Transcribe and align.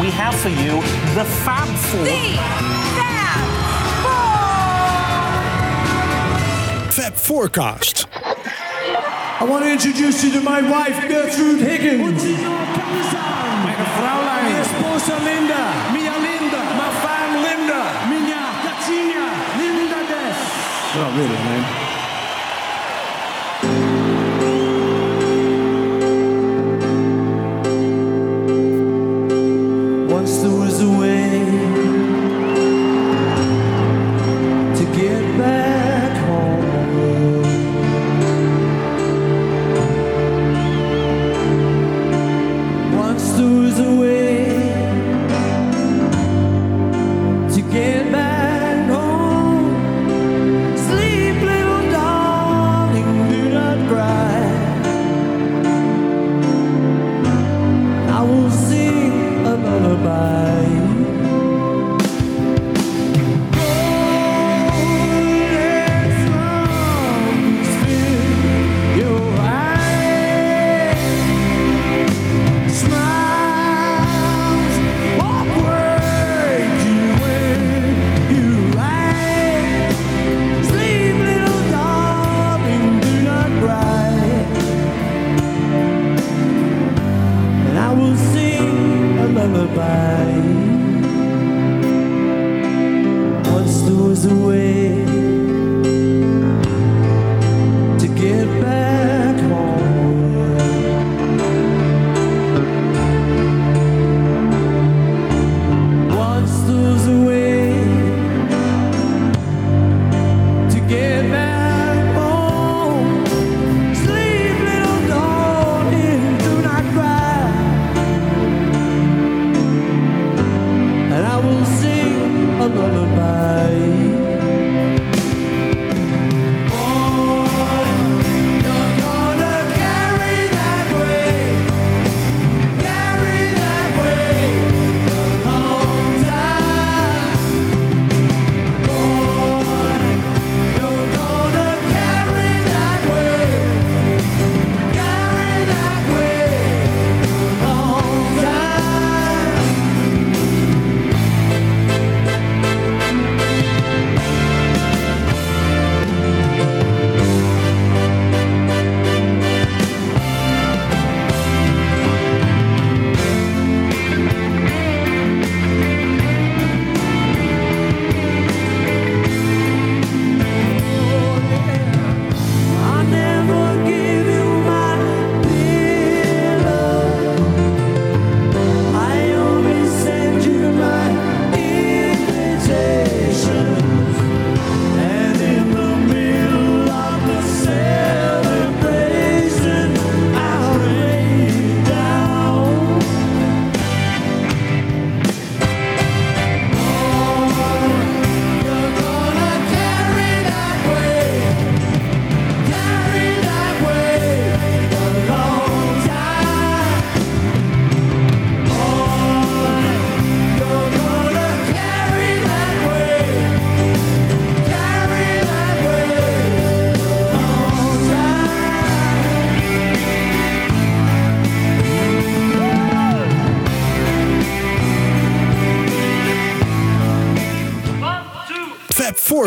we 0.00 0.10
have 0.10 0.34
for 0.34 0.50
you 0.50 0.82
the 1.14 1.24
Fab 1.44 1.68
Four. 1.88 2.04
The 2.04 2.36
Fab 2.96 3.40
Four. 6.84 6.92
Fab 6.92 7.14
Forecast. 7.14 8.06
I 9.40 9.44
want 9.44 9.64
to 9.64 9.70
introduce 9.72 10.22
you 10.24 10.32
to 10.32 10.40
my 10.42 10.60
wife, 10.60 11.08
Gertrude 11.08 11.60
Higgins. 11.60 12.22
Mijn 12.22 13.86
vrouwlijn. 13.96 14.44
Mijn 14.44 14.56
esposa 14.60 15.16
Linda. 15.24 15.64
Mia 15.92 16.16
Linda. 16.28 16.62
My 16.80 16.90
fan 17.00 17.30
Linda. 17.46 17.82
Minha 18.08 18.44
Katinha. 18.64 19.26
Linda 19.58 20.00
Des. 20.10 20.38
Not 20.94 21.10
really, 21.16 21.40
man. 21.44 21.85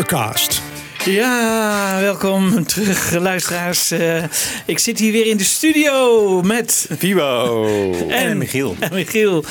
Forecast. 0.00 0.62
Ja, 1.04 1.96
welkom 2.00 2.66
terug, 2.66 3.12
luisteraars. 3.18 3.90
Eh, 3.90 4.22
ik 4.64 4.78
zit 4.78 4.98
hier 4.98 5.12
weer 5.12 5.26
in 5.26 5.36
de 5.36 5.44
studio 5.44 6.42
met 6.42 6.86
Vivo. 6.98 7.66
en, 8.08 8.38
Michiel. 8.38 8.76
En 8.78 8.94
Michiel, 8.94 9.44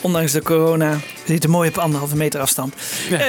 ondanks 0.00 0.32
de 0.32 0.42
corona. 0.42 0.90
We 0.94 1.32
zitten 1.32 1.50
mooi 1.50 1.68
op 1.68 1.78
anderhalve 1.78 2.16
meter 2.16 2.40
afstand. 2.40 2.74
Ja, 3.10 3.20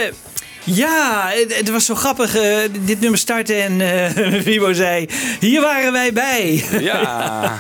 ja 0.64 1.32
het, 1.48 1.70
was 1.70 1.86
zo 1.86 1.96
grappig. 1.96 2.36
eh, 2.36 2.58
dit 2.86 3.00
nummer 3.00 3.20
startte 3.20 3.54
en 3.54 3.82
eh 3.82 4.42
Vivo 4.46 4.74
zei: 4.74 5.08
Hier 5.40 5.62
waren 5.62 5.92
wij 5.92 6.14
bij. 6.14 6.64
Ja. 6.80 6.80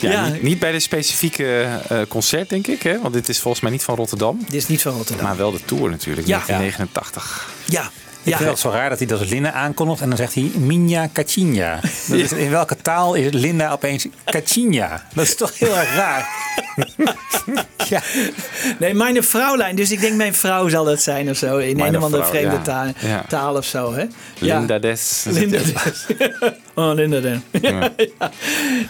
ja, 0.00 0.10
Ja. 0.10 0.28
Niet, 0.28 0.42
niet 0.42 0.58
bij 0.58 0.72
de 0.72 0.80
specifieke 0.80 1.66
eh, 1.88 2.00
concert, 2.08 2.48
denk 2.48 2.66
ik. 2.66 2.82
Hè? 2.82 3.00
Want 3.00 3.14
dit 3.14 3.28
is 3.28 3.40
volgens 3.40 3.62
mij 3.62 3.72
niet 3.72 3.82
van 3.82 3.94
Rotterdam. 3.94 4.38
Dit 4.48 4.54
is 4.54 4.66
niet 4.68 4.82
van 4.82 4.92
Rotterdam. 4.92 5.24
Maar 5.26 5.36
wel 5.36 5.52
de 5.52 5.64
tour 5.64 5.90
natuurlijk, 5.90 6.26
Ja. 6.26 6.42
1989. 6.46 7.48
Ja, 7.64 7.90
Ik 8.26 8.32
ja. 8.32 8.38
vind 8.38 8.50
het 8.50 8.58
zo 8.58 8.70
raar 8.70 8.88
dat 8.88 8.98
hij 8.98 9.06
dat 9.06 9.20
als 9.20 9.28
Linda 9.28 9.52
aankondigt 9.52 10.00
en 10.00 10.08
dan 10.08 10.16
zegt 10.16 10.34
hij 10.34 10.50
Minja. 10.56 11.08
Dat 11.12 12.18
is- 12.18 12.32
In 12.32 12.50
welke 12.50 12.76
taal 12.76 13.14
is 13.14 13.32
Linda 13.32 13.72
opeens 13.72 14.06
Kacinha? 14.24 15.06
Dat 15.14 15.24
is 15.24 15.36
toch 15.36 15.58
heel 15.58 15.76
erg 15.76 15.94
raar. 15.94 16.28
ja. 17.94 18.02
Nee, 18.78 18.94
mijn 18.94 19.24
vrouwlijn. 19.24 19.76
Dus 19.76 19.90
ik 19.90 20.00
denk 20.00 20.14
mijn 20.16 20.34
vrouw 20.34 20.68
zal 20.68 20.84
dat 20.84 21.02
zijn 21.02 21.30
of 21.30 21.36
zo. 21.36 21.56
In 21.58 21.80
een 21.80 21.96
of 21.96 22.02
andere 22.02 22.24
vreemde 22.24 22.56
ja. 22.56 22.62
taal, 22.62 22.86
Ja. 22.98 23.24
taal 23.28 23.56
of 23.56 23.64
zo. 23.64 23.94
Hè? 23.94 24.04
Linda 24.38 24.74
Ja. 24.74 24.80
Des. 24.80 25.24
Linda 25.28 25.58
Des. 25.58 26.06
Oh, 26.74 26.94
Linda 26.94 27.20
dan. 27.20 27.42
Ja. 27.62 27.92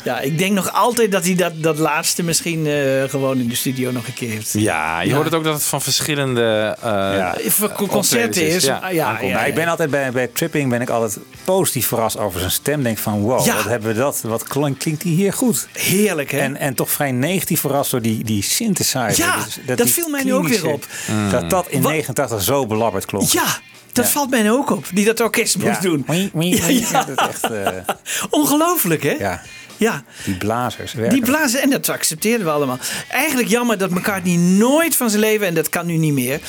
ja, 0.04 0.20
ik 0.20 0.38
denk 0.38 0.52
nog 0.52 0.72
altijd 0.72 1.12
dat 1.12 1.24
hij 1.24 1.34
dat, 1.34 1.52
dat 1.62 1.78
laatste 1.78 2.22
misschien 2.22 2.66
eh, 2.66 3.02
gewoon 3.08 3.38
in 3.38 3.48
de 3.48 3.54
studio 3.54 3.90
nog 3.90 4.06
een 4.06 4.14
keer 4.14 4.30
heeft. 4.30 4.52
Ja, 4.52 5.00
je 5.00 5.12
hoort 5.14 5.24
het 5.24 5.34
ook 5.34 5.44
dat 5.44 5.54
het 5.54 5.62
van 5.64 5.82
verschillende 5.82 6.76
eh 6.82 7.28
optredens 7.62 7.90
concerten 7.90 8.46
is. 8.46 8.64
Ja. 8.64 8.88
ja, 8.88 9.18
Maar 9.32 9.48
ik 9.48 9.54
ben 9.54 9.66
altijd 9.68 9.90
bij, 9.90 10.10
bij 10.12 10.26
Tripping 10.26 10.70
ben 10.70 10.80
ik 10.80 10.90
altijd 10.90 11.18
positief 11.44 11.86
verrast 11.86 12.18
over 12.18 12.38
zijn 12.38 12.50
stem. 12.52 12.82
Denk 12.82 12.98
van 12.98 13.20
wow, 13.20 13.44
Ja. 13.46 13.54
wat 13.54 13.64
hebben 13.64 13.88
we 13.88 13.98
dat? 13.98 14.20
Wat 14.22 14.42
klink- 14.42 14.78
klinkt 14.78 15.02
hij 15.02 15.12
hier 15.12 15.32
goed? 15.32 15.66
Heerlijk, 15.72 16.30
hè? 16.30 16.38
En, 16.38 16.56
en 16.56 16.74
toch 16.74 16.90
vrij 16.90 17.12
negatief 17.12 17.60
verrast 17.60 17.90
door 17.90 18.02
die, 18.02 18.24
die 18.24 18.42
synthesizer. 18.86 19.62
Ja, 19.66 19.74
dat 19.74 19.88
viel 19.90 20.08
mij 20.08 20.22
nu 20.24 20.34
ook 20.34 20.48
weer 20.48 20.66
op. 20.66 20.86
Dat 21.30 21.50
dat 21.50 21.68
in 21.68 21.82
Wat- 21.82 21.92
89 21.92 22.42
zo 22.42 22.66
belabberd 22.66 23.04
klonk. 23.04 23.30
ja, 23.30 23.58
dat 23.92 24.04
Ja. 24.04 24.10
valt 24.10 24.30
mij 24.30 24.42
nu 24.42 24.50
ook 24.50 24.70
op. 24.70 24.86
Die 24.92 25.04
dat 25.04 25.20
orkest 25.20 25.56
moest 25.56 25.66
Ja. 25.68 25.80
doen. 25.80 26.06
Ja. 26.40 27.04
Dat 27.04 27.28
echt, 27.28 27.42
eh, 27.50 27.68
Ongelooflijk, 28.30 29.02
hè? 29.02 29.10
ja, 29.18 29.42
ja. 29.76 30.02
die 30.24 30.36
blazers. 30.36 30.92
werken. 30.92 31.14
Die 31.14 31.24
blazen, 31.24 31.62
en 31.62 31.70
dat 31.70 31.88
accepteerden 31.88 32.46
we 32.46 32.52
allemaal. 32.52 32.78
Eigenlijk 33.08 33.48
jammer 33.48 33.78
dat 33.78 33.90
McCartney 33.90 34.36
nooit 34.36 34.96
van 34.96 35.08
zijn 35.10 35.20
leven, 35.22 35.46
en 35.46 35.54
dat 35.54 35.68
kan 35.68 35.86
nu 35.86 35.96
niet 35.96 36.12
meer, 36.12 36.40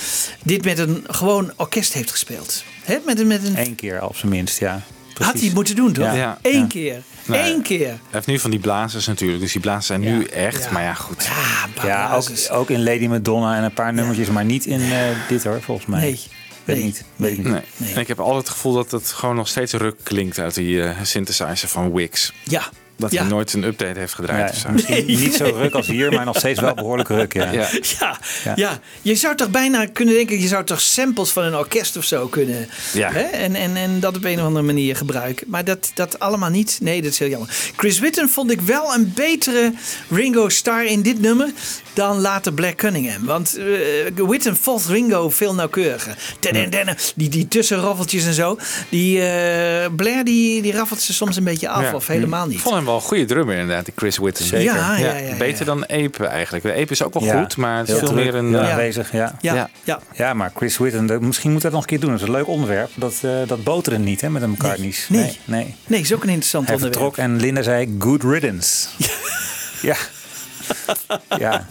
dit 0.44 0.66
met 0.66 0.78
een 0.80 1.04
gewoon 1.08 1.52
orkest 1.56 1.94
heeft 1.94 2.12
gespeeld. 2.12 2.64
Hè? 2.84 2.98
Met, 3.06 3.20
een- 3.20 3.28
met 3.28 3.44
een, 3.46 3.58
Eén 3.58 3.76
keer 3.76 4.04
op 4.04 4.16
zijn 4.18 4.32
minst, 4.32 4.60
ja. 4.60 4.82
Had 5.20 5.40
hij 5.40 5.52
moeten 5.54 5.76
doen, 5.76 5.94
toch? 5.94 6.06
Ja. 6.06 6.14
Ja. 6.14 6.38
Eén 6.42 6.60
Ja. 6.60 6.68
keer. 6.68 7.02
Nee. 7.26 7.54
Eén 7.54 7.62
keer. 7.62 7.88
Hij 7.88 7.98
heeft 8.12 8.28
nu 8.28 8.40
van 8.40 8.52
die 8.52 8.60
blazers 8.60 9.08
natuurlijk. 9.08 9.40
Dus 9.42 9.52
die 9.52 9.62
blazers 9.62 9.86
zijn 9.86 10.00
nu 10.00 10.24
echt. 10.24 10.64
Ja. 10.64 10.72
Maar 10.72 10.84
ja, 10.84 10.94
goed. 10.94 11.30
Ja, 11.84 12.16
ook, 12.16 12.30
ook 12.52 12.70
in 12.70 12.84
Lady 12.84 13.08
Madonna 13.08 13.58
en 13.58 13.64
een 13.64 13.74
paar 13.74 13.94
nummertjes, 13.94 14.28
maar 14.30 14.46
niet 14.46 14.66
in 14.66 14.82
eh, 14.82 15.00
dit 15.28 15.44
hoor, 15.44 15.62
volgens 15.62 15.88
mij. 15.88 16.00
Nee. 16.00 16.20
Weet 16.66 16.84
niet. 16.84 17.04
Weet 17.16 17.38
niet. 17.38 17.48
Nee. 17.48 17.62
Nee. 17.78 17.94
En 17.94 18.00
ik 18.00 18.08
heb 18.08 18.20
altijd 18.20 18.38
het 18.44 18.50
gevoel 18.50 18.74
dat 18.74 18.92
het 18.92 19.08
gewoon 19.12 19.36
nog 19.36 19.48
steeds 19.48 19.74
ruk 19.74 19.96
klinkt 20.04 20.40
uit 20.40 20.54
die 20.54 20.84
eh, 20.84 20.96
synthesizer 21.04 21.68
van 21.68 21.94
Wix. 21.94 22.34
Ja. 22.44 22.70
Dat 22.98 23.12
ja. 23.12 23.22
hij 23.22 23.30
nooit 23.30 23.54
een 23.54 23.64
update 23.64 24.00
heeft 24.00 24.14
gedraaid. 24.14 24.50
Ja, 24.50 24.50
of 24.50 24.58
zo. 24.58 24.70
misschien 24.70 25.06
Nee, 25.06 25.18
niet 25.18 25.34
zo 25.34 25.44
ruk 25.44 25.74
als 25.74 25.88
hier, 25.88 26.12
maar 26.14 26.26
nog 26.26 26.38
steeds 26.38 26.60
wel 26.60 26.74
behoorlijk 26.84 27.10
ruk. 27.10 27.34
Ja. 27.34 27.52
Ja. 27.52 27.68
Ja, 28.00 28.20
ja. 28.44 28.54
Ja. 28.56 28.80
je 29.02 29.16
zou 29.16 29.36
toch 29.36 29.50
bijna 29.50 29.86
kunnen 29.86 30.14
denken, 30.14 30.42
je 30.42 30.48
zou 30.48 30.64
toch 30.64 30.82
samples 30.82 31.30
van 31.30 31.44
een 31.44 31.56
orkest 31.56 31.98
of 31.98 32.04
zo 32.04 32.28
kunnen. 32.28 32.70
Ja. 32.94 33.12
Hè? 33.12 33.22
En, 33.22 33.56
en, 33.56 33.76
en 33.76 34.00
dat 34.00 34.16
op 34.18 34.24
een 34.26 34.40
of 34.40 34.46
andere 34.46 34.66
manier 34.66 34.96
gebruiken. 34.96 35.48
Maar 35.50 35.64
dat, 35.64 35.92
dat 35.94 36.20
allemaal 36.20 36.50
niet. 36.50 36.78
Nee, 36.82 37.02
dat 37.02 37.12
is 37.12 37.20
heel 37.20 37.30
jammer. 37.30 37.50
Chris 37.76 38.00
Witten 38.00 38.30
vond 38.30 38.52
ik 38.52 38.62
wel 38.62 38.94
een 38.94 39.12
betere 39.16 39.74
Ringo 40.10 40.50
Starr 40.50 40.86
in 40.86 41.02
dit 41.02 41.22
nummer 41.22 41.50
dan 41.94 42.20
later 42.20 42.54
Black 42.54 42.76
Cunningham. 42.76 43.26
Want 43.26 43.58
eh 43.58 44.28
Witten 44.28 44.58
volgt 44.58 44.88
Ringo 44.88 45.30
veel 45.30 45.54
nauwkeuriger. 45.54 46.18
Tenen, 46.40 46.70
tenen, 46.70 46.98
Die, 47.16 47.30
die 47.30 47.48
tussenraffeltjes 47.48 48.26
en 48.26 48.34
zo. 48.34 48.58
Die 48.90 49.22
eh, 49.22 49.90
Blair 49.96 50.24
die, 50.24 50.62
die 50.62 50.72
raffelt 50.74 51.02
ze 51.02 51.14
soms 51.14 51.36
een 51.36 51.44
beetje 51.44 51.70
af 51.70 51.82
Ja. 51.84 51.96
of 51.96 52.08
helemaal 52.08 52.46
Ik 52.46 52.50
niet. 52.52 52.62
Wel 52.88 52.96
een 52.96 53.02
goede 53.02 53.26
drummer 53.26 53.56
inderdaad, 53.58 53.86
die 53.86 53.94
Chris 53.98 54.18
Witten. 54.18 54.46
Zeker. 54.46 54.76
Ja, 54.76 54.98
ja, 54.98 55.06
ja, 55.16 55.28
ja. 55.28 55.36
Beter 55.38 55.66
dan 55.66 55.84
Ape 55.90 56.26
eigenlijk. 56.26 56.64
De 56.64 56.72
Ape 56.74 56.92
is 56.92 57.04
ook 57.04 57.14
wel 57.14 57.24
Ja. 57.24 57.40
goed, 57.42 57.58
maar 57.58 57.78
het 57.78 57.88
is 57.88 57.94
Heel 57.94 58.00
veel 58.08 58.08
druk, 58.16 58.24
meer 58.24 58.36
een... 58.36 58.50
ja, 58.50 58.62
eh, 58.62 58.70
aanwezig. 58.70 59.12
Ja. 59.12 59.36
Ja, 59.42 59.54
Ja. 59.54 59.70
ja. 59.84 60.00
ja, 60.14 60.34
maar 60.34 60.52
Chris 60.56 60.78
Whitten, 60.78 61.28
misschien 61.28 61.52
moet 61.52 61.62
dat 61.62 61.72
nog 61.72 61.82
een 61.82 61.88
keer 61.88 62.00
doen. 62.00 62.10
Dat 62.12 62.20
is 62.22 62.26
een 62.28 62.32
leuk 62.34 62.48
onderwerp. 62.48 62.90
Dat, 62.96 63.14
eh 63.22 63.32
dat 63.48 63.64
boteren 63.64 64.04
niet 64.04 64.22
hè, 64.22 64.30
met 64.30 64.42
een 64.42 64.50
McCartney's. 64.50 65.06
Nee. 65.10 65.22
nee. 65.22 65.40
nee. 65.46 65.76
Nee, 65.88 66.02
is 66.02 66.14
ook 66.14 66.24
een 66.24 66.30
interessant 66.30 66.66
Hij 66.68 66.76
onderwerp. 66.76 67.04
vertrok 67.06 67.26
en 67.26 67.40
Linda 67.40 67.62
zei 67.62 67.96
good 68.00 68.24
riddance. 68.24 68.88
Ja. 69.82 69.96
Ja. 71.38 71.66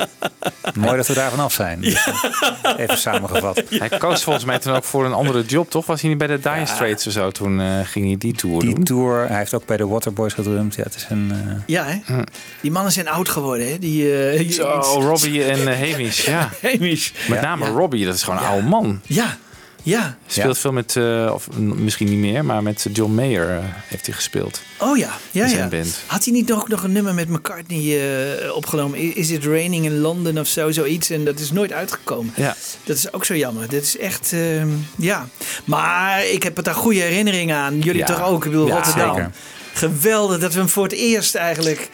Mooi 0.74 0.96
dat 0.96 1.06
we 1.06 1.14
daar 1.14 1.30
vanaf 1.30 1.52
zijn. 1.52 1.80
Dus, 1.80 2.06
eh, 2.06 2.72
Even 2.76 2.98
samengevat. 2.98 3.62
Hij 3.78 3.88
koos 3.88 4.22
volgens 4.22 4.44
mij 4.44 4.58
toen 4.58 4.74
ook 4.74 4.84
voor 4.84 5.04
een 5.04 5.12
andere 5.12 5.42
job, 5.44 5.70
toch? 5.70 5.86
Was 5.86 6.00
hij 6.00 6.08
niet 6.10 6.18
bij 6.18 6.26
de 6.26 6.38
Dire 6.40 6.66
Straits 6.66 7.06
of 7.06 7.12
zo? 7.12 7.30
Toen 7.30 7.60
eh, 7.60 7.66
ging 7.84 8.06
hij 8.06 8.16
die 8.18 8.32
tour 8.32 8.60
Die 8.60 8.74
doen. 8.74 8.84
tour, 8.84 9.28
hij 9.28 9.38
heeft 9.38 9.54
ook 9.54 9.66
bij 9.66 9.76
de 9.76 9.86
Waterboys 9.86 10.32
gedrumd. 10.32 10.74
Ja, 10.74 10.82
het 10.82 10.94
is 10.94 11.06
een... 11.08 11.30
eh, 11.32 11.52
Ja, 11.66 11.84
hè? 11.84 12.22
Die 12.60 12.70
mannen 12.70 12.92
zijn 12.92 13.08
oud 13.08 13.28
geworden, 13.28 13.68
hè? 13.70 13.78
Die, 13.78 14.20
eh 14.30 14.50
Zo, 14.50 14.80
Robbie 15.00 15.44
en 15.44 15.68
eh, 15.68 15.90
Hamish, 15.90 16.26
ja. 16.26 16.50
Hamish. 16.62 17.10
Met 17.28 17.40
name 17.40 17.64
Ja. 17.64 17.70
Robbie, 17.70 18.04
dat 18.04 18.14
is 18.14 18.22
gewoon 18.22 18.38
een 18.38 18.44
oude 18.46 18.66
man. 18.66 19.00
Ja, 19.06 19.36
ja. 19.86 20.16
Speelt 20.26 20.54
Ja. 20.54 20.60
veel 20.60 20.72
met, 20.72 20.96
eh, 20.96 21.30
of 21.34 21.48
misschien 21.58 22.08
niet 22.08 22.18
meer, 22.18 22.44
maar 22.44 22.62
met 22.62 22.86
John 22.92 23.12
Mayer 23.14 23.50
eh, 23.50 23.64
heeft 23.86 24.06
hij 24.06 24.14
gespeeld. 24.14 24.60
Oh 24.78 24.96
ja, 24.98 25.10
ja, 25.30 25.42
In 25.42 25.48
zijn 25.48 25.62
ja. 25.62 25.68
band. 25.68 25.98
Had 26.06 26.24
hij 26.24 26.32
niet 26.32 26.48
nog, 26.48 26.68
nog 26.68 26.82
een 26.82 26.92
nummer 26.92 27.14
met 27.14 27.28
McCartney 27.28 28.00
eh, 28.44 28.54
opgenomen? 28.56 29.14
Is 29.16 29.30
It 29.30 29.44
Raining 29.44 29.84
in 29.84 29.98
London 29.98 30.38
of 30.38 30.46
zo, 30.46 30.70
zoiets? 30.70 31.10
En 31.10 31.24
dat 31.24 31.38
is 31.38 31.50
nooit 31.52 31.72
uitgekomen. 31.72 32.32
Ja. 32.36 32.56
Dat 32.84 32.96
is 32.96 33.12
ook 33.12 33.24
zo 33.24 33.34
jammer. 33.36 33.62
Dat 33.68 33.82
is 33.82 33.96
echt, 33.98 34.32
ehm, 34.32 34.68
ja. 34.96 35.28
Maar 35.64 36.26
ik 36.26 36.42
heb 36.42 36.56
er 36.56 36.62
daar 36.62 36.74
goede 36.74 37.00
herinneringen 37.00 37.56
aan. 37.56 37.78
Jullie 37.80 38.00
Ja. 38.00 38.06
toch 38.06 38.22
ook? 38.24 38.44
Ik 38.44 38.50
bedoel, 38.50 38.66
Ja, 38.66 38.74
Rotterdam. 38.74 39.14
zeker. 39.14 39.30
Geweldig 39.74 40.38
dat 40.38 40.52
we 40.52 40.58
hem 40.58 40.68
voor 40.68 40.82
het 40.84 40.92
eerst 40.92 41.34
eigenlijk 41.34 41.88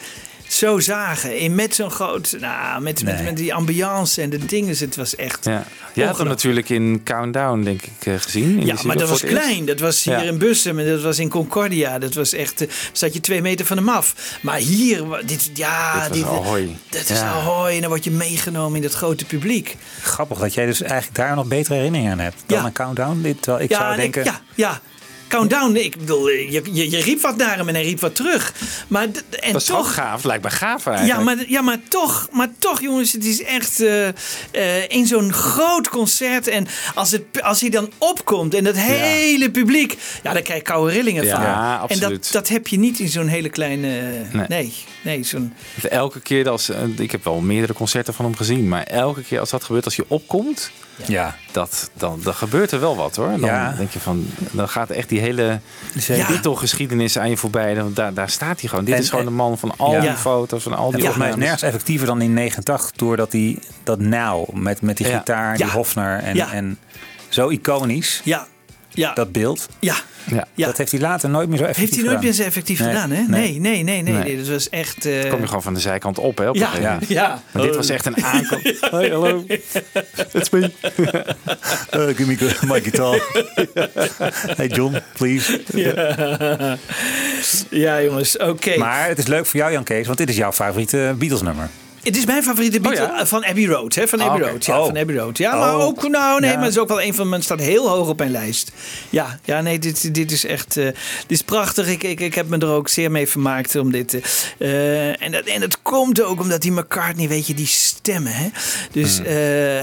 zo 0.53 0.79
zagen. 0.79 1.37
In 1.37 1.55
met 1.55 1.75
zo'n 1.75 1.91
groot, 1.91 2.35
nou, 2.39 2.81
met, 2.81 3.03
met, 3.03 3.15
Nee. 3.15 3.23
met 3.23 3.37
die 3.37 3.53
ambiance 3.53 4.21
en 4.21 4.29
de 4.29 4.45
dingen. 4.45 4.75
Het 4.77 4.95
was 4.95 5.15
echt... 5.15 5.45
Ja. 5.45 5.65
Jij 5.93 6.05
had 6.05 6.17
hem 6.17 6.27
natuurlijk 6.27 6.69
in 6.69 7.01
Countdown, 7.03 7.61
denk 7.63 7.81
ik, 7.81 8.05
eh, 8.07 8.13
gezien. 8.17 8.59
In 8.59 8.65
Ja, 8.65 8.75
maar 8.83 8.97
dat 8.97 9.09
was 9.09 9.21
klein. 9.21 9.65
Dat 9.65 9.79
was 9.79 10.03
hier 10.03 10.13
Ja. 10.13 10.21
in 10.21 10.37
Bussum 10.37 10.79
en 10.79 10.85
dat 10.87 11.01
was 11.01 11.19
in 11.19 11.29
Concordia. 11.29 11.99
Dat 11.99 12.13
was 12.13 12.33
echt, 12.33 12.61
eh, 12.61 12.67
zat 12.91 13.13
je 13.13 13.19
twee 13.19 13.41
meter 13.41 13.65
van 13.65 13.77
hem 13.77 13.89
af. 13.89 14.37
Maar 14.41 14.57
hier, 14.57 15.03
dit, 15.25 15.49
ja, 15.53 16.09
Dit 16.09 16.21
was 16.23 16.39
Ahoy. 16.39 16.75
Dat 16.89 17.09
is 17.09 17.19
Ja. 17.19 17.31
Ahoy 17.31 17.71
en 17.71 17.79
dan 17.81 17.89
word 17.89 18.03
je 18.03 18.11
meegenomen 18.11 18.75
in 18.75 18.81
dat 18.81 18.93
grote 18.93 19.25
publiek. 19.25 19.77
Grappig 20.01 20.37
dat 20.39 20.53
jij 20.53 20.65
dus 20.65 20.81
eigenlijk 20.81 21.15
daar 21.15 21.35
nog 21.35 21.45
betere 21.47 21.75
herinneringen 21.75 22.11
aan 22.11 22.19
hebt 22.19 22.43
dan 22.45 22.57
Ja. 22.59 22.65
een 22.65 22.71
countdown. 22.73 23.21
Dit, 23.21 23.41
terwijl 23.41 23.63
ik 23.63 23.69
ja, 23.69 23.77
zou 23.79 23.91
en 23.91 23.97
denken, 23.97 24.21
ik, 24.21 24.27
ja, 24.27 24.41
ja. 24.55 24.81
Countdown, 25.37 25.75
ik 25.75 25.97
bedoel, 25.97 26.29
eh, 26.29 26.51
je, 26.51 26.61
je, 26.71 26.89
je 26.89 27.01
riep 27.01 27.21
wat 27.21 27.37
naar 27.37 27.57
hem 27.57 27.67
en 27.67 27.73
hij 27.73 27.83
riep 27.83 27.99
wat 27.99 28.15
terug. 28.15 28.53
Maar, 28.87 29.03
en 29.03 29.51
Dat 29.51 29.61
is 29.61 29.67
toch 29.67 29.93
gaaf, 29.93 30.23
lijkt 30.23 30.43
me 30.43 30.49
gaaf 30.49 30.85
ja 30.85 30.91
eigenlijk. 30.91 31.23
maar, 31.23 31.45
ja, 31.47 31.61
maar 31.61 31.77
toch, 31.89 32.27
maar 32.31 32.47
toch, 32.59 32.81
jongens, 32.81 33.11
het 33.11 33.25
is 33.25 33.43
echt 33.43 33.79
eh, 33.81 34.07
eh, 34.07 34.13
in 34.87 35.07
zo'n 35.07 35.33
groot 35.33 35.89
concert. 35.89 36.47
En 36.47 36.67
als, 36.95 37.11
het, 37.11 37.41
als 37.41 37.61
hij 37.61 37.69
dan 37.69 37.91
opkomt 37.97 38.53
en 38.53 38.63
dat 38.63 38.75
hele 38.77 39.51
publiek, 39.51 39.97
ja, 40.23 40.33
daar 40.33 40.41
krijg 40.41 40.59
je 40.59 40.65
koude 40.65 40.91
rillingen 40.93 41.23
Ja, 41.25 41.35
van. 41.35 41.43
ja, 41.45 41.73
en 41.75 41.79
absoluut. 41.79 42.23
dat, 42.23 42.29
dat 42.31 42.47
heb 42.47 42.67
je 42.67 42.79
niet 42.79 42.99
in 42.99 43.09
zo'n 43.09 43.27
hele 43.27 43.49
kleine. 43.49 43.87
Nee. 44.31 44.45
Nee, 44.47 44.73
nee, 45.01 45.23
zo'n. 45.23 45.53
Elke 45.89 46.19
keer 46.19 46.49
als, 46.49 46.69
ik 46.97 47.11
heb 47.11 47.23
wel 47.23 47.39
meerdere 47.39 47.73
concerten 47.73 48.13
van 48.13 48.25
hem 48.25 48.35
gezien, 48.35 48.67
maar 48.67 48.83
elke 48.83 49.21
keer 49.21 49.39
als 49.39 49.49
dat 49.49 49.63
gebeurt, 49.63 49.85
als 49.85 49.95
je 49.95 50.05
opkomt, 50.07 50.71
ja, 51.05 51.35
dat, 51.51 51.89
dan, 51.93 52.19
dan 52.23 52.33
gebeurt 52.33 52.71
er 52.71 52.79
wel 52.79 52.95
wat 52.95 53.15
hoor. 53.15 53.27
Dan 53.29 53.39
Ja. 53.39 53.73
denk 53.77 53.91
je 53.91 53.99
van, 53.99 54.25
dan 54.51 54.69
gaat 54.69 54.89
echt 54.89 55.09
die 55.09 55.19
hele 55.19 55.59
Zeker. 55.95 56.27
Beatle-geschiedenis 56.27 57.17
aan 57.17 57.29
je 57.29 57.37
voorbij. 57.37 57.73
Dan, 57.73 57.93
daar, 57.93 58.13
daar 58.13 58.29
staat 58.29 58.59
hij 58.59 58.69
gewoon. 58.69 58.85
Dit 58.85 58.93
En- 58.95 59.01
is 59.01 59.09
gewoon 59.09 59.25
de 59.25 59.31
man 59.31 59.57
van 59.57 59.73
al 59.77 59.91
Ja. 59.93 59.99
die 59.99 60.11
foto's, 60.11 60.63
van 60.63 60.73
al 60.73 60.85
die 60.85 60.93
En 60.93 60.99
volgens 60.99 61.17
mij 61.23 61.29
is 61.29 61.35
nergens 61.35 61.61
effectiever 61.61 62.07
dan 62.07 62.21
in 62.21 62.33
89 62.33 62.91
doordat 62.95 63.31
hij 63.31 63.59
dat 63.83 63.99
nou 63.99 64.57
met, 64.59 64.81
met 64.81 64.97
die 64.97 65.05
gitaar, 65.05 65.57
die 65.57 65.69
Hofner 65.69 66.19
en, 66.19 66.37
en 66.37 66.79
zo 67.29 67.49
iconisch, 67.49 68.21
Ja, 68.23 68.47
ja, 68.93 69.13
dat 69.13 69.31
beeld. 69.31 69.67
ja. 69.79 69.95
Ja. 70.25 70.47
Ja. 70.53 70.65
Dat 70.65 70.77
heeft 70.77 70.91
hij 70.91 70.99
later 70.99 71.29
nooit 71.29 71.49
meer 71.49 71.57
zo 71.57 71.63
effectief 71.63 71.89
Heeft 71.89 71.95
hij 71.95 72.03
nooit 72.03 72.15
gedaan. 72.17 72.35
meer 72.35 72.43
zo 72.43 72.47
effectief 72.49 72.79
Nee, 72.79 72.87
gedaan, 72.89 73.11
hè? 73.11 73.21
nee. 73.21 73.59
Nee, 73.59 73.59
nee, 73.59 73.83
nee, 73.83 74.01
nee. 74.01 74.13
Nee. 74.13 74.23
nee. 74.23 74.37
Dat 74.37 74.47
was 74.47 74.69
echt. 74.69 75.05
eh, 75.05 75.29
kom 75.29 75.39
je 75.39 75.47
gewoon 75.47 75.61
van 75.61 75.73
de 75.73 75.79
zijkant 75.79 76.17
op 76.17 76.37
hè, 76.37 76.49
op 76.49 76.55
ja, 76.55 76.69
ja, 76.81 76.99
ja. 77.07 77.41
Maar 77.51 77.61
dit 77.61 77.75
was 77.75 77.89
echt 77.89 78.05
een 78.05 78.23
aankomst. 78.23 78.71
Hey, 78.91 79.09
hallo. 79.09 79.43
It's 80.31 80.49
me. 80.49 80.71
Uh, 81.95 82.07
give 82.17 82.25
me 82.25 82.37
my 82.65 82.81
guitar. 82.81 83.19
hey 84.57 84.67
John, 84.67 84.97
please. 85.13 85.61
Ja, 87.69 88.01
jongens, 88.01 88.37
oké. 88.37 88.77
Maar 88.77 89.07
het 89.07 89.17
is 89.17 89.27
leuk 89.27 89.45
voor 89.45 89.59
jou 89.59 89.71
Jan 89.71 89.83
Kees, 89.83 90.05
want 90.05 90.17
dit 90.17 90.29
is 90.29 90.35
jouw 90.35 90.51
favoriete 90.51 91.15
Beatles 91.17 91.41
nummer. 91.41 91.69
Het 92.03 92.17
is 92.17 92.25
mijn 92.25 92.43
favoriete 92.43 92.79
Beatle 92.79 93.03
Oh 93.11 93.17
ja? 93.17 93.25
van 93.25 93.45
Abbey 93.45 93.65
Road. 93.65 93.95
Hè? 93.95 94.07
Van 94.07 94.21
Abbey 94.21 94.41
oké. 94.41 94.49
Road. 94.51 94.65
Ja, 94.65 94.79
Oh. 94.79 94.85
van 94.85 94.97
Abbey 94.97 95.15
Road. 95.15 95.37
Ja, 95.37 95.55
maar 95.55 95.75
Oh. 95.75 95.83
ook, 95.83 96.07
nou 96.09 96.39
nee, 96.39 96.49
Ja. 96.49 96.55
maar 96.55 96.65
het 96.65 96.73
is 96.75 96.79
ook 96.81 96.87
wel 96.87 97.01
een 97.01 97.13
van 97.13 97.29
mijn, 97.29 97.41
staat 97.43 97.59
heel 97.59 97.89
hoog 97.89 98.07
op 98.07 98.17
mijn 98.17 98.31
lijst. 98.31 98.71
Ja, 99.09 99.39
ja 99.45 99.61
nee, 99.61 99.79
dit, 99.79 100.13
dit 100.15 100.31
is 100.31 100.45
echt, 100.45 100.77
eh, 100.77 100.85
dit 100.85 100.95
is 101.27 101.41
prachtig. 101.41 101.87
Ik, 101.87 102.03
ik, 102.03 102.19
ik 102.19 102.35
heb 102.35 102.47
me 102.49 102.57
er 102.57 102.67
ook 102.67 102.87
zeer 102.89 103.11
mee 103.11 103.27
vermaakt 103.27 103.75
om 103.75 103.91
dit. 103.91 104.13
eh, 104.13 105.09
eh, 105.09 105.15
en, 105.21 105.31
dat, 105.31 105.43
en 105.45 105.59
dat 105.59 105.81
komt 105.81 106.21
ook 106.21 106.39
omdat 106.39 106.61
die 106.61 106.71
McCartney, 106.71 107.27
weet 107.27 107.47
je, 107.47 107.53
die 107.53 107.67
stemmen. 107.67 108.31
Hè? 108.33 108.47
Dus 108.91 109.15
Hmm. 109.17 109.25
eh, 109.25 109.31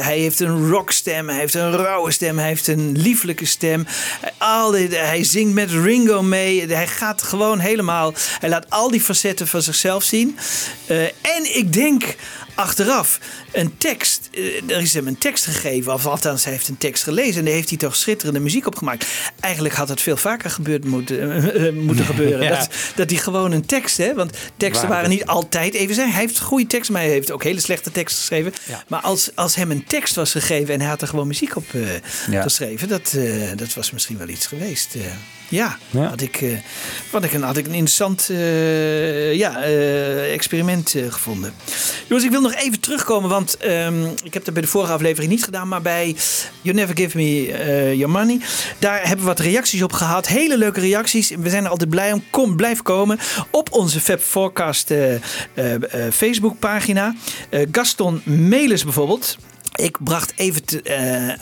hij 0.05 0.19
heeft 0.19 0.41
een 0.41 0.69
rockstem, 0.71 1.29
hij 1.29 1.39
heeft 1.39 1.55
een 1.55 1.73
rauwe 1.77 2.11
stem, 2.11 2.39
hij 2.39 2.49
heeft 2.49 2.67
een 2.67 2.93
lieflijke 2.99 3.45
stem. 3.47 3.87
Hij- 4.21 4.33
Al 4.39 4.71
dit, 4.71 4.97
hij 4.97 5.25
zingt 5.25 5.55
met 5.55 5.71
Ringo 5.71 6.23
mee. 6.23 6.67
Hij 6.67 6.87
gaat 6.87 7.23
gewoon 7.23 7.59
helemaal, 7.59 8.15
hij 8.41 8.49
laat 8.49 8.67
al 8.69 8.91
die 8.91 9.01
facetten 9.01 9.47
van 9.49 9.63
zichzelf 9.63 10.03
zien. 10.05 10.39
Eh, 10.87 11.03
en 11.03 11.57
ik 11.57 11.73
denk 11.73 12.10
achteraf 12.55 13.19
een 13.53 13.77
tekst. 13.79 14.29
eh, 14.33 14.71
er 14.77 14.81
is 14.83 14.95
hem 14.95 15.07
een 15.07 15.19
tekst 15.19 15.45
gegeven, 15.45 15.93
of 15.93 16.07
althans, 16.07 16.45
hij 16.45 16.53
heeft 16.53 16.69
een 16.69 16.79
tekst 16.79 17.03
gelezen 17.03 17.39
en 17.39 17.45
daar 17.45 17.55
heeft 17.55 17.69
hij 17.69 17.79
toch 17.79 17.97
schitterende 17.97 18.41
muziek 18.41 18.67
op 18.67 18.77
gemaakt. 18.77 19.07
Eigenlijk 19.41 19.75
had 19.75 19.89
het 19.89 20.01
veel 20.01 20.17
vaker 20.17 20.51
gebeurd 20.51 20.85
moeten, 20.85 21.33
eh, 21.33 21.67
eh, 21.67 21.75
moeten 21.75 22.05
gebeuren. 22.15 22.43
Ja. 22.43 22.59
Dat, 22.59 22.69
dat 22.95 23.11
hij 23.11 23.19
gewoon 23.19 23.53
een 23.53 23.67
tekst, 23.67 23.97
hè? 23.97 24.15
Want 24.15 24.37
teksten 24.57 24.89
Waar- 24.89 24.97
waren 24.97 25.11
niet 25.11 25.27
altijd 25.27 25.75
even 25.75 25.95
zijn. 25.95 26.11
Hij 26.11 26.21
heeft 26.21 26.41
goede 26.41 26.67
teksten, 26.67 26.93
maar 26.93 27.03
hij 27.03 27.11
heeft 27.11 27.31
ook 27.31 27.43
hele 27.45 27.61
slechte 27.61 27.91
teksten 27.93 28.19
geschreven. 28.21 28.53
Ja. 28.69 28.85
Maar 28.89 29.01
als, 29.01 29.31
als 29.35 29.55
hem 29.55 29.71
een 29.71 29.85
tekst 29.85 30.15
was 30.15 30.31
gegeven 30.33 30.75
en 30.75 30.81
hij 30.81 30.89
had 30.89 31.03
er 31.03 31.09
gewoon 31.09 31.27
muziek 31.27 31.57
op 31.57 31.75
eh, 31.75 31.81
Ja. 32.31 32.43
geschreven, 32.43 32.89
dat, 32.89 33.17
dat 33.57 33.75
was 33.75 33.91
misschien 33.91 34.19
wel 34.19 34.29
iets 34.29 34.47
geweest. 34.47 34.95
eh. 34.95 35.01
Ja, 35.51 35.79
Ja. 35.91 36.09
Had, 36.09 36.21
ik, 36.21 36.37
eh, 36.41 36.51
had, 37.11 37.25
ik 37.25 37.33
een, 37.33 37.43
had 37.43 37.57
ik 37.57 37.65
een 37.67 37.73
interessant 37.75 38.29
eh, 38.31 39.35
ja, 39.35 39.63
eh, 39.63 40.33
experiment 40.33 40.95
gevonden. 41.09 41.53
Jongens, 42.07 42.27
ik 42.27 42.33
wil 42.33 42.41
nog 42.41 42.55
even 42.55 42.81
terugkomen, 42.81 43.31
want 43.31 43.57
ehm, 43.57 44.05
ik 44.25 44.35
heb 44.35 44.45
dat 44.45 44.55
bij 44.55 44.63
de 44.63 44.69
vorige 44.69 44.93
aflevering 44.93 45.33
niet 45.33 45.45
gedaan, 45.45 45.69
maar 45.69 45.83
bij 45.83 46.17
You 46.63 46.77
Never 46.77 46.97
Give 46.97 47.17
Me 47.17 47.43
Your 47.97 48.11
Money, 48.11 48.41
daar 48.79 48.99
hebben 49.01 49.19
we 49.19 49.25
wat 49.25 49.39
reacties 49.39 49.83
op 49.83 49.93
gehad. 49.93 50.27
Hele 50.27 50.59
leuke 50.59 50.81
reacties. 50.81 51.29
We 51.39 51.51
zijn 51.51 51.65
er 51.65 51.71
altijd 51.71 51.91
blij 51.91 52.13
om. 52.13 52.25
Kom, 52.31 52.57
blijf 52.57 52.83
komen 52.83 53.19
op 53.51 53.73
onze 53.73 54.01
Fab 54.01 54.21
Forecast 54.21 54.93
Facebookpagina. 56.13 57.15
Eh, 57.51 57.67
Gaston 57.73 58.21
Melis 58.25 58.85
bijvoorbeeld. 58.85 59.37
Ik 59.75 59.97
bracht 60.05 60.33
even 60.37 60.65
te- 60.65 61.35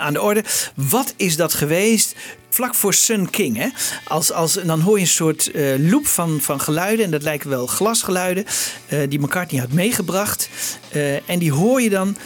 aan 0.00 0.12
de 0.12 0.22
orde. 0.22 0.44
Wat 0.74 1.14
is 1.16 1.36
dat 1.36 1.54
geweest? 1.54 2.14
Vlak 2.54 2.74
voor 2.74 2.94
Sun 2.94 3.30
King. 3.30 3.56
Hè? 3.56 3.68
Als, 4.04 4.32
als, 4.32 4.52
dan 4.52 4.80
hoor 4.80 4.96
je 4.96 5.00
een 5.02 5.10
soort 5.10 5.50
eh, 5.50 5.64
loop 5.78 6.06
van, 6.06 6.40
van 6.40 6.60
geluiden. 6.60 7.04
En 7.04 7.10
dat 7.10 7.22
lijken 7.22 7.50
wel 7.50 7.66
glasgeluiden. 7.66 8.44
eh, 8.86 8.98
die 9.08 9.20
McCartney 9.20 9.60
had 9.60 9.72
meegebracht. 9.72 10.48
Eh, 10.90 11.30
en 11.30 11.38
die 11.38 11.52
hoor 11.52 11.82
je 11.82 11.90
dan 11.90 12.16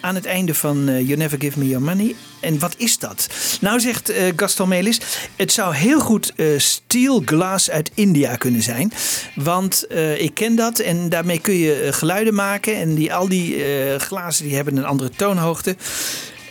aan 0.00 0.14
het 0.14 0.24
einde 0.26 0.54
van 0.54 0.84
You 0.84 1.16
Never 1.16 1.40
Give 1.40 1.58
Me 1.58 1.68
Your 1.68 1.84
Money. 1.84 2.14
En 2.40 2.58
wat 2.58 2.74
is 2.76 2.98
dat? 2.98 3.28
Nou 3.60 3.80
zegt 3.80 4.12
Gaston 4.36 4.68
Melis. 4.68 5.00
Het 5.36 5.52
zou 5.52 5.74
heel 5.74 6.00
goed 6.00 6.32
steel 6.56 7.22
glass 7.24 7.70
uit 7.70 7.90
India 7.94 8.36
kunnen 8.36 8.62
zijn. 8.62 8.92
Want 9.34 9.86
ik 10.18 10.34
ken 10.34 10.56
dat. 10.56 10.78
En 10.78 11.08
daarmee 11.08 11.38
kun 11.38 11.54
je 11.54 11.88
geluiden 11.90 12.34
maken. 12.34 12.76
En 12.76 12.94
die, 12.94 13.14
al 13.14 13.28
die 13.28 13.64
glazen 13.98 14.44
die 14.44 14.54
hebben 14.54 14.76
een 14.76 14.84
andere 14.84 15.10
toonhoogte. 15.16 15.76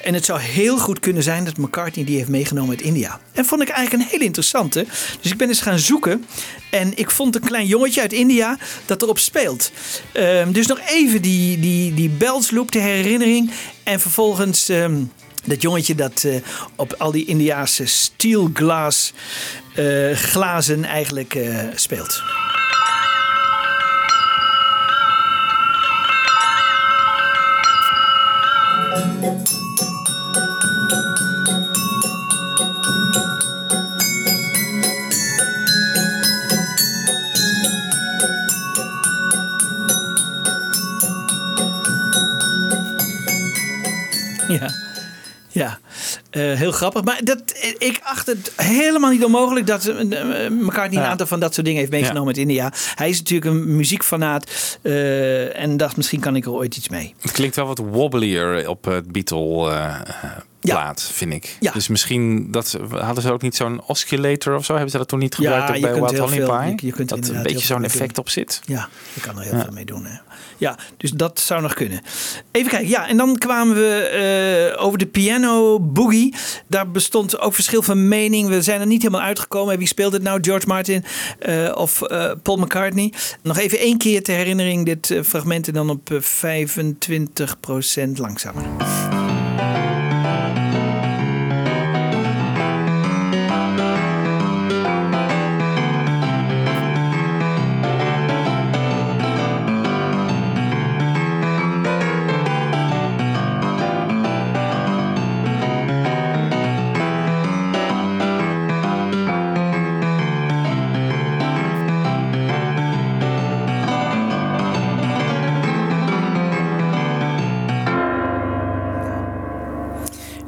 En 0.08 0.14
het 0.14 0.26
zou 0.26 0.40
heel 0.40 0.78
goed 0.78 1.00
kunnen 1.00 1.24
zijn 1.24 1.44
dat 1.44 1.58
McCartney 1.58 2.06
die 2.06 2.18
heeft 2.18 2.30
meegenomen 2.30 2.70
uit 2.70 2.82
India. 2.82 3.20
En 3.32 3.46
vond 3.46 3.62
ik 3.62 3.70
eigenlijk 3.70 4.04
een 4.04 4.10
hele 4.12 4.24
interessante. 4.24 4.86
Dus 5.22 5.32
ik 5.32 5.38
ben 5.38 5.48
eens 5.48 5.62
gaan 5.62 5.80
zoeken. 5.80 6.26
En 6.70 6.98
ik 6.98 7.12
vond 7.12 7.36
een 7.36 7.42
klein 7.42 7.66
jongetje 7.66 8.02
uit 8.02 8.14
India 8.14 8.58
dat 8.86 9.02
erop 9.02 9.20
speelt. 9.20 9.72
Ehm, 10.12 10.52
dus 10.52 10.68
nog 10.68 10.80
even 10.80 11.22
die, 11.22 11.60
die, 11.60 11.94
die 11.94 12.18
de 12.18 12.80
herinnering. 12.80 13.52
En 13.84 14.00
vervolgens 14.00 14.70
ehm, 14.70 15.04
dat 15.46 15.62
jongetje 15.62 15.96
dat 15.96 16.24
eh, 16.24 16.36
op 16.76 16.94
al 16.98 17.12
die 17.12 17.26
Indiaanse 17.26 17.86
steel 17.86 18.50
glass 18.54 19.14
eh, 19.76 20.12
glazen 20.12 20.84
eigenlijk 20.84 21.36
eh, 21.36 21.60
speelt. 21.76 22.24
Ja. 44.60 44.70
Ja, 45.50 45.80
Eh, 46.30 46.54
heel 46.54 46.72
grappig. 46.72 47.04
Maar 47.04 47.20
dat, 47.24 47.42
ik 47.78 48.00
acht 48.04 48.28
het 48.28 48.52
helemaal 48.56 49.12
niet 49.12 49.24
onmogelijk 49.24 49.68
dat 49.68 49.86
uh, 49.88 49.96
McCartney 50.50 50.98
een 50.98 51.04
Ja. 51.06 51.08
aantal 51.10 51.28
van 51.28 51.40
dat 51.40 51.54
soort 51.54 51.66
dingen 51.66 51.80
heeft 51.80 51.92
meegenomen 51.92 52.28
uit 52.28 52.38
India. 52.38 52.72
Hij 52.96 53.10
is 53.10 53.18
natuurlijk 53.18 53.52
een 53.52 53.76
muziekfanaat 53.76 54.78
eh, 54.82 55.60
en 55.60 55.78
dacht 55.78 55.98
misschien 55.98 56.20
kan 56.20 56.36
ik 56.36 56.46
er 56.46 56.52
ooit 56.52 56.78
iets 56.78 56.90
mee. 56.90 57.16
Het 57.22 57.32
klinkt 57.32 57.56
wel 57.56 57.66
wat 57.66 57.78
wobblier 57.78 58.70
op 58.70 58.86
het 58.86 59.12
Beatle 59.12 59.72
eh, 59.72 59.96
Ja. 60.62 60.74
plaat, 60.74 61.10
vind 61.14 61.34
ik. 61.34 61.58
Ja. 61.60 61.72
Dus 61.72 61.88
misschien 61.88 62.52
dat, 62.52 62.78
hadden 62.90 63.24
ze 63.24 63.32
ook 63.32 63.42
niet 63.42 63.56
zo'n 63.56 63.82
oscillator 63.86 64.56
of 64.56 64.66
zo? 64.66 64.74
Hebben 64.74 64.92
ze 64.92 64.98
dat 64.98 65.08
toen 65.08 65.20
niet 65.20 65.36
gebruikt 65.36 65.68
Ja, 65.68 65.80
bij 65.80 65.94
Wild 65.94 66.18
Honey 66.18 66.38
Pie? 66.66 66.76
je- 66.80 66.86
je 66.86 66.92
kunt 66.92 67.12
er 67.12 67.22
dat 67.22 67.30
een 67.30 67.44
beetje 67.44 67.66
zo'n 67.66 67.84
effect 67.84 68.16
doen. 68.16 68.24
op 68.24 68.30
zit. 68.30 68.62
Ja, 68.66 68.90
je 69.14 69.22
kan 69.22 69.38
er 69.38 69.44
heel 69.44 69.60
veel 69.60 69.74
mee 69.74 69.86
doen. 69.86 70.06
Hè. 70.06 70.18
Ja, 70.58 70.78
dus 70.98 71.12
dat 71.12 71.40
zou 71.40 71.62
nog 71.62 71.74
kunnen. 71.74 72.02
Even 72.52 72.70
kijken. 72.70 72.90
Ja, 72.90 73.08
en 73.08 73.18
dan 73.18 73.38
kwamen 73.38 73.76
we 73.76 74.74
eh, 74.76 74.84
over 74.86 75.00
de 75.00 75.06
piano 75.06 75.80
boogie. 75.80 76.36
Daar 76.68 76.92
bestond 76.92 77.40
ook 77.40 77.54
verschil 77.54 77.82
van 77.82 78.08
mening. 78.08 78.50
We 78.50 78.62
zijn 78.62 78.80
er 78.80 78.88
niet 78.88 79.02
helemaal 79.02 79.26
uitgekomen. 79.26 79.78
Wie 79.78 79.88
speelt 79.88 80.14
het 80.14 80.24
nou? 80.24 80.40
George 80.42 80.68
Martin 80.68 81.04
eh, 81.40 81.72
of 81.76 82.02
eh, 82.02 82.32
Paul 82.44 82.58
McCartney? 82.58 83.14
Nog 83.42 83.58
even 83.58 83.80
één 83.80 83.98
keer 83.98 84.24
ter 84.24 84.36
herinnering 84.36 84.86
dit 84.86 85.20
fragment 85.26 85.68
en 85.68 85.74
dan 85.74 85.90
op 85.90 86.12
eh, 86.12 86.22
25% 88.08 88.12
langzamer. 88.16 88.64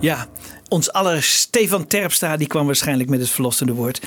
Ja, 0.02 0.28
ons 0.68 0.92
aller 0.92 1.24
Stefan 1.24 1.88
Terpstra 1.88 2.38
die 2.38 2.48
kwam 2.48 2.66
waarschijnlijk 2.66 3.10
met 3.10 3.20
het 3.20 3.30
verlossende 3.30 3.74
woord. 3.74 4.02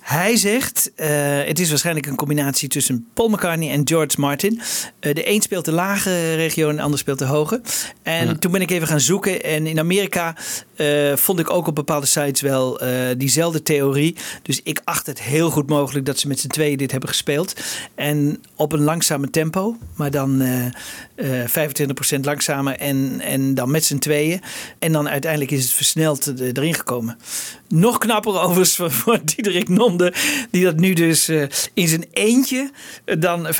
Hij 0.00 0.36
zegt, 0.36 0.92
eh, 0.94 1.08
het 1.44 1.58
is 1.58 1.68
waarschijnlijk 1.68 2.06
een 2.06 2.16
combinatie 2.16 2.68
tussen 2.68 3.08
Paul 3.14 3.28
McCartney 3.28 3.70
en 3.70 3.88
George 3.88 4.20
Martin. 4.20 4.60
Eh, 5.00 5.14
de 5.14 5.30
een 5.30 5.42
speelt 5.42 5.64
de 5.64 5.72
lage 5.72 6.34
regio 6.34 6.68
en 6.68 6.76
de 6.76 6.82
ander 6.82 6.98
speelt 6.98 7.18
de 7.18 7.24
hoge. 7.24 7.60
En 8.02 8.38
toen 8.38 8.52
ben 8.52 8.60
ik 8.60 8.70
even 8.70 8.88
gaan 8.88 9.00
zoeken. 9.00 9.42
En 9.42 9.66
in 9.66 9.78
Amerika 9.78 10.36
eh, 10.78 11.16
vond 11.16 11.38
ik 11.38 11.50
ook 11.50 11.66
op 11.66 11.74
bepaalde 11.74 12.06
sites 12.06 12.40
wel 12.40 12.80
eh, 12.80 12.90
diezelfde 13.16 13.62
theorie. 13.62 14.16
Dus 14.42 14.60
ik 14.62 14.80
acht 14.84 15.06
het 15.06 15.22
heel 15.22 15.50
goed 15.50 15.68
mogelijk 15.68 16.06
dat 16.06 16.18
ze 16.18 16.28
met 16.28 16.40
z'n 16.40 16.46
tweeën 16.48 16.76
dit 16.76 16.90
hebben 16.90 17.08
gespeeld. 17.08 17.54
En 17.94 18.42
op 18.56 18.72
een 18.72 18.82
langzame 18.82 19.30
tempo, 19.30 19.76
maar 19.94 20.10
dan 20.10 20.40
eh, 20.40 21.42
eh, 21.42 21.48
25% 22.16 22.20
langzamer 22.20 22.76
en, 22.76 23.20
en 23.20 23.54
dan 23.54 23.70
met 23.70 23.84
z'n 23.84 23.98
tweeën. 23.98 24.40
En 24.78 24.92
dan 24.92 25.08
uiteindelijk 25.08 25.50
is 25.50 25.62
het 25.62 25.72
versneld 25.72 26.40
erin 26.40 26.74
gekomen. 26.74 27.18
Nog 27.68 27.98
knapper 27.98 28.40
overigens 28.40 28.76
voor, 28.76 28.90
voor 29.02 29.20
Diederik 29.24 29.68
Nonde, 29.68 30.12
die 30.50 30.64
dat 30.64 30.76
nu 30.76 30.92
dus 30.92 31.28
in 31.74 31.88
zijn 31.88 32.04
eentje 32.12 32.70
dan 33.04 33.46
25% 33.46 33.50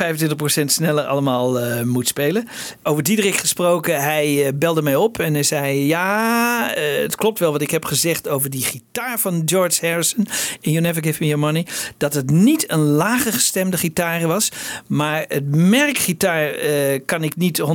sneller 0.65 1.03
allemaal 1.03 1.83
moet 1.85 2.07
spelen. 2.07 2.47
Over 2.83 3.03
Diederik 3.03 3.35
gesproken, 3.35 4.01
hij 4.01 4.51
belde 4.55 4.81
mij 4.81 4.95
op 4.95 5.19
en 5.19 5.33
hij 5.33 5.43
zei: 5.43 5.85
Ja, 5.85 6.73
het 7.09 7.17
klopt 7.17 7.39
wel 7.39 7.51
wat 7.51 7.61
ik 7.61 7.71
heb 7.71 7.85
gezegd 7.85 8.27
over 8.27 8.49
die 8.49 8.63
gitaar 8.63 9.19
van 9.19 9.41
George 9.45 9.87
Harrison 9.87 10.27
in 10.61 10.71
You 10.71 10.83
Never 10.83 11.03
Give 11.03 11.17
Me 11.19 11.25
Your 11.27 11.43
Money. 11.45 11.65
Dat 11.97 12.13
het 12.13 12.29
niet 12.29 12.71
een 12.71 12.79
lage 12.79 13.31
gestemde 13.31 13.77
gitaar 13.77 14.27
was, 14.27 14.51
maar 14.87 15.25
het 15.27 15.55
merk 15.55 15.97
gitaar 15.97 16.49
eh, 16.51 16.99
kan 17.05 17.23
ik 17.23 17.35
niet 17.35 17.61
100% 17.61 17.65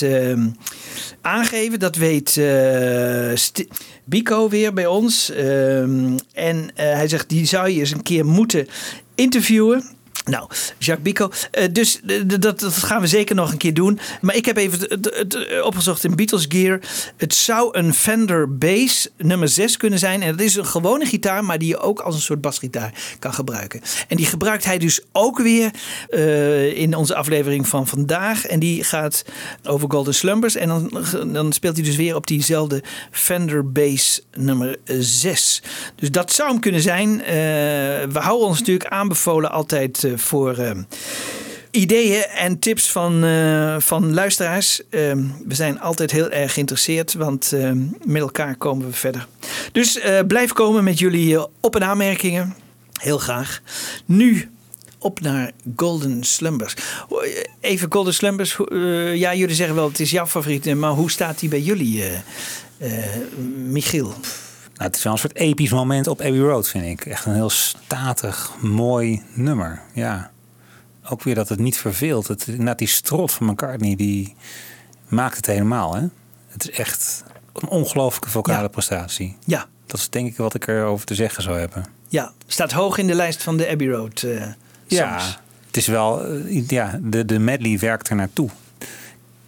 eh, 0.00 0.32
aangeven. 1.20 1.78
Dat 1.78 1.96
weet 1.96 2.36
eh, 2.36 3.30
Sti- 3.34 3.68
Bico 4.04 4.48
weer 4.48 4.72
bij 4.72 4.86
ons. 4.86 5.30
Ehm, 5.30 6.18
en 6.32 6.70
eh, 6.74 6.92
hij 6.92 7.08
zegt, 7.08 7.28
die 7.28 7.44
zou 7.46 7.68
je 7.68 7.78
eens 7.80 7.90
een 7.90 8.02
keer 8.02 8.26
moeten 8.26 8.66
interviewen. 9.14 9.84
Nou, 10.30 10.48
Jacques 10.78 11.02
Bico. 11.02 11.30
eh, 11.50 11.64
dus 11.72 12.00
eh, 12.06 12.16
dat, 12.26 12.60
dat 12.60 12.72
gaan 12.72 13.00
we 13.00 13.06
zeker 13.06 13.34
nog 13.34 13.52
een 13.52 13.58
keer 13.58 13.74
doen. 13.74 13.98
Maar 14.20 14.34
ik 14.34 14.44
heb 14.44 14.56
even 14.56 14.80
het 14.80 15.62
opgezocht 15.62 16.04
in 16.04 16.16
Beatles 16.16 16.46
Gear. 16.48 16.80
Het 17.16 17.34
zou 17.34 17.78
een 17.78 17.94
Fender 17.94 18.58
Bass 18.58 19.08
nummer 19.16 19.48
6 19.48 19.76
kunnen 19.76 19.98
zijn. 19.98 20.22
En 20.22 20.30
dat 20.30 20.46
is 20.46 20.56
een 20.56 20.66
gewone 20.66 21.04
gitaar, 21.04 21.44
maar 21.44 21.58
die 21.58 21.68
je 21.68 21.78
ook 21.78 22.00
als 22.00 22.14
een 22.14 22.20
soort 22.20 22.40
basgitaar 22.40 22.92
kan 23.18 23.34
gebruiken. 23.34 23.80
En 24.08 24.16
die 24.16 24.26
gebruikt 24.26 24.64
hij 24.64 24.78
dus 24.78 25.00
ook 25.12 25.38
weer 25.38 25.70
eh, 26.08 26.78
in 26.78 26.94
onze 26.94 27.14
aflevering 27.14 27.68
van 27.68 27.86
vandaag. 27.86 28.46
En 28.46 28.58
die 28.58 28.84
gaat 28.84 29.24
over 29.64 29.90
Golden 29.90 30.14
Slumbers. 30.14 30.54
En 30.54 30.68
dan, 30.68 30.90
dan 31.32 31.52
speelt 31.52 31.76
hij 31.76 31.84
dus 31.84 31.96
weer 31.96 32.14
op 32.14 32.26
diezelfde 32.26 32.82
Fender 33.10 33.72
Bass 33.72 34.20
nummer 34.36 34.78
6. 34.84 35.62
Dus 35.94 36.10
dat 36.10 36.32
zou 36.32 36.50
hem 36.50 36.60
kunnen 36.60 36.80
zijn. 36.80 37.20
Eh, 37.20 37.34
we 38.12 38.18
houden 38.18 38.46
ons 38.46 38.58
natuurlijk 38.58 38.90
aanbevolen 38.90 39.50
altijd 39.50 40.04
eh, 40.04 40.12
voor 40.20 40.56
eh, 40.58 40.70
ideeën 41.70 42.22
en 42.22 42.58
tips 42.58 42.90
van, 42.90 43.24
eh, 43.24 43.76
van 43.78 44.14
luisteraars. 44.14 44.80
Eh, 44.90 45.00
we 45.46 45.54
zijn 45.54 45.80
altijd 45.80 46.10
heel 46.10 46.30
erg 46.30 46.52
geïnteresseerd, 46.52 47.14
want 47.14 47.52
eh, 47.52 47.70
met 48.04 48.22
elkaar 48.22 48.56
komen 48.56 48.86
we 48.86 48.92
verder. 48.92 49.26
Dus 49.72 49.98
eh, 49.98 50.18
blijf 50.26 50.52
komen 50.52 50.84
met 50.84 50.98
jullie 50.98 51.36
eh, 51.36 51.44
op- 51.60 51.76
en 51.76 51.84
aanmerkingen. 51.84 52.54
Heel 53.00 53.18
graag. 53.18 53.60
Nu 54.04 54.50
op 54.98 55.20
naar 55.20 55.50
Golden 55.76 56.24
Slumbers. 56.24 56.74
Even 57.60 57.92
Golden 57.92 58.14
Slumbers. 58.14 58.56
ja, 59.14 59.34
jullie 59.34 59.54
zeggen 59.54 59.74
wel 59.76 59.88
het 59.88 60.00
is 60.00 60.10
jouw 60.10 60.26
favoriet, 60.26 60.74
maar 60.74 60.90
hoe 60.90 61.10
staat 61.10 61.38
die 61.38 61.48
bij 61.48 61.60
jullie, 61.60 62.02
Michiel? 63.56 64.14
Nou, 64.80 64.92
het 64.92 64.96
is 65.00 65.04
wel 65.04 65.12
een 65.12 65.18
soort 65.18 65.36
episch 65.36 65.70
moment 65.70 66.06
op 66.06 66.20
Abbey 66.20 66.38
Road, 66.40 66.68
vind 66.68 66.84
ik. 66.84 67.06
Echt 67.06 67.24
een 67.26 67.34
heel 67.34 67.50
statig, 67.50 68.52
mooi 68.60 69.22
nummer. 69.34 69.80
Ja. 69.94 70.30
Ook 71.08 71.22
weer 71.22 71.34
dat 71.34 71.48
het 71.48 71.58
niet 71.58 71.76
verveelt. 71.76 72.28
Het, 72.28 72.46
inderdaad, 72.46 72.78
die 72.78 72.88
strot 72.88 73.32
van 73.32 73.46
McCartney, 73.46 73.96
die 73.96 74.34
maakt 75.08 75.36
het 75.36 75.46
helemaal. 75.46 75.94
Hè? 75.94 76.02
Het 76.48 76.68
is 76.68 76.70
echt 76.78 77.24
een 77.54 77.68
ongelooflijke 77.68 78.30
vocale 78.30 78.62
Ja. 78.62 78.68
prestatie. 78.68 79.36
Ja, 79.44 79.66
Dat 79.86 80.00
is 80.00 80.08
denk 80.10 80.26
ik 80.28 80.36
wat 80.36 80.54
ik 80.54 80.66
erover 80.66 81.06
te 81.06 81.14
zeggen 81.14 81.42
zou 81.42 81.58
hebben. 81.58 81.84
ja. 82.08 82.32
Staat 82.46 82.72
hoog 82.72 82.98
in 82.98 83.06
de 83.06 83.14
lijst 83.14 83.42
van 83.42 83.56
de 83.56 83.68
Abbey 83.68 83.88
Road 83.88 84.22
eh 84.22 84.46
Ja, 84.86 85.20
het 85.66 85.76
is 85.76 85.86
wel, 85.86 86.24
eh, 86.26 86.68
ja, 86.68 86.98
de, 87.02 87.24
de 87.24 87.38
medley 87.38 87.78
werkt 87.78 88.08
er 88.08 88.16
naartoe. 88.16 88.48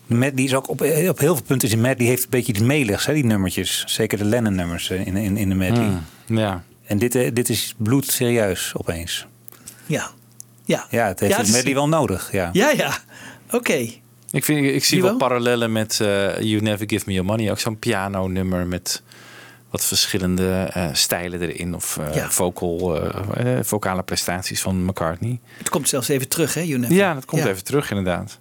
Medley 0.06 0.44
is 0.44 0.54
ook 0.54 0.68
op, 0.68 0.80
eh, 0.82 1.08
op 1.08 1.18
heel 1.18 1.34
veel 1.36 1.44
punten 1.46 1.68
is 1.68 1.74
een 1.74 1.80
medley 1.80 2.06
heeft 2.08 2.22
een 2.24 2.30
beetje 2.30 2.52
iets 2.52 2.60
meligs, 2.62 3.06
hè, 3.06 3.14
die 3.14 3.24
nummertjes. 3.24 3.84
Zeker 3.86 4.18
de 4.18 4.24
Lennon 4.24 4.54
nummers 4.54 4.90
eh, 4.90 5.06
in, 5.06 5.16
in, 5.16 5.36
in 5.36 5.48
de 5.48 5.54
medley. 5.54 5.84
Hmm, 6.26 6.38
Ja. 6.38 6.62
En 6.84 6.98
dit, 6.98 7.14
eh, 7.14 7.30
dit 7.32 7.48
is 7.48 7.74
bloedserieus 7.76 8.72
opeens. 8.76 9.26
Ja. 9.86 10.10
Ja. 10.64 10.86
Ja, 10.90 11.06
het 11.06 11.20
heeft 11.20 11.32
Ja, 11.34 11.40
is- 11.40 11.50
medley 11.50 11.74
wel 11.74 11.88
nodig. 11.88 12.32
Ja. 12.32 12.50
Ja, 12.52 12.70
ja. 12.70 12.98
Oké. 13.50 13.86
Ik, 14.30 14.44
vind, 14.44 14.64
ik 14.66 14.84
zie 14.84 14.92
Die 14.92 15.00
wel 15.00 15.10
wel? 15.18 15.18
parallellen 15.28 15.72
met 15.72 16.00
eh, 16.00 16.40
You 16.40 16.62
Never 16.62 16.88
Give 16.88 17.02
Me 17.06 17.12
Your 17.12 17.28
Money. 17.28 17.50
Ook 17.50 17.58
zo'n 17.58 17.78
piano-nummer 17.78 18.66
met 18.66 19.02
wat 19.70 19.84
verschillende 19.84 20.70
eh, 20.72 20.88
stijlen 20.92 21.40
erin. 21.40 21.74
Of 21.74 21.96
eh, 21.98 22.14
Ja. 22.14 22.30
vocal, 22.30 23.00
vocale 23.62 24.02
prestaties 24.02 24.60
van 24.62 24.84
McCartney. 24.84 25.40
Het 25.58 25.68
komt 25.68 25.88
zelfs 25.88 26.08
even 26.08 26.28
terug, 26.28 26.54
hè, 26.54 26.60
You 26.60 26.78
Never? 26.80 26.96
Ja, 26.96 27.14
dat 27.14 27.24
komt 27.24 27.42
Ja. 27.42 27.48
even 27.48 27.64
terug 27.64 27.90
inderdaad. 27.90 28.38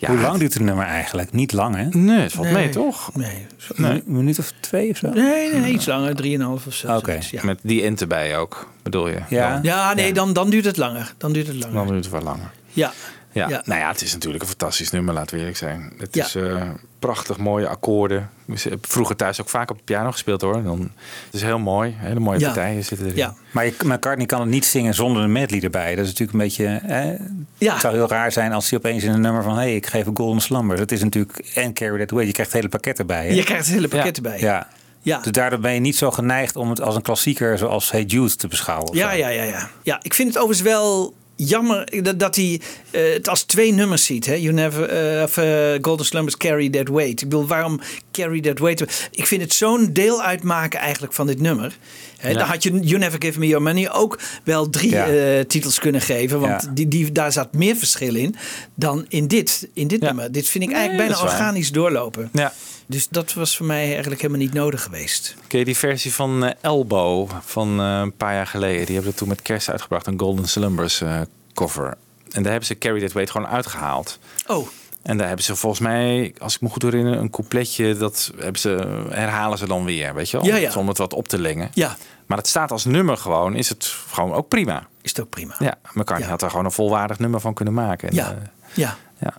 Ja, 0.00 0.08
Hoe 0.08 0.18
lang 0.18 0.38
duurt 0.38 0.54
het 0.54 0.62
nummer 0.62 0.86
eigenlijk? 0.86 1.32
Niet 1.32 1.52
lang, 1.52 1.76
hè? 1.76 1.84
Nee, 1.98 2.20
het 2.20 2.32
valt 2.32 2.46
Nee. 2.46 2.54
mee 2.54 2.68
toch? 2.68 3.10
Nee. 3.14 3.46
Een 3.76 4.02
minuut 4.06 4.38
of 4.38 4.52
twee 4.60 4.90
of 4.90 4.96
zo? 4.96 5.08
Nee, 5.10 5.52
nee, 5.54 5.72
iets 5.72 5.86
langer. 5.86 6.14
Drieënhalf 6.14 6.66
of 6.66 6.74
zo. 6.74 6.96
Oké. 6.96 7.18
Ja. 7.30 7.44
Met 7.44 7.58
die 7.62 7.82
int 7.82 8.00
erbij 8.00 8.38
ook, 8.38 8.68
bedoel 8.82 9.08
je? 9.08 9.18
Ja. 9.28 9.52
Dan, 9.52 9.62
ja, 9.62 9.94
nee, 9.94 10.06
Ja. 10.06 10.12
Dan, 10.12 10.32
dan 10.32 10.50
duurt 10.50 10.64
het 10.64 10.76
langer. 10.76 11.14
Dan 11.18 11.32
duurt 11.32 11.46
het 11.46 11.56
langer. 11.56 11.74
dan 11.74 11.86
duurt 11.86 12.04
het 12.04 12.12
wel 12.12 12.22
langer. 12.22 12.50
Ja. 12.72 12.92
Ja. 13.32 13.48
Ja. 13.48 13.62
nou 13.64 13.80
ja, 13.80 13.88
het 13.88 14.02
is 14.02 14.12
natuurlijk 14.12 14.42
een 14.42 14.48
fantastisch 14.48 14.90
nummer, 14.90 15.14
laten 15.14 15.32
we 15.34 15.38
eerlijk 15.38 15.56
zijn. 15.58 15.92
Het 15.98 16.14
Ja. 16.14 16.24
is 16.24 16.34
eh, 16.34 16.62
prachtig 16.98 17.38
mooie 17.38 17.68
akkoorden. 17.68 18.30
Ik 18.46 18.62
heb 18.62 18.86
vroeger 18.88 19.16
thuis 19.16 19.40
ook 19.40 19.48
vaak 19.48 19.70
op 19.70 19.76
de 19.78 19.84
piano 19.84 20.10
gespeeld 20.10 20.40
hoor. 20.40 20.62
Dan, 20.62 20.80
het 21.24 21.34
is 21.34 21.42
heel 21.42 21.58
mooi, 21.58 21.94
hele 21.96 22.20
mooie 22.20 22.38
Ja. 22.38 22.44
partijen 22.46 22.84
zitten 22.84 23.06
erin. 23.06 23.18
Ja. 23.18 23.34
Maar 23.52 23.64
je, 23.64 23.74
McCartney 23.84 24.26
kan 24.26 24.40
het 24.40 24.48
niet 24.48 24.64
zingen 24.64 24.94
zonder 24.94 25.22
een 25.22 25.32
medley 25.32 25.60
erbij. 25.60 25.94
Dat 25.94 26.04
is 26.06 26.10
natuurlijk 26.18 26.32
een 26.32 26.44
beetje... 26.44 26.80
Hè, 26.92 27.16
Ja. 27.58 27.72
Het 27.72 27.80
zou 27.80 27.94
heel 27.94 28.08
raar 28.08 28.32
zijn 28.32 28.52
als 28.52 28.70
hij 28.70 28.78
opeens 28.78 29.02
in 29.04 29.10
een 29.12 29.20
nummer 29.20 29.42
van... 29.42 29.52
hé, 29.54 29.58
hey, 29.60 29.74
ik 29.74 29.86
geef 29.86 30.06
een 30.06 30.16
Golden 30.16 30.42
Slumber. 30.42 30.76
Dat 30.76 30.90
is 30.90 31.02
natuurlijk... 31.02 31.38
En 31.54 31.72
Carry 31.72 31.98
That 31.98 32.10
Way. 32.10 32.26
Je 32.26 32.32
krijgt 32.32 32.52
het 32.52 32.60
hele 32.60 32.72
pakket 32.72 32.98
erbij. 32.98 33.26
Hè? 33.26 33.32
Je 33.34 33.44
krijgt 33.44 33.64
het 33.66 33.74
hele 33.74 33.88
pakket 33.88 34.16
Ja. 34.16 34.22
erbij. 34.22 34.40
Ja. 34.40 34.68
Ja. 35.02 35.18
Dus 35.20 35.32
daardoor 35.32 35.58
ben 35.58 35.72
je 35.74 35.80
niet 35.80 35.96
zo 35.96 36.10
geneigd 36.10 36.56
om 36.56 36.70
het 36.70 36.80
als 36.80 36.94
een 36.96 37.02
klassieker... 37.02 37.58
zoals 37.58 37.90
Hey 37.90 38.02
Jude 38.02 38.36
te 38.36 38.48
beschouwen. 38.48 38.96
Ja, 38.96 39.10
ja, 39.12 39.28
ja, 39.28 39.42
ja. 39.42 39.68
Ja, 39.82 39.98
ik 40.02 40.14
vind 40.14 40.28
het 40.28 40.38
overigens 40.42 40.68
wel 40.68 41.14
jammer 41.46 42.02
dat, 42.02 42.18
dat 42.18 42.36
hij 42.36 42.60
eh, 42.90 43.12
het 43.12 43.28
als 43.28 43.42
twee 43.42 43.72
nummers 43.72 44.04
ziet. 44.04 44.26
Hè? 44.26 44.34
You 44.34 44.54
never, 44.54 44.88
eh, 44.88 45.22
of, 45.22 45.36
eh, 45.36 45.72
Golden 45.80 46.06
Slumbers 46.06 46.36
Carry 46.36 46.70
That 46.70 46.88
Weight. 46.88 47.22
Ik 47.22 47.28
bedoel, 47.28 47.46
waarom 47.46 47.80
Carry 48.12 48.40
That 48.40 48.58
Weight? 48.58 49.08
Ik 49.10 49.26
vind 49.26 49.42
het 49.42 49.52
zo'n 49.52 49.90
deel 49.92 50.22
uitmaken 50.22 50.78
eigenlijk 50.80 51.12
van 51.12 51.26
dit 51.26 51.40
nummer. 51.40 51.76
Ja. 52.22 52.32
Dan 52.32 52.42
had 52.46 52.62
je 52.62 52.70
You 52.80 52.98
Never 52.98 53.22
Give 53.22 53.38
Me 53.38 53.46
Your 53.46 53.62
Money 53.62 53.90
ook 53.92 54.18
wel 54.44 54.70
drie 54.70 54.90
Ja. 54.90 55.44
titels 55.44 55.78
kunnen 55.78 56.00
geven. 56.00 56.40
Want 56.40 56.62
Ja. 56.62 56.70
die, 56.74 56.88
die, 56.88 57.12
daar 57.12 57.32
zat 57.32 57.52
meer 57.54 57.76
verschil 57.76 58.14
in 58.14 58.34
dan 58.74 59.04
in 59.08 59.26
dit, 59.26 59.68
in 59.74 59.86
dit 59.88 60.00
nummer. 60.00 60.32
Dit 60.32 60.48
vind 60.48 60.64
ik 60.64 60.72
eigenlijk 60.72 61.08
bijna 61.08 61.22
organisch 61.22 61.72
doorlopen. 61.72 62.28
Ja. 62.32 62.52
Dus 62.90 63.08
dat 63.08 63.32
was 63.32 63.56
voor 63.56 63.66
mij 63.66 63.84
eigenlijk 63.92 64.20
helemaal 64.20 64.42
niet 64.42 64.52
nodig 64.54 64.82
geweest. 64.82 65.34
Ken 65.46 65.58
je 65.58 65.64
die 65.64 65.76
versie 65.76 66.12
van 66.14 66.44
eh, 66.44 66.52
Elbow 66.60 67.30
van 67.44 67.80
eh, 67.80 67.98
een 68.00 68.16
paar 68.16 68.34
jaar 68.34 68.46
geleden? 68.46 68.84
Die 68.84 68.94
hebben 68.94 69.10
het 69.10 69.16
toen 69.16 69.28
met 69.28 69.42
kerst 69.42 69.70
uitgebracht, 69.70 70.06
een 70.06 70.18
Golden 70.20 70.48
Slumbers 70.48 71.00
eh, 71.00 71.20
cover. 71.54 71.96
En 72.30 72.42
daar 72.42 72.50
hebben 72.50 72.64
ze 72.68 72.78
Carry 72.78 73.00
That 73.00 73.12
Weight 73.12 73.32
gewoon 73.32 73.46
uitgehaald. 73.48 74.18
Oh, 74.46 74.68
En 75.02 75.16
daar 75.16 75.26
hebben 75.26 75.44
ze 75.44 75.56
volgens 75.56 75.80
mij, 75.80 76.34
als 76.38 76.54
ik 76.54 76.60
me 76.60 76.68
goed 76.68 76.82
herinner, 76.82 77.18
een 77.18 77.30
coupletje. 77.30 77.96
Dat 77.96 78.32
hebben 78.38 78.60
ze, 78.60 79.02
herhalen 79.10 79.58
ze 79.58 79.66
dan 79.66 79.84
weer, 79.84 80.14
weet 80.14 80.30
je 80.30 80.36
wel? 80.36 80.46
Ja, 80.46 80.56
ja. 80.56 80.72
Om 80.74 80.88
het 80.88 80.98
wat 80.98 81.12
op 81.14 81.28
te 81.28 81.38
lengen. 81.38 81.70
ja. 81.74 81.96
Maar 82.26 82.38
het 82.38 82.48
staat 82.48 82.70
als 82.70 82.84
nummer 82.84 83.16
gewoon, 83.16 83.54
is 83.54 83.68
het 83.68 83.94
gewoon 84.10 84.32
ook 84.32 84.48
prima. 84.48 84.86
Is 85.02 85.10
het 85.10 85.20
ook 85.20 85.28
prima. 85.28 85.54
Ja, 85.58 85.74
McCartney 85.92 86.20
Ja. 86.20 86.28
had 86.28 86.42
er 86.42 86.50
gewoon 86.50 86.64
een 86.64 86.72
volwaardig 86.72 87.18
nummer 87.18 87.40
van 87.40 87.54
kunnen 87.54 87.74
maken. 87.74 88.08
En, 88.08 88.14
Ja. 88.14 88.38
ja. 88.74 88.96
ja. 89.18 89.32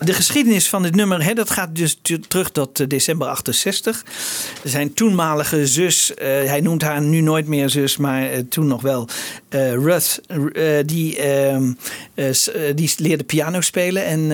De 0.00 0.12
geschiedenis 0.12 0.68
van 0.68 0.82
dit 0.82 0.94
nummer, 0.94 1.24
hè, 1.24 1.34
dat 1.34 1.50
gaat 1.50 1.76
dus 1.76 2.00
terug 2.28 2.50
tot 2.50 2.80
eh, 2.80 2.86
december 2.86 3.28
68. 3.28 4.04
Zijn 4.64 4.94
toenmalige 4.94 5.66
zus, 5.66 6.14
eh, 6.14 6.26
hij 6.26 6.60
noemt 6.60 6.82
haar 6.82 7.00
nu 7.00 7.20
nooit 7.20 7.46
meer 7.46 7.68
zus, 7.70 7.96
maar 7.96 8.30
eh, 8.30 8.38
toen 8.48 8.66
nog 8.66 8.82
wel, 8.82 9.08
eh, 9.48 9.72
Ruth, 9.72 10.20
eh, 10.26 10.64
die, 10.84 11.16
ehm, 11.16 11.72
eh, 12.14 12.30
die 12.74 12.92
leerde 12.96 13.24
piano 13.24 13.60
spelen. 13.60 14.04
En 14.04 14.30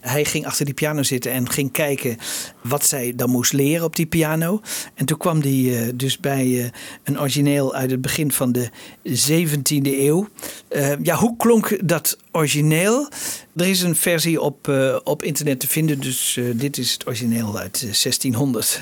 hij 0.00 0.24
ging 0.24 0.46
achter 0.46 0.64
die 0.64 0.74
piano 0.74 1.02
zitten 1.02 1.32
en 1.32 1.50
ging 1.50 1.72
kijken 1.72 2.16
wat 2.62 2.86
zij 2.86 3.12
dan 3.16 3.30
moest 3.30 3.52
leren 3.52 3.84
op 3.84 3.96
die 3.96 4.06
piano. 4.06 4.60
En 4.94 5.06
toen 5.06 5.18
kwam 5.18 5.40
hij 5.40 5.92
dus 5.94 6.18
bij 6.18 6.70
een 7.04 7.20
origineel 7.20 7.74
uit 7.74 7.90
het 7.90 8.00
begin 8.00 8.32
van 8.32 8.52
de 8.52 8.70
17e 9.02 10.00
eeuw. 10.00 10.28
Ja, 11.02 11.16
hoe 11.16 11.36
klonk 11.36 11.78
dat 11.88 12.18
origineel? 12.30 13.08
Er 13.56 13.68
is 13.68 13.82
een 13.82 13.96
versie 13.96 14.40
op, 14.40 14.72
op 15.04 15.22
internet 15.22 15.60
te 15.60 15.68
vinden, 15.68 16.00
dus 16.00 16.38
dit 16.54 16.78
is 16.78 16.92
het 16.92 17.06
origineel 17.06 17.58
uit 17.58 17.74
eh, 17.74 17.80
1600. 17.80 18.80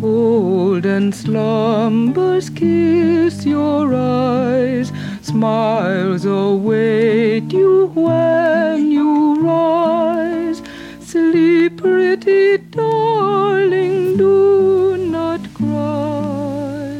Golden 0.00 1.12
slumbers 1.12 2.52
kiss 2.52 3.42
your 3.42 3.92
eyes, 3.92 4.90
smiles 5.20 6.24
await 6.24 7.52
you 7.52 7.90
when 7.94 8.90
you 8.90 9.36
rise. 9.40 10.62
Sleep, 11.00 11.76
pretty 11.76 12.58
darling, 12.70 14.16
do 14.16 14.96
not 14.96 15.40
cry, 15.54 16.94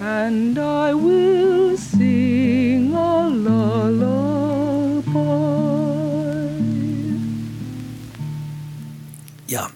and 0.00 0.58
I 0.58 0.94
will 0.94 1.76
sing 1.76 2.94
a 2.94 3.28
lullaby. 3.28 4.18
ja, 9.48 9.70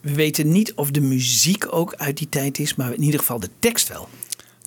we 0.00 0.14
weten 0.14 0.52
niet 0.52 0.74
of 0.74 0.90
de 0.90 1.00
muziek 1.00 1.74
ook 1.74 1.94
uit 1.94 2.18
die 2.18 2.28
tijd 2.28 2.58
is, 2.58 2.74
maar 2.74 2.92
in 2.92 3.02
ieder 3.02 3.20
geval 3.20 3.40
de 3.40 3.50
tekst 3.58 3.88
wel. 3.88 4.08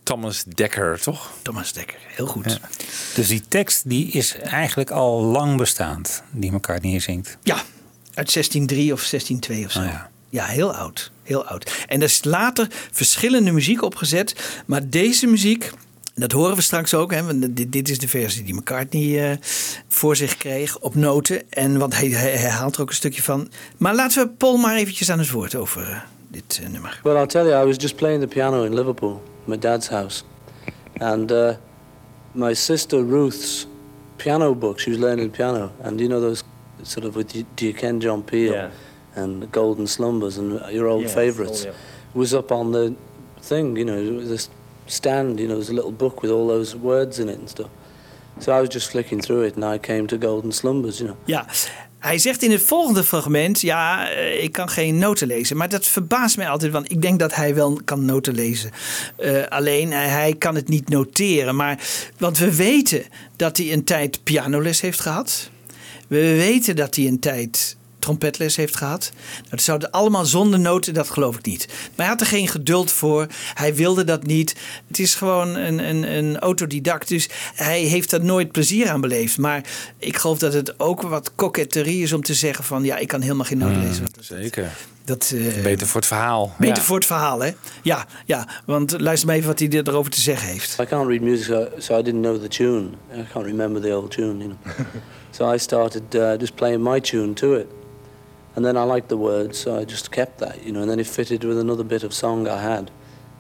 Thomas 0.06 0.44
Dekker, 0.44 1.02
toch? 1.02 1.32
Thomas 1.42 1.74
Dekker, 1.74 1.98
heel 2.08 2.26
goed. 2.26 2.52
Ja. 2.52 2.70
Dus 3.16 3.28
die 3.28 3.44
tekst 3.48 3.90
die 3.90 4.08
is 4.12 4.36
eigenlijk 4.36 4.92
al 4.92 5.22
lang 5.22 5.58
bestaand. 5.58 6.24
Die 6.32 6.52
McCartney 6.52 6.92
hier 6.92 7.02
zingt. 7.02 7.38
Ja, 7.44 7.56
uit 8.14 8.34
1603 8.34 8.94
of 8.94 9.10
1602 9.10 9.66
of 9.66 9.72
zo. 9.72 9.80
Oh 9.80 9.86
ja. 9.86 10.10
ja. 10.30 10.46
heel 10.46 10.74
oud. 10.74 11.12
Heel 11.24 11.46
oud. 11.46 11.86
En 11.88 11.98
er 11.98 12.08
is 12.08 12.24
later 12.24 12.68
verschillende 12.92 13.52
muziek 13.52 13.82
opgezet. 13.82 14.62
Maar 14.66 14.90
deze 14.90 15.28
muziek, 15.28 15.72
dat 16.16 16.32
horen 16.32 16.56
we 16.56 16.62
straks 16.62 16.94
ook. 16.94 17.12
Hè, 17.12 17.24
want 17.24 17.56
dit, 17.56 17.72
dit 17.72 17.90
is 17.90 18.00
de 18.00 18.08
versie 18.08 18.44
die 18.44 18.56
McCartney 18.56 19.32
eh, 19.32 19.38
voor 19.88 20.16
zich 20.16 20.38
kreeg 20.38 20.80
op 20.80 20.96
noten. 20.96 21.52
En 21.52 21.78
want 21.78 21.96
hij, 21.96 22.08
hij, 22.08 22.32
hij 22.32 22.50
haalt 22.50 22.76
er 22.76 22.82
ook 22.82 22.90
een 22.90 22.96
stukje 22.96 23.24
van. 23.24 23.50
Maar 23.78 23.96
laten 23.96 24.24
we 24.24 24.30
Paul 24.30 24.58
maar 24.58 24.76
eventjes 24.76 25.10
aan 25.10 25.20
het 25.20 25.30
woord 25.30 25.56
over 25.56 25.90
eh, 25.90 25.98
dit 26.36 26.60
eh, 26.64 26.70
nummer. 26.70 27.00
Well, 27.04 27.18
I'll 27.18 27.28
tell 27.28 27.46
you, 27.46 27.54
I 27.54 27.64
was 27.66 27.78
just 27.78 27.96
playing 27.98 28.22
the 28.22 28.28
piano 28.28 28.64
in 28.64 28.74
Liverpool, 28.76 29.22
my 29.48 29.58
dad's 29.58 29.88
house, 29.88 30.24
and 31.00 31.32
uh, 31.32 31.54
my 32.34 32.54
sister 32.56 33.04
Ruth's 33.04 33.68
piano 34.18 34.54
book. 34.54 34.80
She 34.80 34.90
was 34.92 35.00
learning 35.00 35.32
piano, 35.32 35.70
and 35.84 36.00
you 36.00 36.08
know 36.08 36.20
those 36.22 36.44
sort 36.84 37.06
of 37.06 37.16
with 37.16 37.32
Do 37.56 37.66
You 37.66 37.74
Ken 37.74 38.00
John 38.00 38.22
Peel 38.24 38.52
Yeah. 38.54 38.70
and 39.16 39.52
Golden 39.52 39.88
Slumbers 39.88 40.38
and 40.38 40.60
your 40.74 40.88
old 40.88 41.04
Yeah, 41.04 41.14
favourites 41.16 41.66
oh, 41.66 41.70
yeah. 41.70 41.76
was 42.14 42.34
up 42.34 42.52
on 42.52 42.72
the 42.72 42.94
thing. 43.42 43.78
You 43.78 43.86
know, 43.86 44.26
this 44.28 44.50
stand. 44.88 45.40
You 45.40 45.48
know, 45.48 45.56
there's 45.56 45.70
a 45.72 45.74
little 45.76 45.92
book 45.92 46.22
with 46.22 46.32
all 46.32 46.48
those 46.48 46.76
words 46.76 47.20
in 47.20 47.30
it 47.30 47.40
and 47.40 47.50
stuff. 47.50 47.70
So 48.40 48.52
I 48.52 48.60
was 48.60 48.70
just 48.70 48.92
flicking 48.92 49.22
through 49.22 49.44
it, 49.48 49.56
and 49.56 49.64
I 49.64 49.78
came 49.78 50.08
to 50.08 50.18
Golden 50.18 50.52
Slumbers. 50.52 51.00
You 51.00 51.08
know. 51.08 51.18
Ja, 51.28 51.44
hij 52.06 52.18
zegt 52.18 52.44
in 52.44 52.52
het 52.52 52.62
volgende 52.62 53.04
fragment: 53.04 53.62
Ja, 53.62 54.10
eh, 54.10 54.44
ik 54.44 54.52
kan 54.52 54.70
geen 54.70 54.98
noten 54.98 55.28
lezen. 55.28 55.58
Maar 55.58 55.70
dat 55.70 55.88
verbaast 55.88 56.38
mij 56.38 56.50
altijd, 56.50 56.72
want 56.72 56.92
ik 56.92 57.02
denk 57.02 57.20
dat 57.20 57.36
hij 57.36 57.56
wel 57.56 57.80
kan 57.86 58.06
noten 58.06 58.36
lezen. 58.36 58.72
Eh, 59.18 59.44
alleen 59.48 59.92
hij, 59.92 60.08
hij 60.08 60.34
kan 60.34 60.56
het 60.56 60.68
niet 60.68 60.90
noteren. 60.90 61.56
Maar, 61.56 61.80
want 62.18 62.38
we 62.38 62.56
weten 62.56 63.04
dat 63.36 63.58
hij 63.58 63.74
een 63.74 63.84
tijd 63.84 64.24
pianoles 64.24 64.82
heeft 64.82 65.00
gehad. 65.00 65.50
We 66.08 66.36
weten 66.36 66.76
dat 66.76 66.96
hij 66.96 67.08
een 67.08 67.20
tijd 67.20 67.78
trompetles 68.06 68.56
heeft 68.56 68.76
gehad. 68.76 69.12
Dat 69.50 69.62
zouden 69.62 69.92
allemaal 69.92 70.26
zonder 70.26 70.60
noten, 70.60 70.94
dat 70.94 71.10
geloof 71.10 71.38
ik 71.38 71.46
niet. 71.46 71.68
Maar 71.68 72.06
hij 72.06 72.06
had 72.06 72.22
er 72.22 72.28
geen 72.28 72.48
geduld 72.48 72.92
voor. 72.92 73.28
Hij 73.54 73.76
wilde 73.76 74.04
dat 74.04 74.24
niet. 74.24 74.56
Het 74.88 75.00
is 75.00 75.16
gewoon 75.16 75.56
een, 75.56 75.80
een, 75.80 76.16
een 76.18 76.40
autodidact. 76.40 77.08
Dus 77.08 77.30
hij 77.56 77.82
heeft 77.82 78.12
er 78.12 78.24
nooit 78.24 78.52
plezier 78.52 78.90
aan 78.90 79.02
beleefd. 79.02 79.38
Maar 79.38 79.64
ik 79.98 80.18
geloof 80.18 80.40
dat 80.40 80.54
het 80.54 80.80
ook 80.80 81.02
wat 81.02 81.32
koketterie 81.36 82.04
is 82.04 82.14
om 82.14 82.22
te 82.22 82.34
zeggen 82.34 82.64
van... 82.64 82.84
ja, 82.84 82.98
ik 82.98 83.08
kan 83.08 83.22
helemaal 83.22 83.46
geen 83.46 83.58
noten 83.58 83.88
lezen. 83.88 84.08
Zeker. 84.20 84.72
Dat, 85.06 85.32
uh, 85.36 85.64
beter 85.64 85.88
voor 85.88 86.00
het 86.00 86.10
verhaal. 86.10 86.54
Beter 86.60 86.78
ja. 86.78 86.82
voor 86.82 86.96
het 86.96 87.06
verhaal, 87.06 87.40
hè? 87.40 87.52
Ja, 87.82 88.06
ja, 88.26 88.48
want 88.66 89.00
luister 89.00 89.28
maar 89.28 89.36
even 89.36 89.50
wat 89.50 89.60
hij 89.60 89.70
erover 89.70 90.12
te 90.12 90.22
zeggen 90.22 90.48
heeft. 90.48 90.78
I 90.82 90.86
can't 90.86 91.08
read 91.08 91.22
music, 91.22 91.46
so, 91.46 91.68
so 91.78 92.00
I 92.00 92.02
didn't 92.02 92.22
know 92.22 92.42
the 92.42 92.48
tune. 92.48 92.90
I 93.14 93.26
can't 93.34 93.46
remember 93.46 93.82
the 93.82 93.96
old 93.96 94.12
tune, 94.12 94.38
you 94.38 94.48
know. 94.48 94.76
so 95.38 95.54
I 95.54 95.58
started 95.58 96.16
uh, 96.16 96.38
just 96.38 96.56
playing 96.56 96.84
my 96.84 97.00
tune 97.00 97.34
to 97.34 97.54
it. 97.54 97.68
And 98.56 98.66
then 98.66 98.78
I 98.78 98.84
liked 98.84 99.08
the 99.08 99.18
words, 99.18 99.60
so 99.60 99.80
I 99.80 99.86
just 99.86 100.12
kept 100.12 100.38
that, 100.38 100.64
you 100.66 100.72
know. 100.72 100.82
And 100.82 100.90
then 100.90 101.00
it 101.00 101.08
fitted 101.08 101.44
with 101.44 101.60
another 101.60 101.86
bit 101.86 102.04
of 102.04 102.14
song 102.14 102.48
I 102.48 102.62
had, 102.62 102.92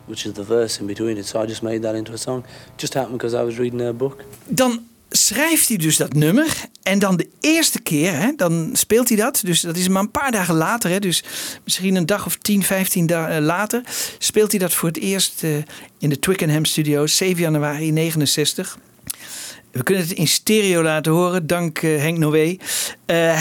which 0.05 0.25
is 0.25 0.33
the 0.33 0.43
verse 0.43 0.79
in 0.79 0.87
between 0.87 1.17
it. 1.17 1.25
So 1.25 1.43
I 1.43 1.45
just 1.47 1.61
made 1.61 1.81
that 1.81 1.95
into 1.95 2.13
a 2.13 2.17
song. 2.17 2.43
It 2.43 2.77
just 2.81 2.93
happened 2.93 3.17
because 3.17 3.41
I 3.41 3.43
was 3.43 3.57
reading 3.57 3.81
a 3.81 3.93
book. 3.93 4.23
Dan 4.45 4.79
schrijft 5.09 5.67
hij 5.67 5.77
dus 5.77 5.97
dat 5.97 6.13
nummer. 6.13 6.65
En 6.83 6.99
dan 6.99 7.17
de 7.17 7.29
eerste 7.39 7.81
keer, 7.81 8.11
hè, 8.11 8.31
dan 8.35 8.69
speelt 8.73 9.07
hij 9.07 9.17
dat. 9.17 9.41
Dus 9.45 9.61
dat 9.61 9.77
is 9.77 9.87
maar 9.87 10.01
een 10.01 10.11
paar 10.11 10.31
dagen 10.31 10.55
later. 10.55 10.89
Hè, 10.89 10.99
dus 10.99 11.23
misschien 11.63 11.95
een 11.95 12.05
dag 12.05 12.25
of 12.25 12.37
10, 12.37 12.63
15 12.63 13.05
dagen 13.05 13.43
later. 13.43 13.81
Speelt 14.17 14.51
hij 14.51 14.59
dat 14.59 14.73
voor 14.73 14.87
het 14.87 14.97
eerst 14.97 15.43
uh, 15.43 15.57
in 15.97 16.09
de 16.09 16.19
Twickenham 16.19 16.65
Studios. 16.65 17.17
7 17.17 17.41
januari 17.41 17.91
69. 17.91 18.77
We 19.75 19.83
kunnen 19.83 20.03
het 20.03 20.17
in 20.17 20.27
stereo 20.27 20.83
laten 20.83 21.11
horen, 21.11 21.47
dank 21.47 21.81
uh, 21.81 22.01
Henk 22.01 22.17
Noé. 22.17 22.45
Uh, 22.45 22.57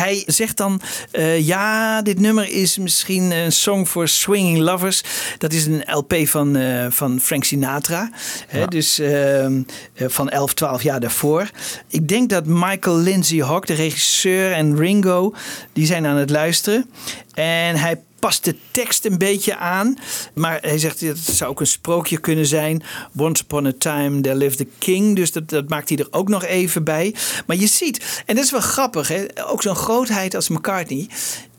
hij 0.01 0.23
zegt 0.27 0.57
dan: 0.57 0.81
uh, 1.13 1.41
Ja, 1.47 2.03
dit 2.03 2.21
nummer 2.21 2.49
is 2.49 2.79
misschien 2.79 3.31
een 3.31 3.53
song 3.53 3.85
voor 3.85 4.09
Swinging 4.09 4.59
Lovers. 4.59 5.03
Dat 5.39 5.53
is 5.53 5.67
een 5.67 5.83
LP 5.87 6.15
van, 6.25 6.57
van 6.91 7.21
Frank 7.21 7.45
Sinatra. 7.45 8.11
Ja. 8.13 8.59
Hè, 8.59 8.67
dus 8.67 8.99
ehm, 8.99 9.63
van 9.95 10.29
11, 10.29 10.55
12 10.55 10.83
jaar 10.83 11.01
daarvoor. 11.01 11.51
Ik 11.89 12.09
denk 12.09 12.31
dat 12.31 12.47
Michael 12.47 12.99
Lindsay 12.99 13.39
Hawk, 13.39 13.67
de 13.67 13.75
regisseur, 13.75 14.53
en 14.53 14.77
Ringo, 14.77 15.35
die 15.73 15.87
zijn 15.87 16.07
aan 16.07 16.17
het 16.17 16.31
luisteren. 16.31 16.91
En 17.35 17.77
hij 17.77 18.01
past 18.25 18.45
de 18.45 18.57
tekst 18.71 19.05
een 19.05 19.19
beetje 19.19 19.57
aan. 19.57 19.99
Maar 20.35 20.59
hij 20.61 20.79
zegt 20.79 21.01
het 21.01 21.19
zou 21.19 21.51
ook 21.51 21.61
een 21.61 21.67
sprookje 21.67 22.19
kunnen 22.19 22.47
zijn. 22.47 22.83
Once 23.17 23.43
upon 23.43 23.67
a 23.67 23.73
time 23.79 24.21
there 24.21 24.35
lived 24.35 24.61
a 24.61 24.71
king. 24.79 25.17
Dus 25.17 25.33
dat, 25.33 25.49
dat 25.49 25.69
maakt 25.69 25.89
hij 25.89 25.99
er 25.99 26.07
ook 26.11 26.29
nog 26.29 26.45
even 26.45 26.85
bij. 26.85 27.15
Maar 27.47 27.57
je 27.57 27.67
ziet, 27.67 28.23
en 28.27 28.35
dat 28.35 28.45
is 28.45 28.51
wel 28.51 28.61
grappig, 28.61 29.09
hè? 29.09 29.25
ook 29.47 29.63
zo'n 29.63 29.75
grootheid 29.75 30.35
als 30.35 30.49
McCartney. 30.49 31.09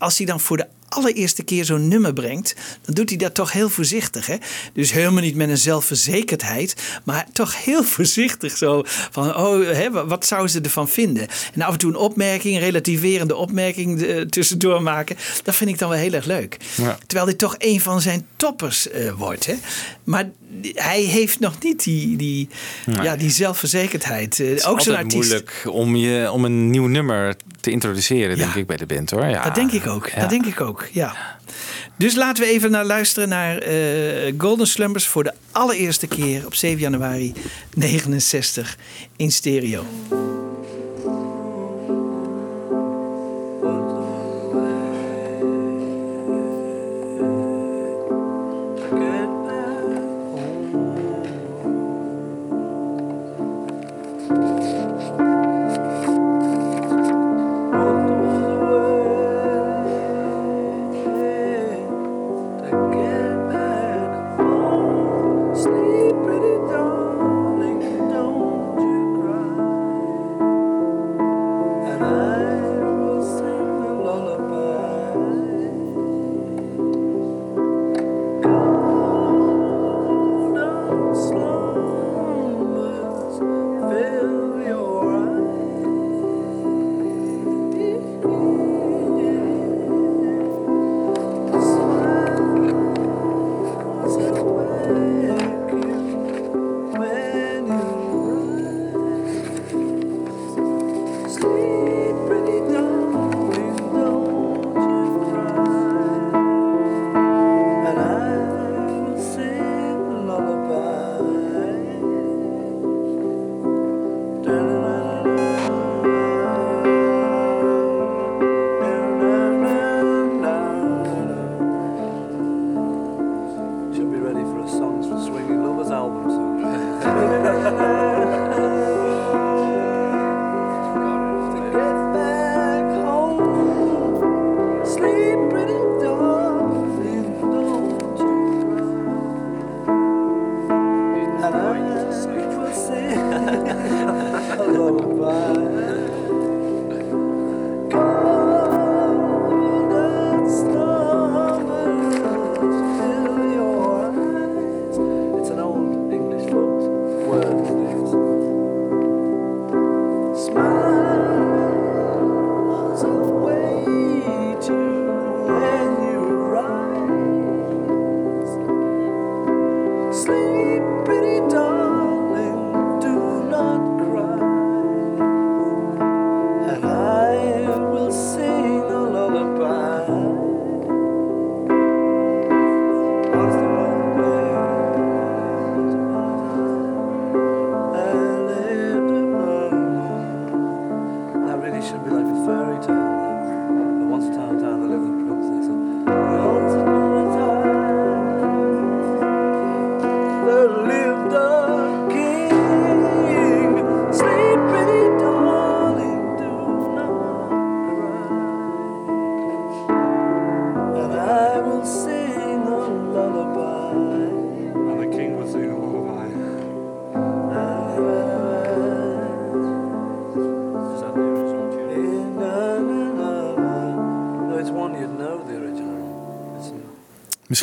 Als 0.05 0.17
hij 0.17 0.25
dan 0.25 0.39
voor 0.39 0.57
de 0.57 0.67
allereerste 0.89 1.43
keer 1.43 1.65
zo'n 1.65 1.87
nummer 1.87 2.13
brengt, 2.13 2.55
dan 2.81 2.95
doet 2.95 3.09
hij 3.09 3.17
dat 3.17 3.33
toch 3.33 3.51
heel 3.51 3.69
voorzichtig. 3.69 4.27
Hè? 4.27 4.35
Dus 4.73 4.91
helemaal 4.91 5.21
niet 5.21 5.35
met 5.35 5.49
een 5.49 5.57
zelfverzekerdheid, 5.57 6.75
maar 7.03 7.27
toch 7.31 7.63
heel 7.63 7.83
voorzichtig. 7.95 8.57
Zo 8.57 8.81
van, 8.85 9.35
oh, 9.35 9.71
hè, 9.71 10.07
wat 10.07 10.25
zouden 10.25 10.51
ze 10.51 10.61
ervan 10.61 10.89
vinden? 10.89 11.27
En 11.53 11.61
af 11.61 11.73
en 11.73 11.79
toe 11.79 11.89
een 11.89 11.97
opmerking, 11.97 12.55
een 12.55 12.61
relativerende 12.61 13.35
opmerking 13.35 14.01
uh, 14.01 14.21
tussendoor 14.21 14.81
maken. 14.81 15.17
Dat 15.43 15.55
vind 15.55 15.69
ik 15.69 15.79
dan 15.79 15.89
wel 15.89 15.97
heel 15.97 16.13
erg 16.13 16.25
leuk. 16.25 16.57
Ja. 16.75 16.97
Terwijl 17.07 17.29
dit 17.29 17.37
toch 17.37 17.55
een 17.57 17.81
van 17.81 18.01
zijn 18.01 18.27
toppers 18.35 18.87
uh, 18.87 19.11
wordt. 19.11 19.45
Hè? 19.45 19.55
Maar 20.03 20.29
hij 20.73 21.01
heeft 21.01 21.39
nog 21.39 21.53
niet 21.61 21.83
die, 21.83 22.15
die, 22.15 22.49
nee. 22.85 23.01
ja, 23.01 23.15
die 23.15 23.29
zelfverzekerdheid. 23.29 24.39
Uh, 24.39 24.49
het 24.49 24.59
is 24.59 24.65
ook 24.65 24.81
zo'n 24.81 24.95
artiest. 24.95 25.15
moeilijk 25.15 25.63
om, 25.69 25.95
je, 25.95 26.31
om 26.31 26.45
een 26.45 26.69
nieuw 26.69 26.87
nummer 26.87 27.35
te 27.61 27.71
introduceren, 27.71 28.37
denk 28.37 28.55
ik, 28.55 28.67
bij 28.67 28.77
de 28.77 28.85
band 28.85 29.11
hoor. 29.11 29.25
Ja. 29.25 29.43
Dat 29.43 29.55
denk 29.55 29.71
ik 29.71 29.87
ook. 29.87 30.19
Dat 30.19 30.29
denk 30.29 30.45
ik 30.45 30.61
ook, 30.61 30.87
ja. 30.91 31.15
Dus 31.97 32.15
laten 32.15 32.43
we 32.43 32.49
even 32.49 32.71
naar 32.71 32.85
luisteren 32.85 33.29
naar 33.29 33.67
uh, 33.67 34.33
Golden 34.37 34.67
Slumbers 34.67 35.07
voor 35.07 35.23
de 35.23 35.33
allereerste 35.51 36.07
keer 36.07 36.45
op 36.45 36.55
7 36.55 36.79
januari 36.79 37.33
69 37.73 38.77
in 39.15 39.31
stereo. 39.31 39.85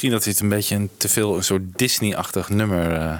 Misschien 0.03 0.21
dat 0.21 0.25
hij 0.25 0.33
het 0.33 0.43
een 0.43 0.59
beetje 0.59 0.75
een 0.75 0.91
te 0.97 1.09
veel 1.09 1.37
een 1.37 1.45
soort 1.45 1.63
Disney-achtig 1.79 2.49
nummer 2.49 2.93
eh, 2.93 3.19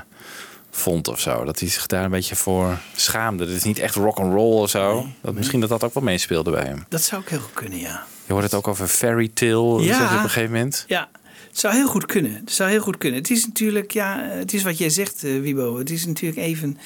vond 0.71 1.09
of 1.09 1.21
zo. 1.21 1.45
Dat 1.45 1.59
hij 1.61 1.69
zich 1.69 1.87
daar 1.87 2.05
een 2.05 2.11
beetje 2.11 2.37
voor 2.37 2.79
schaamde. 2.95 3.47
Dat 3.47 3.55
is 3.55 3.63
niet 3.63 3.79
echt 3.79 3.95
rock 3.95 4.19
and 4.19 4.33
roll 4.33 4.61
of 4.63 4.71
zo. 4.71 5.07
dat, 5.23 5.35
misschien 5.35 5.61
dat 5.61 5.69
dat 5.69 5.85
ook 5.85 5.95
wel 5.95 6.03
meespeelde 6.03 6.51
bij 6.51 6.65
hem. 6.65 6.85
Dat 6.89 7.03
zou 7.03 7.23
ook 7.23 7.29
heel 7.29 7.39
goed 7.41 7.53
kunnen, 7.53 7.79
ja. 7.79 8.07
Je 8.27 8.33
hoort 8.33 8.45
het 8.45 8.55
ook 8.55 8.69
over 8.69 8.87
fairy 8.87 9.31
tale, 9.35 9.83
Ja. 9.83 10.05
op 10.05 10.11
een 10.13 10.31
gegeven 10.31 10.51
moment. 10.53 10.85
Ja, 10.89 11.09
het 11.49 11.59
zou 11.59 11.75
heel 11.75 11.87
goed 11.87 12.07
kunnen. 12.07 12.33
Het 12.35 12.53
zou 12.53 12.71
heel 12.71 12.81
goed 12.81 12.99
kunnen. 12.99 13.19
Het 13.21 13.31
is 13.31 13.47
natuurlijk, 13.47 13.91
ja, 13.91 14.21
het 14.23 14.53
is 14.53 14.63
wat 14.63 14.79
jij 14.79 14.91
zegt, 14.91 15.25
eh, 15.25 15.41
Wibo. 15.41 15.79
Het 15.79 15.91
is 15.91 16.07
natuurlijk 16.07 16.41
even 16.41 16.79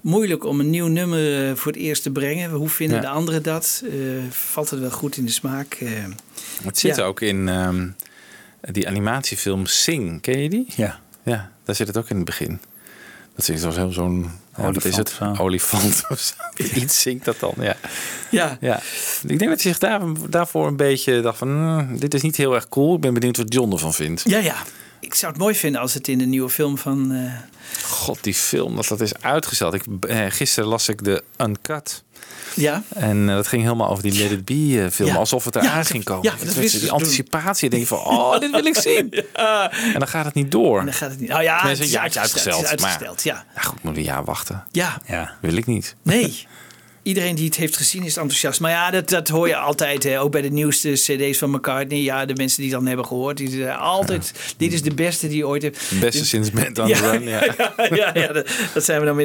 moeilijk 0.00 0.44
om 0.44 0.60
een 0.60 0.70
nieuw 0.70 0.86
nummer 0.86 1.48
eh, 1.50 1.56
voor 1.56 1.72
het 1.72 1.80
eerst 1.80 2.02
te 2.02 2.10
brengen. 2.10 2.50
Hoe 2.50 2.68
vinden 2.68 2.96
Ja. 2.96 3.02
de 3.02 3.08
anderen 3.08 3.42
dat? 3.42 3.82
Valt 4.30 4.70
het 4.70 4.80
wel 4.80 4.90
goed 4.90 5.16
in 5.16 5.24
de 5.24 5.32
smaak? 5.32 5.78
Het 6.62 6.78
zit 6.78 6.96
Ja. 6.96 7.02
ook 7.04 7.20
in 7.20 7.48
ehm, 7.48 7.88
die 8.60 8.88
animatiefilm 8.88 9.66
Sing. 9.66 10.20
Ken 10.20 10.38
je 10.38 10.48
die? 10.48 10.66
Ja. 10.76 11.00
Ja, 11.22 11.50
daar 11.64 11.74
zit 11.74 11.86
het 11.86 11.96
ook 11.96 12.08
in 12.10 12.16
het 12.16 12.24
begin. 12.24 12.60
Dat 13.36 13.48
is 13.48 13.60
zo'n 13.60 13.72
heel 13.72 13.92
zo'n 13.92 14.30
ja, 14.56 14.72
wat 14.72 14.84
is 14.84 14.96
het? 14.96 15.18
Olifant 15.20 15.30
of 15.30 15.36
zo. 15.36 15.42
Olifant 15.42 16.02
of 16.08 16.18
zo. 16.20 16.34
Iets 16.80 17.00
zingt 17.00 17.24
dat 17.24 17.40
dan, 17.40 17.54
ja. 17.60 17.76
ja. 18.30 18.56
ja. 18.60 18.80
Ik 19.26 19.38
denk 19.38 19.50
dat 19.50 19.62
hij 19.62 19.72
zich 19.72 19.78
daar, 19.78 20.00
daarvoor 20.28 20.66
een 20.66 20.76
beetje 20.76 21.20
dacht 21.20 21.38
van... 21.38 21.48
"Hmm, 21.48 21.98
dit 21.98 22.14
is 22.14 22.22
niet 22.22 22.36
heel 22.36 22.54
erg 22.54 22.68
cool. 22.68 22.94
Ik 22.94 23.00
ben 23.00 23.14
benieuwd 23.14 23.36
wat 23.36 23.52
John 23.54 23.72
ervan 23.72 23.94
vindt. 23.94 24.22
ja, 24.24 24.38
ja. 24.38 24.56
Ik 25.00 25.14
zou 25.14 25.32
het 25.32 25.40
mooi 25.40 25.54
vinden 25.54 25.80
als 25.80 25.94
het 25.94 26.08
in 26.08 26.18
de 26.18 26.24
nieuwe 26.24 26.48
film 26.50 26.78
van... 26.78 27.12
eh, 27.12 27.32
God, 27.82 28.22
die 28.24 28.34
film, 28.34 28.76
dat, 28.76 28.86
dat 28.88 29.00
is 29.00 29.20
uitgesteld. 29.20 29.74
Ik, 29.74 29.82
eh, 30.08 30.26
gisteren 30.28 30.68
las 30.68 30.88
ik 30.88 31.04
de 31.04 31.22
Uncut. 31.38 32.02
Ja, 32.60 32.82
En 32.94 33.28
eh, 33.28 33.34
dat 33.34 33.46
ging 33.46 33.62
helemaal 33.62 33.88
over 33.90 34.02
die 34.02 34.12
Let 34.22 34.30
It 34.30 34.44
Be 34.44 34.82
eh, 34.84 34.90
film. 34.90 35.16
Alsof 35.16 35.44
het 35.44 35.56
eraan 35.56 35.84
ging 35.84 36.04
komen. 36.04 36.24
ja, 36.24 36.44
dat 36.44 36.70
ze 36.70 36.78
die 36.80 36.90
anticipatie. 36.90 37.70
denk 37.70 37.82
je 37.82 37.88
van, 37.88 37.98
oh, 37.98 38.38
dit 38.40 38.50
wil 38.50 38.66
ik 38.66 38.76
zien. 38.76 39.10
En 39.32 39.98
dan 39.98 40.08
gaat 40.08 40.24
het 40.24 40.34
niet 40.34 40.50
door. 40.50 40.78
en 40.78 40.84
dan 40.84 40.94
gaat 40.94 41.10
het 41.10 41.20
niet. 41.20 41.32
Oh 41.32 41.42
ja, 41.42 41.68
het 41.68 41.80
is 41.80 41.96
uitgesteld. 41.96 42.66
Uitgesteld, 42.66 43.22
ja. 43.22 43.44
Goed, 43.56 43.82
moet 43.82 43.96
een 43.96 44.02
jaar 44.02 44.24
wachten. 44.24 44.64
Ja, 44.70 44.98
Ja. 45.06 45.34
Wil 45.40 45.56
ik 45.56 45.66
niet. 45.66 45.96
nee. 46.02 46.46
Iedereen 47.02 47.34
die 47.34 47.44
het 47.44 47.56
heeft 47.56 47.76
gezien 47.76 48.02
is 48.02 48.16
enthousiast. 48.16 48.60
Maar 48.60 48.70
ja, 48.70 48.90
dat, 48.90 49.08
dat 49.08 49.28
hoor 49.28 49.48
je 49.48 49.56
altijd. 49.56 50.02
Hè. 50.02 50.20
Ook 50.20 50.32
bij 50.32 50.42
de 50.42 50.50
nieuwste 50.50 50.92
cd's 50.92 51.38
van 51.38 51.50
McCartney. 51.50 51.98
Ja, 51.98 52.24
de 52.26 52.34
mensen 52.34 52.56
die 52.62 52.70
het 52.70 52.78
dan 52.78 52.86
hebben 52.88 53.06
gehoord. 53.06 53.36
Die 53.36 53.50
zeggen 53.50 53.78
altijd, 53.78 54.32
dit 54.56 54.72
is 54.72 54.82
de 54.82 54.94
beste 54.94 55.28
die 55.28 55.36
je 55.36 55.46
ooit 55.46 55.62
heeft. 55.62 55.90
Beste 56.00 56.18
Dus- 56.18 56.28
sinds 56.28 56.50
Bent 56.50 56.78
on 56.78 56.88
Ja, 56.88 57.00
the 57.00 57.10
Run. 57.10 57.22
Ja. 57.98 58.10
ja, 58.14 58.26
dat, 58.32 58.48
dat 58.74 58.84
zijn 58.84 59.00
we 59.00 59.06
dan 59.06 59.20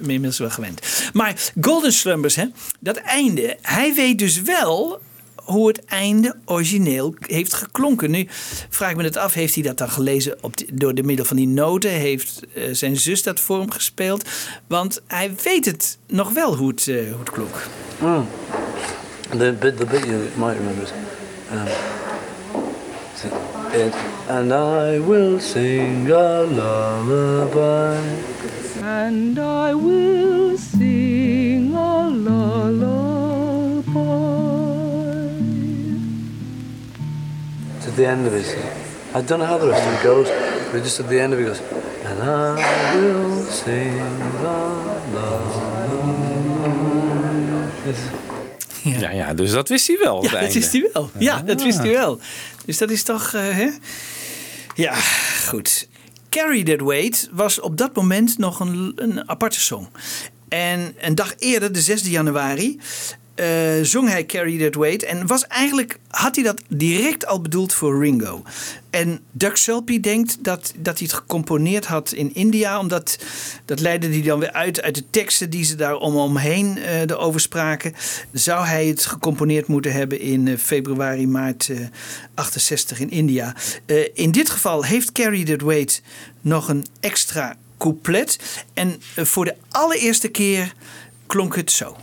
inmiddels 0.00 0.38
wel 0.38 0.50
gewend. 0.50 0.80
Maar 1.12 1.34
Golden 1.60 1.92
Slumbers, 1.92 2.34
hè, 2.34 2.44
dat 2.80 2.96
einde. 2.96 3.56
Hij 3.62 3.94
weet 3.94 4.18
dus 4.18 4.42
wel 4.42 5.00
hoe 5.48 5.68
het 5.68 5.84
einde 5.84 6.34
origineel 6.44 7.14
heeft 7.20 7.54
geklonken. 7.54 8.10
Nu 8.10 8.26
vraag 8.68 8.90
ik 8.90 8.96
me 8.96 9.02
het 9.02 9.16
af, 9.16 9.32
heeft 9.32 9.54
hij 9.54 9.62
dat 9.62 9.78
dan 9.78 9.90
gelezen 9.90 10.36
op 10.40 10.56
de- 10.56 10.66
door 10.72 10.94
de 10.94 11.02
middel 11.02 11.24
van 11.24 11.36
die 11.36 11.48
noten? 11.48 11.90
Heeft 11.90 12.40
eh, 12.54 12.62
zijn 12.72 12.96
zus 12.96 13.22
dat 13.22 13.40
voor 13.40 13.58
hem 13.58 13.70
gespeeld? 13.70 14.28
Want 14.66 15.02
hij 15.06 15.32
weet 15.42 15.64
het 15.64 15.98
nog 16.06 16.30
wel 16.32 16.56
hoe 16.56 16.68
het, 16.68 16.88
eh, 16.88 16.94
hoe 16.96 17.18
het 17.20 17.30
klonk. 17.30 17.56
The 19.38 19.54
bit, 19.60 19.76
the 19.76 19.84
bit 19.84 20.04
you 20.04 20.18
might 20.36 20.56
remember 20.58 20.82
is, 20.82 20.90
um, 21.52 21.66
it, 23.86 23.94
and 24.28 24.50
I 24.52 25.00
will 25.06 25.40
sing 25.40 26.10
a 26.12 26.42
lullaby. 26.44 27.96
and 28.82 29.38
I 29.38 29.74
will 29.74 30.56
sing 30.78 31.74
a 31.74 32.06
lullaby. 32.08 32.97
The 37.98 38.06
end 38.06 38.26
of 38.26 38.32
it. 38.34 38.46
I 39.16 39.20
don't 39.26 39.38
know 39.40 39.46
how 39.48 39.58
the 39.60 39.66
rest 39.68 39.86
of 39.86 39.92
it 39.94 40.02
goes, 40.02 40.28
but 40.72 40.82
just 40.84 41.00
at 41.00 41.08
the 41.08 41.20
end 41.20 41.32
of 41.32 41.38
it 41.40 41.46
goes, 41.46 41.60
and 42.04 42.18
I 42.22 42.96
will 42.96 43.44
sing. 43.64 44.00
It's- 47.86 48.16
Ja, 48.82 49.10
ja, 49.10 49.34
dus 49.34 49.50
dat 49.50 49.68
wist 49.68 49.86
hij 49.86 49.98
wel. 50.02 50.14
Ja, 50.16 50.20
het 50.22 50.30
dat 50.30 50.40
einde. 50.40 50.54
wist 50.54 50.72
hij 50.72 50.90
wel. 50.92 51.10
Ja, 51.18 51.42
dat 51.42 51.62
wist 51.62 51.78
hij 51.78 51.90
wel. 51.92 52.20
Dus 52.64 52.78
dat 52.78 52.90
is 52.90 53.02
toch, 53.02 53.32
eh, 53.34 53.42
hè? 53.42 53.68
Ja, 54.74 54.94
goed. 55.48 55.88
Carry 56.30 56.62
That 56.64 56.80
Weight 56.80 57.28
was 57.32 57.60
op 57.60 57.76
dat 57.76 57.94
moment 57.96 58.38
nog 58.38 58.60
een, 58.60 58.92
een 58.96 59.28
aparte 59.28 59.60
song. 59.60 59.88
En 60.48 60.94
een 61.00 61.14
dag 61.14 61.34
eerder, 61.38 61.72
de 61.72 61.80
6 61.80 62.02
januari, 62.02 62.78
eh, 63.38 63.84
zong 63.84 64.08
hij 64.08 64.26
Carry 64.26 64.58
That 64.58 64.74
Weight. 64.74 65.02
En 65.02 65.26
was 65.26 65.46
eigenlijk, 65.46 65.98
had 66.08 66.34
hij 66.34 66.44
dat 66.44 66.62
direct 66.68 67.26
al 67.26 67.40
bedoeld 67.40 67.74
voor 67.74 68.00
Ringo. 68.02 68.42
En 68.90 69.20
Doug 69.32 69.58
Sulpy 69.58 70.00
denkt 70.00 70.44
dat, 70.44 70.72
dat 70.76 70.98
hij 70.98 71.06
het 71.06 71.16
gecomponeerd 71.16 71.86
had 71.86 72.12
in 72.12 72.34
India. 72.34 72.78
Omdat 72.78 73.18
dat 73.64 73.80
leidde 73.80 74.08
hij 74.08 74.22
dan 74.22 74.38
weer 74.38 74.52
uit 74.52 74.82
uit 74.82 74.94
de 74.94 75.04
teksten 75.10 75.50
die 75.50 75.64
ze 75.64 75.74
daar 75.74 75.96
om 75.96 76.16
omheen 76.16 76.78
eh 76.78 77.00
erover 77.00 77.40
spraken. 77.40 77.94
Zou 78.32 78.66
hij 78.66 78.86
het 78.86 79.06
gecomponeerd 79.06 79.66
moeten 79.66 79.92
hebben 79.92 80.20
in 80.20 80.48
eh, 80.48 80.56
februari, 80.56 81.26
maart 81.26 81.68
eh 81.68 81.78
68 82.34 83.00
in 83.00 83.10
India. 83.10 83.54
In 84.14 84.30
dit 84.30 84.50
geval 84.50 84.84
heeft 84.84 85.12
Carrie 85.12 85.44
That 85.44 85.60
Weight 85.60 86.02
nog 86.40 86.68
een 86.68 86.86
extra 87.00 87.56
couplet. 87.78 88.38
En 88.74 89.00
voor 89.16 89.44
de 89.44 89.54
allereerste 89.70 90.28
keer 90.28 90.74
klonk 91.26 91.56
het 91.56 91.70
zo. 91.70 91.96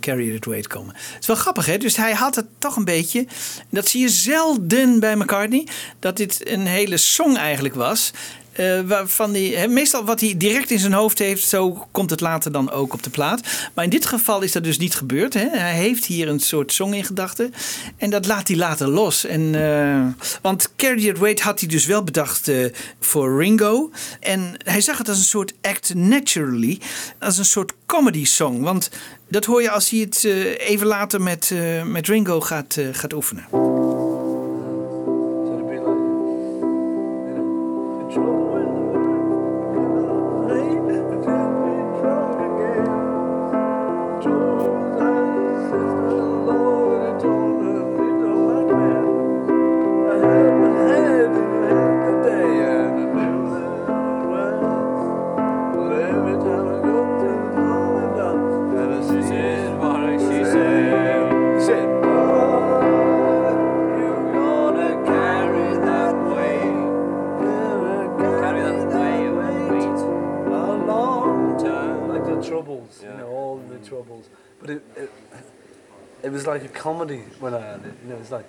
Carry 0.00 0.32
That 0.32 0.44
Weight 0.44 0.66
komen. 0.66 0.94
Het 0.96 1.16
is 1.20 1.26
wel 1.26 1.36
grappig, 1.36 1.66
hè? 1.66 1.76
Dus 1.78 1.96
hij 1.96 2.12
had 2.12 2.34
het 2.34 2.46
toch 2.58 2.76
een 2.76 2.84
beetje. 2.84 3.26
Dat 3.70 3.88
zie 3.88 4.00
je 4.00 4.08
zelden 4.08 5.00
bij 5.00 5.16
McCartney. 5.16 5.66
Dat 5.98 6.16
dit 6.16 6.48
een 6.48 6.66
hele 6.66 6.96
song 6.96 7.36
eigenlijk 7.36 7.74
was. 7.74 8.12
eh, 8.52 8.80
waarvan 8.80 9.32
die, 9.32 9.68
meestal 9.68 10.04
wat 10.04 10.20
hij 10.20 10.34
direct 10.36 10.70
in 10.70 10.78
zijn 10.78 10.92
hoofd 10.92 11.18
heeft, 11.18 11.48
zo 11.48 11.86
komt 11.90 12.10
het 12.10 12.20
later 12.20 12.52
dan 12.52 12.70
ook 12.70 12.92
op 12.92 13.02
de 13.02 13.10
plaat. 13.10 13.40
Maar 13.74 13.84
in 13.84 13.90
dit 13.90 14.06
geval 14.06 14.42
is 14.42 14.52
dat 14.52 14.64
dus 14.64 14.78
niet 14.78 14.94
gebeurd. 14.94 15.34
Hè? 15.34 15.48
Hij 15.48 15.74
heeft 15.74 16.04
hier 16.04 16.28
een 16.28 16.40
soort 16.40 16.72
song 16.72 16.92
in 16.92 17.04
gedachten. 17.04 17.54
En 17.96 18.10
dat 18.10 18.26
laat 18.26 18.48
hij 18.48 18.56
later 18.56 18.88
los. 18.88 19.24
En, 19.24 19.54
eh, 19.54 20.24
want 20.42 20.72
Carry 20.76 21.06
That 21.06 21.18
Weight 21.18 21.40
had 21.40 21.60
hij 21.60 21.68
dus 21.68 21.86
wel 21.86 22.04
bedacht 22.04 22.48
eh, 22.48 22.64
voor 23.00 23.38
Ringo. 23.40 23.90
En 24.20 24.54
hij 24.64 24.80
zag 24.80 24.98
het 24.98 25.08
als 25.08 25.18
een 25.18 25.24
soort 25.24 25.54
act 25.62 25.94
naturally. 25.94 26.78
Als 27.18 27.38
een 27.38 27.44
soort 27.44 27.72
comedy 27.86 28.24
song. 28.24 28.60
Want 28.60 28.90
dat 29.30 29.44
hoor 29.44 29.62
je 29.62 29.70
als 29.70 29.90
hij 29.90 30.00
het 30.00 30.24
eh, 30.24 30.68
even 30.68 30.86
later 30.86 31.22
met, 31.22 31.50
eh, 31.50 31.82
met 31.84 32.06
Ringo 32.06 32.40
gaat, 32.40 32.76
eh, 32.76 32.86
gaat 32.92 33.12
oefenen. 33.12 33.44
troubles, 72.62 73.00
yeah. 73.02 73.12
you 73.12 73.18
know, 73.18 73.28
all 73.28 73.58
mm. 73.58 73.68
the 73.68 73.88
troubles. 73.88 74.28
But 74.60 74.70
it, 74.70 74.82
it, 74.96 75.10
it 76.22 76.30
was 76.30 76.46
like 76.46 76.64
a 76.64 76.68
comedy 76.68 77.24
when 77.38 77.54
I 77.54 77.60
had 77.60 77.84
it, 77.84 77.94
you 78.02 78.10
know, 78.10 78.16
it's 78.16 78.30
like. 78.30 78.46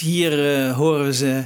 Dus 0.00 0.10
hier 0.10 0.56
eh, 0.66 0.76
horen 0.76 1.04
we 1.04 1.14
ze. 1.14 1.42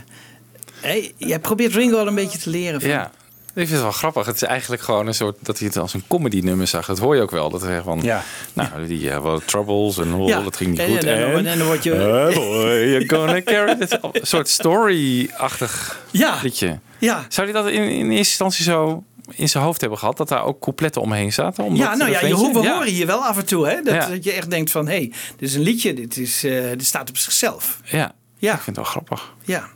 Hey, 0.81 1.13
jij 1.17 1.39
probeert 1.39 1.75
Ringo 1.75 1.99
al 1.99 2.07
een 2.07 2.15
beetje 2.15 2.39
te 2.39 2.51
leren. 2.51 2.81
Van. 2.81 2.91
Ja. 2.91 3.11
Ik 3.55 3.65
vind 3.67 3.71
het 3.71 3.81
wel 3.81 3.93
grappig. 3.93 4.27
Het 4.27 4.35
is 4.35 4.43
eigenlijk 4.43 4.83
gewoon 4.83 5.07
een 5.07 5.15
soort 5.15 5.37
dat 5.43 5.59
hij 5.59 5.67
het 5.67 5.77
als 5.77 5.95
een 5.95 6.05
comedy 6.09 6.41
nummer 6.41 6.67
zag. 6.67 6.87
Dat 6.87 6.99
hoor 6.99 7.17
je 7.17 7.23
ook 7.23 7.31
wel. 7.31 7.51
Dat 7.51 7.61
hij 7.63 7.83
van, 7.83 8.01
Ja. 8.03 8.25
nou, 8.53 8.87
die 8.87 9.01
uh, 9.01 9.23
wel 9.23 9.39
troubles 9.45 9.99
en 9.99 10.25
Ja. 10.25 10.41
dat 10.43 10.57
ging 10.57 10.71
niet 10.71 10.79
En- 10.79 10.89
goed. 10.89 11.05
en- 11.05 11.33
en- 11.33 11.47
en 11.47 11.59
dan 11.59 11.67
word 11.67 11.83
je- 11.85 11.93
Eh, 11.95 12.35
boy, 12.35 12.89
you're 12.89 13.09
gonna 13.09 13.43
carry 13.43 13.77
it. 13.81 13.99
Een 14.03 14.27
soort 14.27 14.49
story-achtig 14.49 16.01
Ja. 16.11 16.39
liedje. 16.43 16.79
Ja. 16.99 17.27
Zou 17.29 17.51
hij 17.51 17.63
dat 17.63 17.71
in, 17.73 17.83
in 17.83 18.01
eerste 18.11 18.17
instantie 18.17 18.65
zo 18.65 19.05
in 19.35 19.49
zijn 19.49 19.65
hoofd 19.65 19.81
hebben 19.81 19.99
gehad? 19.99 20.17
Dat 20.17 20.29
daar 20.29 20.45
ook 20.45 20.61
coupletten 20.61 21.03
omheen 21.03 21.33
zaten? 21.33 21.75
Ja, 21.77 21.95
nou 21.95 22.11
ja, 22.11 22.21
je 22.27 22.35
we 22.53 22.61
Ja. 22.63 22.75
horen 22.75 22.89
hier 22.93 23.07
wel 23.07 23.25
af 23.25 23.37
en 23.37 23.47
toe 23.47 23.69
hè, 23.69 23.83
dat, 23.83 23.95
Ja. 23.95 24.07
dat 24.09 24.25
je 24.25 24.33
echt 24.33 24.51
denkt 24.51 24.71
van... 24.71 24.87
hé, 24.87 24.95
hey, 24.97 25.13
dit 25.37 25.49
is 25.49 25.55
een 25.55 25.61
liedje, 25.63 25.95
dit, 25.95 26.17
is, 26.17 26.45
eh, 26.45 26.69
dit 26.71 26.85
staat 26.87 27.09
op 27.09 27.17
zichzelf. 27.17 27.81
Ja. 27.85 28.15
Ja. 28.39 28.55
ik 28.55 28.61
vind 28.61 28.77
het 28.77 28.85
wel 28.85 28.95
grappig. 28.95 29.35
Ja, 29.45 29.69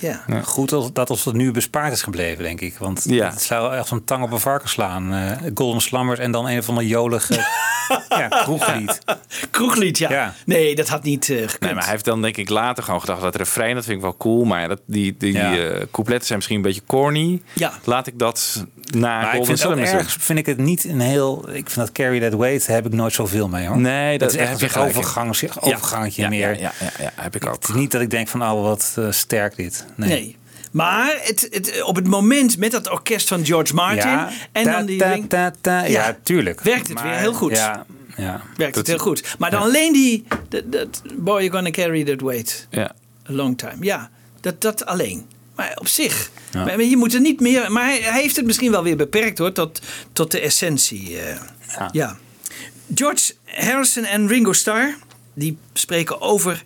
ja. 0.00 0.24
Goed 0.44 0.68
dat, 0.68 0.94
dat 0.94 1.10
ons 1.10 1.24
dat 1.24 1.34
nu 1.34 1.50
bespaard 1.50 1.92
is 1.92 2.02
gebleven, 2.02 2.44
denk 2.44 2.60
ik. 2.60 2.78
Want 2.78 3.04
Ja. 3.08 3.30
het 3.30 3.42
zou 3.42 3.74
echt 3.74 3.86
zo'n 3.86 4.04
tang 4.04 4.22
op 4.22 4.30
een 4.32 4.40
varken 4.40 4.68
slaan. 4.68 5.14
Eh, 5.14 5.32
Golden 5.54 5.80
Slumbers 5.80 6.18
en 6.18 6.30
dan 6.30 6.48
een 6.48 6.62
van 6.62 6.74
de 6.74 6.86
jolige 6.86 7.34
ja, 8.08 8.28
kroeglied. 8.28 8.98
Kroeglied, 9.50 9.98
ja. 9.98 10.10
Ja. 10.10 10.34
Nee, 10.46 10.74
dat 10.74 10.88
had 10.88 11.02
niet 11.02 11.30
eh 11.30 11.36
gekund. 11.36 11.60
Nee, 11.60 11.74
maar 11.74 11.82
hij 11.82 11.92
heeft 11.92 12.04
dan 12.04 12.22
denk 12.22 12.36
ik 12.36 12.48
later 12.48 12.82
gewoon 12.84 13.00
gedacht 13.00 13.20
dat 13.20 13.36
refrein, 13.36 13.74
dat 13.74 13.84
vind 13.84 13.96
ik 13.96 14.02
wel 14.02 14.16
cool. 14.16 14.44
Maar 14.44 14.68
dat, 14.68 14.80
die, 14.86 15.14
die 15.18 15.32
Ja. 15.32 15.56
eh, 15.56 15.82
coupletten 15.90 16.26
zijn 16.26 16.38
misschien 16.38 16.56
een 16.56 16.62
beetje 16.62 16.82
corny. 16.86 17.42
Ja. 17.52 17.72
Laat 17.84 18.06
ik 18.06 18.18
dat 18.18 18.64
na 18.90 19.20
Maar 19.20 19.34
Golden 19.34 19.56
doen. 19.60 19.78
ergens, 19.78 20.16
vind 20.20 20.38
ik 20.38 20.46
het 20.46 20.58
niet 20.58 20.84
een 20.84 21.00
heel... 21.00 21.48
Ik 21.48 21.70
vind 21.70 21.74
dat 21.86 21.92
Carry 21.92 22.20
That 22.20 22.34
Weight 22.34 22.66
heb 22.66 22.86
ik 22.86 22.92
nooit 22.92 23.12
zoveel 23.12 23.48
mee 23.48 23.66
hoor. 23.66 23.78
Nee, 23.78 24.10
dat 24.18 24.20
dat 24.20 24.28
is 24.40 24.46
heb 24.46 24.48
echt 24.60 24.72
je 24.72 24.78
een 24.80 24.86
overgangetje 25.60 26.22
ja, 26.22 26.28
meer. 26.28 26.48
Ja, 26.60 26.60
ja, 26.60 26.72
ja, 26.80 26.90
ja, 27.04 27.12
heb 27.22 27.34
ik 27.36 27.46
ook. 27.46 27.52
Het 27.54 27.68
is 27.68 27.74
niet 27.74 27.90
dat 27.90 28.00
ik 28.00 28.10
denk 28.10 28.28
van, 28.28 28.42
oh 28.42 28.62
wat 28.62 28.96
sterk 29.10 29.56
dit. 29.56 29.84
Nee. 29.94 30.08
Nee. 30.08 30.36
Maar 30.72 31.18
het, 31.22 31.48
het, 31.50 31.82
op 31.82 31.96
het 31.96 32.06
moment 32.06 32.56
met 32.58 32.70
dat 32.70 32.90
orkest 32.90 33.28
van 33.28 33.44
George 33.46 33.74
Martin... 33.74 34.10
Ja, 34.10 34.30
en 34.52 34.64
ta, 34.64 34.72
dan 34.76 34.86
die 34.86 34.98
ta, 34.98 35.10
ring- 35.12 35.28
ta, 35.28 35.52
ta. 35.60 35.80
Ja, 35.84 35.86
Ja, 36.06 36.16
tuurlijk. 36.22 36.60
werkt 36.60 36.86
het 36.88 36.94
Maar, 36.96 37.04
weer 37.08 37.18
heel 37.18 37.32
goed. 37.32 37.50
Ja, 37.52 37.86
ja. 38.16 38.42
werkt 38.56 38.74
het 38.76 38.86
heel 38.86 38.98
goed. 38.98 39.34
Maar 39.38 39.50
dan 39.50 39.62
alleen 39.62 39.92
die... 39.92 40.24
Dat, 40.66 41.02
boy, 41.16 41.40
you're 41.42 41.50
gonna 41.56 41.70
carry 41.70 42.04
that 42.04 42.20
weight 42.20 42.66
Ja. 42.70 42.92
a 43.30 43.32
long 43.32 43.58
time. 43.58 43.76
Ja, 43.80 44.10
dat, 44.40 44.60
dat 44.60 44.86
alleen. 44.86 45.26
Maar 45.56 45.76
op 45.80 45.88
zich. 45.88 46.30
Ja. 46.50 46.64
Maar 46.64 46.82
je 46.82 46.96
moet 46.96 47.14
er 47.14 47.20
niet 47.20 47.40
meer... 47.40 47.72
Maar 47.72 47.84
hij, 47.84 48.00
hij 48.00 48.20
heeft 48.22 48.36
het 48.36 48.44
misschien 48.46 48.70
wel 48.70 48.82
weer 48.82 48.96
beperkt 48.96 49.38
hoor. 49.38 49.52
Tot, 49.52 49.80
tot 50.12 50.30
de 50.30 50.40
essentie. 50.40 51.18
eh. 51.20 51.40
Ja. 51.78 51.88
ja. 51.92 52.16
George 52.94 53.32
Harrison 53.44 54.04
en 54.04 54.28
Ringo 54.28 54.52
Starr... 54.52 54.96
Die 55.34 55.58
spreken 55.72 56.20
over 56.20 56.62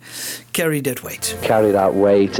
Carry 0.51 0.81
That 0.81 1.01
Weight. 1.01 1.35
carry 1.41 1.71
that 1.71 1.93
weight 1.93 2.39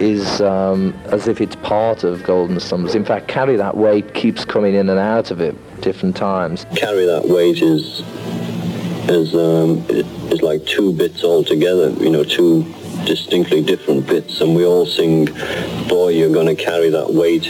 is 0.00 0.40
um, 0.40 0.92
as 1.06 1.28
if 1.28 1.40
it's 1.40 1.56
part 1.56 2.04
of 2.04 2.22
Golden 2.24 2.60
Slumbers. 2.60 2.94
In 2.94 3.04
fact, 3.04 3.28
carry 3.28 3.56
that 3.56 3.76
weight 3.76 4.14
keeps 4.14 4.44
coming 4.44 4.74
in 4.74 4.88
and 4.88 4.98
out 4.98 5.30
of 5.30 5.40
it 5.40 5.54
different 5.80 6.16
times. 6.16 6.66
carry 6.76 7.06
that 7.06 7.26
weight 7.28 7.62
is 7.62 8.02
is 9.08 9.34
um, 9.34 9.84
is 10.30 10.42
like 10.42 10.64
two 10.66 10.92
bits 10.92 11.22
all 11.22 11.44
together. 11.44 11.90
You 11.90 12.10
know, 12.10 12.24
two 12.24 12.64
distinctly 13.04 13.62
different 13.62 14.06
bits, 14.06 14.40
and 14.40 14.54
we 14.56 14.64
all 14.64 14.86
sing, 14.86 15.26
"Boy, 15.88 16.08
you're 16.10 16.32
going 16.32 16.54
to 16.54 16.60
carry 16.62 16.90
that 16.90 17.12
weight" 17.12 17.46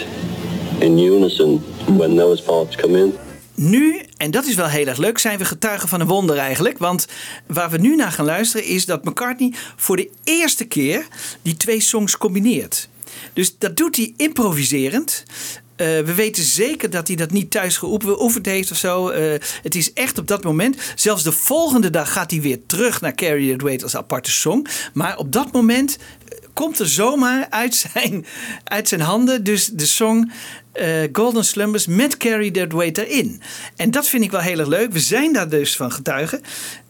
in 0.82 0.98
unison 0.98 1.58
when 1.96 2.16
those 2.16 2.40
parts 2.40 2.76
come 2.76 2.94
in. 2.94 3.18
Nu, 3.56 4.00
en 4.16 4.30
dat 4.30 4.46
is 4.46 4.54
wel 4.54 4.66
heel 4.66 4.86
erg 4.86 4.98
leuk, 4.98 5.18
zijn 5.18 5.38
we 5.38 5.44
getuigen 5.44 5.88
van 5.88 6.00
een 6.00 6.06
wonder 6.06 6.36
eigenlijk. 6.36 6.78
Want 6.78 7.06
waar 7.46 7.70
we 7.70 7.78
nu 7.78 7.96
naar 7.96 8.12
gaan 8.12 8.24
luisteren 8.24 8.66
is 8.66 8.86
dat 8.86 9.04
McCartney 9.04 9.52
voor 9.76 9.96
de 9.96 10.10
eerste 10.24 10.64
keer 10.64 11.06
die 11.42 11.56
twee 11.56 11.80
songs 11.80 12.16
combineert. 12.16 12.88
Dus 13.32 13.58
dat 13.58 13.76
doet 13.76 13.96
hij 13.96 14.14
improviserend. 14.16 15.24
Eh, 15.76 15.86
we 15.86 16.14
weten 16.14 16.42
zeker 16.42 16.90
dat 16.90 17.06
hij 17.06 17.16
dat 17.16 17.30
niet 17.30 17.50
thuis 17.50 17.76
geoefend 17.76 18.46
heeft 18.46 18.70
of 18.70 18.76
zo. 18.76 19.08
Eh, 19.08 19.40
het 19.62 19.74
is 19.74 19.92
echt 19.92 20.18
op 20.18 20.26
dat 20.26 20.44
moment. 20.44 20.76
Zelfs 20.94 21.22
de 21.22 21.32
volgende 21.32 21.90
dag 21.90 22.12
gaat 22.12 22.30
hij 22.30 22.40
weer 22.40 22.58
terug 22.66 23.00
naar 23.00 23.14
Carry 23.14 23.50
That 23.50 23.62
Weight 23.62 23.82
als 23.82 23.96
aparte 23.96 24.30
song. 24.30 24.66
Maar 24.92 25.16
op 25.16 25.32
dat 25.32 25.52
moment 25.52 25.96
eh, 26.28 26.38
komt 26.52 26.78
er 26.78 26.88
zomaar 26.88 27.46
uit 27.50 27.74
zijn, 27.74 28.26
uit 28.64 28.88
zijn 28.88 29.00
handen 29.00 29.44
dus 29.44 29.66
de 29.66 29.86
song 29.86 30.32
eh, 30.76 31.08
Golden 31.12 31.44
Slumbers 31.44 31.86
met 31.86 32.16
Carry 32.16 32.50
That 32.50 32.72
Weight 32.72 32.98
erin. 32.98 33.40
En 33.76 33.90
dat 33.90 34.08
vind 34.08 34.24
ik 34.24 34.30
wel 34.30 34.40
heel 34.40 34.58
erg 34.58 34.68
leuk. 34.68 34.92
We 34.92 35.00
zijn 35.00 35.32
daar 35.32 35.48
dus 35.48 35.76
van 35.76 35.92
getuigen. 35.92 36.40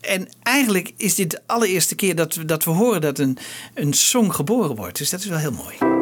En 0.00 0.28
eigenlijk 0.42 0.92
is 0.96 1.14
dit 1.14 1.30
de 1.30 1.40
allereerste 1.46 1.94
keer 1.94 2.14
dat 2.14 2.34
we, 2.34 2.44
dat 2.44 2.64
we 2.64 2.70
horen 2.70 3.00
dat 3.00 3.18
een, 3.18 3.38
een 3.74 3.92
song 3.92 4.30
geboren 4.30 4.76
wordt. 4.76 4.98
Dus 4.98 5.10
dat 5.10 5.20
is 5.20 5.26
wel 5.26 5.38
heel 5.38 5.52
mooi. 5.52 5.95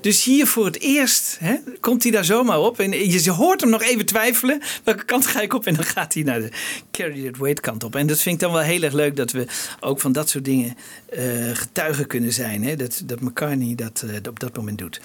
Dus 0.00 0.24
hier 0.24 0.46
voor 0.46 0.64
het 0.64 0.80
eerst 0.80 1.36
hè, 1.40 1.56
komt 1.80 2.02
hij 2.02 2.12
daar 2.12 2.24
zomaar 2.24 2.58
op. 2.58 2.78
En 2.78 3.10
je 3.10 3.30
hoort 3.30 3.60
hem 3.60 3.70
nog 3.70 3.82
even 3.82 4.06
twijfelen. 4.06 4.60
Welke 4.84 5.04
kant 5.04 5.26
ga 5.26 5.40
ik 5.40 5.54
op? 5.54 5.66
En 5.66 5.74
dan 5.74 5.84
gaat 5.84 6.14
hij 6.14 6.22
naar 6.22 6.40
de 6.40 6.50
Carry 6.90 7.32
Weight 7.38 7.60
kant 7.60 7.84
op. 7.84 7.94
En 7.96 8.06
dat 8.06 8.20
vind 8.20 8.34
ik 8.34 8.40
dan 8.40 8.52
wel 8.52 8.62
heel 8.62 8.82
erg 8.82 8.92
leuk 8.92 9.16
dat 9.16 9.30
we 9.30 9.46
ook 9.80 10.00
van 10.00 10.12
dat 10.12 10.28
soort 10.28 10.44
dingen 10.44 10.76
eh, 11.08 11.22
getuigen 11.52 12.06
kunnen 12.06 12.32
zijn. 12.32 12.64
Hè? 12.64 12.76
Dat, 12.76 13.02
dat 13.04 13.20
McCartney 13.20 13.74
dat 13.74 14.04
eh, 14.06 14.16
op 14.28 14.40
dat 14.40 14.56
moment 14.56 14.78
doet. 14.78 15.00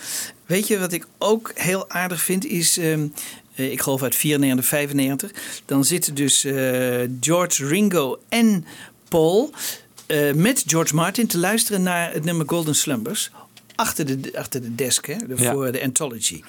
Weet 0.46 0.68
je 0.68 0.80
wat 0.80 0.93
ik 0.93 1.08
ook 1.18 1.52
heel 1.56 1.89
aardig 1.89 2.22
vind? 2.22 2.46
Is. 2.46 2.78
ehm, 2.78 3.08
eh, 3.56 3.72
ik 3.72 3.82
geloof 3.82 4.04
uit 4.04 4.16
94, 4.16 4.66
95. 4.66 5.32
Dan 5.66 5.86
zitten 5.86 6.16
dus 6.16 6.41
George, 7.20 7.66
Ringo 7.66 8.20
en 8.30 8.66
Paul 9.10 9.54
met 10.36 10.64
George 10.68 10.96
Martin 10.96 11.28
te 11.28 11.38
luisteren 11.38 11.82
naar 11.82 12.14
het 12.14 12.24
nummer 12.24 12.48
Golden 12.48 12.76
Slumbers. 12.76 13.32
Achter 13.76 14.21
de, 14.21 14.32
achter 14.38 14.61
de 14.61 14.76
desk, 14.76 15.05
hè, 15.05 15.15
de- 15.28 15.34
Ja. 15.38 15.51
voor 15.51 15.71
de 15.71 15.84
Anthology. 15.84 16.41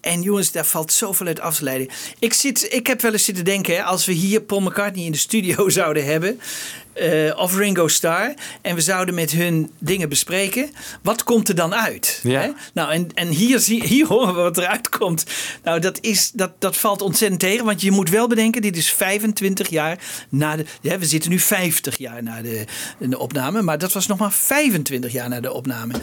En 0.00 0.22
jongens, 0.22 0.52
daar 0.52 0.66
valt 0.66 0.92
zoveel 0.92 1.26
uit 1.26 1.40
af 1.40 1.56
te 1.56 1.64
leiden. 1.64 1.88
Ik, 2.18 2.32
zit, 2.32 2.66
ik 2.72 2.86
heb 2.86 3.00
wel 3.00 3.12
eens 3.12 3.24
zitten 3.24 3.44
denken, 3.44 3.74
hè, 3.76 3.82
als 3.82 4.04
we 4.06 4.12
hier 4.12 4.40
Paul 4.40 4.60
McCartney 4.60 5.04
in 5.04 5.12
de 5.12 5.18
studio 5.18 5.68
zouden 5.78 6.04
hebben. 6.04 6.40
eh, 6.92 7.32
of 7.38 7.56
Ringo 7.56 7.88
Starr. 7.88 8.34
En 8.62 8.74
we 8.74 8.80
zouden 8.80 9.14
met 9.14 9.30
hun 9.30 9.70
dingen 9.78 10.08
bespreken. 10.08 10.70
Wat 11.02 11.22
komt 11.24 11.48
er 11.48 11.54
dan 11.54 11.74
uit? 11.74 12.20
Ja. 12.22 12.40
Hè? 12.40 12.50
Nou, 12.74 12.92
en, 12.92 13.08
en 13.14 13.28
hier, 13.28 13.58
zie, 13.58 13.84
hier 13.86 14.06
horen 14.12 14.34
we 14.34 14.40
wat 14.40 14.58
eruit 14.58 14.88
komt. 14.88 15.24
Nou, 15.62 15.80
dat, 15.80 15.98
is, 16.00 16.30
dat, 16.34 16.52
dat 16.58 16.76
valt 16.76 17.02
ontzettend 17.02 17.40
tegen. 17.40 17.64
Want 17.64 17.80
je 17.80 17.90
moet 17.90 18.10
wel 18.10 18.26
bedenken, 18.28 18.62
dit 18.62 18.76
is 18.76 18.92
25 18.92 19.68
jaar 19.68 19.98
na 20.28 20.56
de... 20.56 20.64
Ja, 20.80 20.98
we 20.98 21.06
zitten 21.06 21.30
nu 21.30 21.38
50 21.38 21.98
jaar 21.98 22.22
na 22.22 22.42
de, 22.42 22.64
de 22.98 23.18
opname. 23.18 23.62
Maar 23.62 23.78
dat 23.78 23.92
was 23.92 24.06
nog 24.06 24.18
maar 24.18 24.32
25 24.32 25.12
jaar 25.12 25.28
na 25.28 25.40
de 25.40 25.52
opname. 25.52 25.94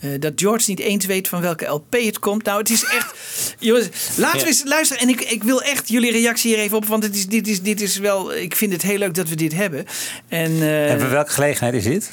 Eh, 0.00 0.10
dat 0.18 0.32
George 0.36 0.70
niet 0.70 0.78
eens 0.78 1.06
weet 1.06 1.28
van 1.28 1.40
welke 1.40 1.66
LP 1.66 1.92
het 1.92 2.18
komt. 2.18 2.44
Nou, 2.44 2.58
het 2.58 2.70
is 2.70 2.84
echt... 2.84 3.14
Jongens, 3.58 3.88
laten 4.16 4.40
we 4.40 4.46
eens 4.46 4.62
luisteren. 4.64 5.02
En 5.02 5.08
ik, 5.08 5.20
ik 5.20 5.42
wil 5.42 5.62
echt 5.62 5.88
jullie 5.88 6.12
reactie 6.12 6.54
hier 6.54 6.64
even 6.64 6.76
op. 6.76 6.86
Want 6.86 7.02
het 7.02 7.14
is, 7.14 7.26
dit, 7.26 7.48
is, 7.48 7.62
dit 7.62 7.80
is 7.80 7.98
wel... 7.98 8.34
Ik 8.34 8.56
vind 8.56 8.72
het 8.72 8.82
heel 8.82 8.98
leuk 8.98 9.14
dat 9.14 9.28
we 9.28 9.34
dit 9.34 9.54
hebben. 9.54 9.86
En, 10.28 10.52
eh, 10.62 10.90
En 10.90 11.00
voor 11.00 11.10
welke 11.10 11.30
gelegenheid 11.30 11.74
is 11.74 11.84
dit? 11.84 12.10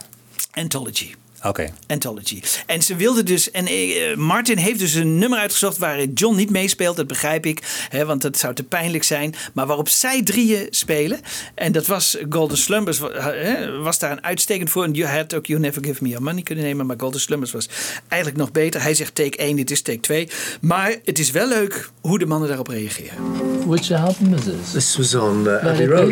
Anthology. 0.52 1.14
Oké. 1.48 1.70
Anthology. 1.88 2.42
En 2.66 2.82
ze 2.82 2.96
wilde 2.96 3.24
dus, 3.24 3.52
en 3.52 3.66
eh, 3.66 4.16
Martin 4.16 4.58
heeft 4.58 4.80
dus 4.80 4.94
een 4.94 5.18
nummer 5.18 5.40
uitgezocht 5.40 5.78
waarin 5.78 6.14
John 6.14 6.36
niet 6.36 6.50
meespeelt, 6.50 6.96
dat 6.96 7.08
begrijp 7.08 7.46
ik, 7.46 7.86
hè, 7.90 8.06
want 8.06 8.22
dat 8.22 8.38
zou 8.38 8.54
te 8.54 8.64
pijnlijk 8.64 9.04
zijn. 9.04 9.36
Maar 9.54 9.66
waarop 9.66 9.90
zij 9.90 10.24
drieën 10.24 10.68
spelen, 10.70 11.20
en 11.56 11.72
dat 11.72 11.86
was 11.86 12.18
Golden 12.30 12.58
Slumbers, 12.58 13.00
hè, 13.14 13.78
was 13.78 14.00
daar 14.00 14.12
een 14.12 14.24
uitstekend 14.24 14.70
voor. 14.70 14.84
En 14.84 14.94
je 14.94 15.06
had 15.06 15.34
ook 15.34 15.46
You 15.46 15.60
Never 15.60 15.84
Give 15.84 16.04
Me 16.04 16.10
Your 16.10 16.24
Money 16.24 16.44
kunnen 16.44 16.64
nemen, 16.64 16.86
maar 16.86 16.96
Golden 17.00 17.20
Slumbers 17.20 17.52
was 17.52 17.70
eigenlijk 18.08 18.42
nog 18.42 18.52
beter. 18.52 18.82
Hij 18.82 18.94
zegt 18.94 19.16
take 19.16 19.38
1, 19.38 19.56
dit 19.56 19.72
is 19.72 19.82
take 19.82 20.00
2. 20.00 20.30
Maar 20.62 20.96
het 21.04 21.20
is 21.20 21.32
wel 21.32 21.48
leuk 21.48 21.90
hoe 22.02 22.20
de 22.20 22.26
mannen 22.26 22.48
daarop 22.48 22.68
reageren. 22.68 23.18
Which 23.66 23.92
album 23.92 24.34
is 24.34 24.44
this? 24.44 24.72
This 24.72 24.98
was 24.98 25.16
on 25.16 25.44
uh, 25.46 25.54
Abbey 25.54 25.72
Abbey 25.72 25.86
Road. 25.86 26.12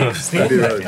Road. 0.00 0.30
Abbey 0.40 0.58
Road. 0.58 0.82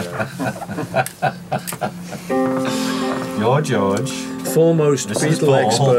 You're 3.38 3.60
George. 3.60 4.10
Foremost 4.54 5.08
This 5.08 5.22
is 5.24 5.38
Beatle 5.40 5.46
Paul. 5.46 5.54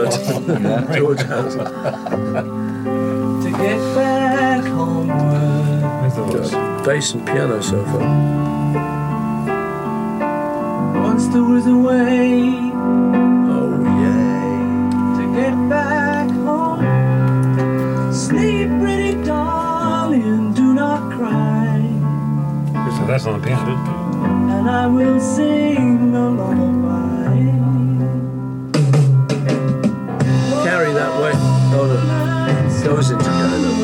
expert, 0.08 0.94
George 0.96 1.22
Harrison. 1.22 1.66
To 3.44 3.50
get 3.52 3.80
back 3.96 4.64
homeward. 4.64 6.86
Bass 6.86 7.14
and 7.14 7.26
piano 7.26 7.62
so 7.62 7.84
far. 7.86 8.00
Once 11.04 11.28
there 11.28 11.44
was 11.44 11.66
a 11.68 11.76
way 11.76 12.50
Oh 13.52 13.82
yeah. 14.02 15.18
to 15.18 15.24
get 15.36 15.56
back 15.70 16.30
home. 16.30 18.14
Sleep, 18.14 18.70
pretty 18.80 19.16
darling, 19.24 20.54
do 20.54 20.74
not 20.74 21.12
cry. 21.14 21.82
So 22.98 23.06
that's 23.08 23.26
on 23.26 23.42
the 23.42 23.48
piano. 23.48 23.76
And 24.52 24.70
I 24.70 24.88
will 24.88 25.20
sing 25.20 26.16
a 26.16 26.30
no. 32.86 32.96
Goes 32.96 33.10
into 33.10 33.24
together. 33.24 33.76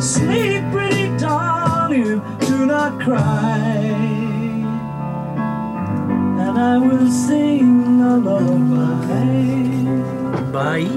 Sleep, 0.00 0.62
pretty 0.72 1.16
darling, 1.18 2.22
do 2.40 2.66
not 2.66 3.00
cry. 3.00 3.66
And 6.40 6.58
I 6.58 6.78
will 6.78 7.10
sing 7.10 8.00
a 8.00 8.16
lullaby. 8.16 9.42
Bye. 10.52 10.88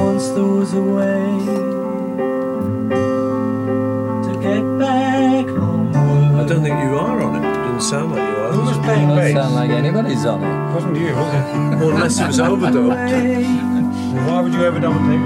Once 0.00 0.28
there 0.30 0.44
was 0.44 0.74
face. 9.24 9.34
Sound 9.34 9.54
like 9.54 9.70
anybody's 9.70 10.24
on 10.26 10.42
it. 10.42 10.46
it 10.46 10.74
wasn't 10.74 10.96
you, 10.96 11.14
was 11.14 11.34
it? 11.34 11.82
or 11.82 11.92
unless 11.94 12.20
it 12.20 12.26
was 12.26 12.38
overdubbed. 12.38 14.26
Why 14.26 14.40
would 14.40 14.52
you 14.52 14.60
overdub 14.60 14.96
and 14.96 15.06
take? 15.10 15.24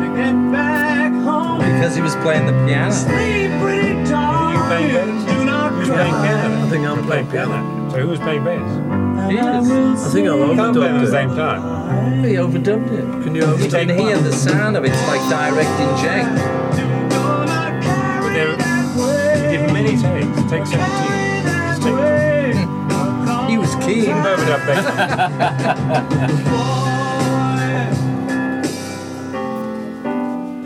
To 0.00 0.06
get 0.16 0.52
back 0.52 1.12
home. 1.12 1.58
Because 1.58 1.94
he 1.96 2.02
was 2.02 2.16
playing 2.16 2.46
the 2.46 2.52
piano. 2.66 2.92
Sleep 2.92 3.50
pretty 3.60 3.94
dark. 4.10 4.56
You 4.56 4.62
playing 4.64 4.88
bass? 4.94 5.24
Do 5.30 5.44
not 5.44 5.72
Who's 5.72 5.88
playing 5.88 6.14
piano? 6.24 6.66
I 6.66 6.70
think 6.70 6.86
I'm 6.86 7.04
playing 7.04 7.30
piano. 7.30 7.90
So 7.90 8.00
who 8.00 8.08
was 8.08 8.20
playing 8.20 8.44
bass? 8.44 8.70
He 9.30 9.36
was. 9.36 10.06
I 10.06 10.10
think 10.12 10.28
I'm 10.28 10.38
overdubbed 10.38 10.76
it. 10.76 10.94
at 10.94 11.00
the 11.00 11.10
same 11.10 11.28
time. 11.30 12.24
He 12.24 12.34
overdubbed 12.34 12.90
it. 12.90 13.24
Can 13.24 13.34
you 13.34 13.42
overdubbed? 13.42 13.64
You 13.64 13.70
can 13.70 13.98
hear 13.98 14.18
the 14.18 14.32
sound 14.32 14.76
of 14.76 14.84
it. 14.84 14.92
It's 14.92 15.06
like 15.08 15.22
direct 15.30 15.74
inject. 15.80 16.34
There, 18.34 18.56
give 19.52 19.72
many 19.72 19.90
takes. 19.90 20.02
Take 20.50 20.64
takes. 20.64 20.70
Take 20.70 20.80
17 21.82 22.23
team. 23.86 24.22
Behöver 24.22 24.46
det 24.46 24.60
bass. 24.66 24.86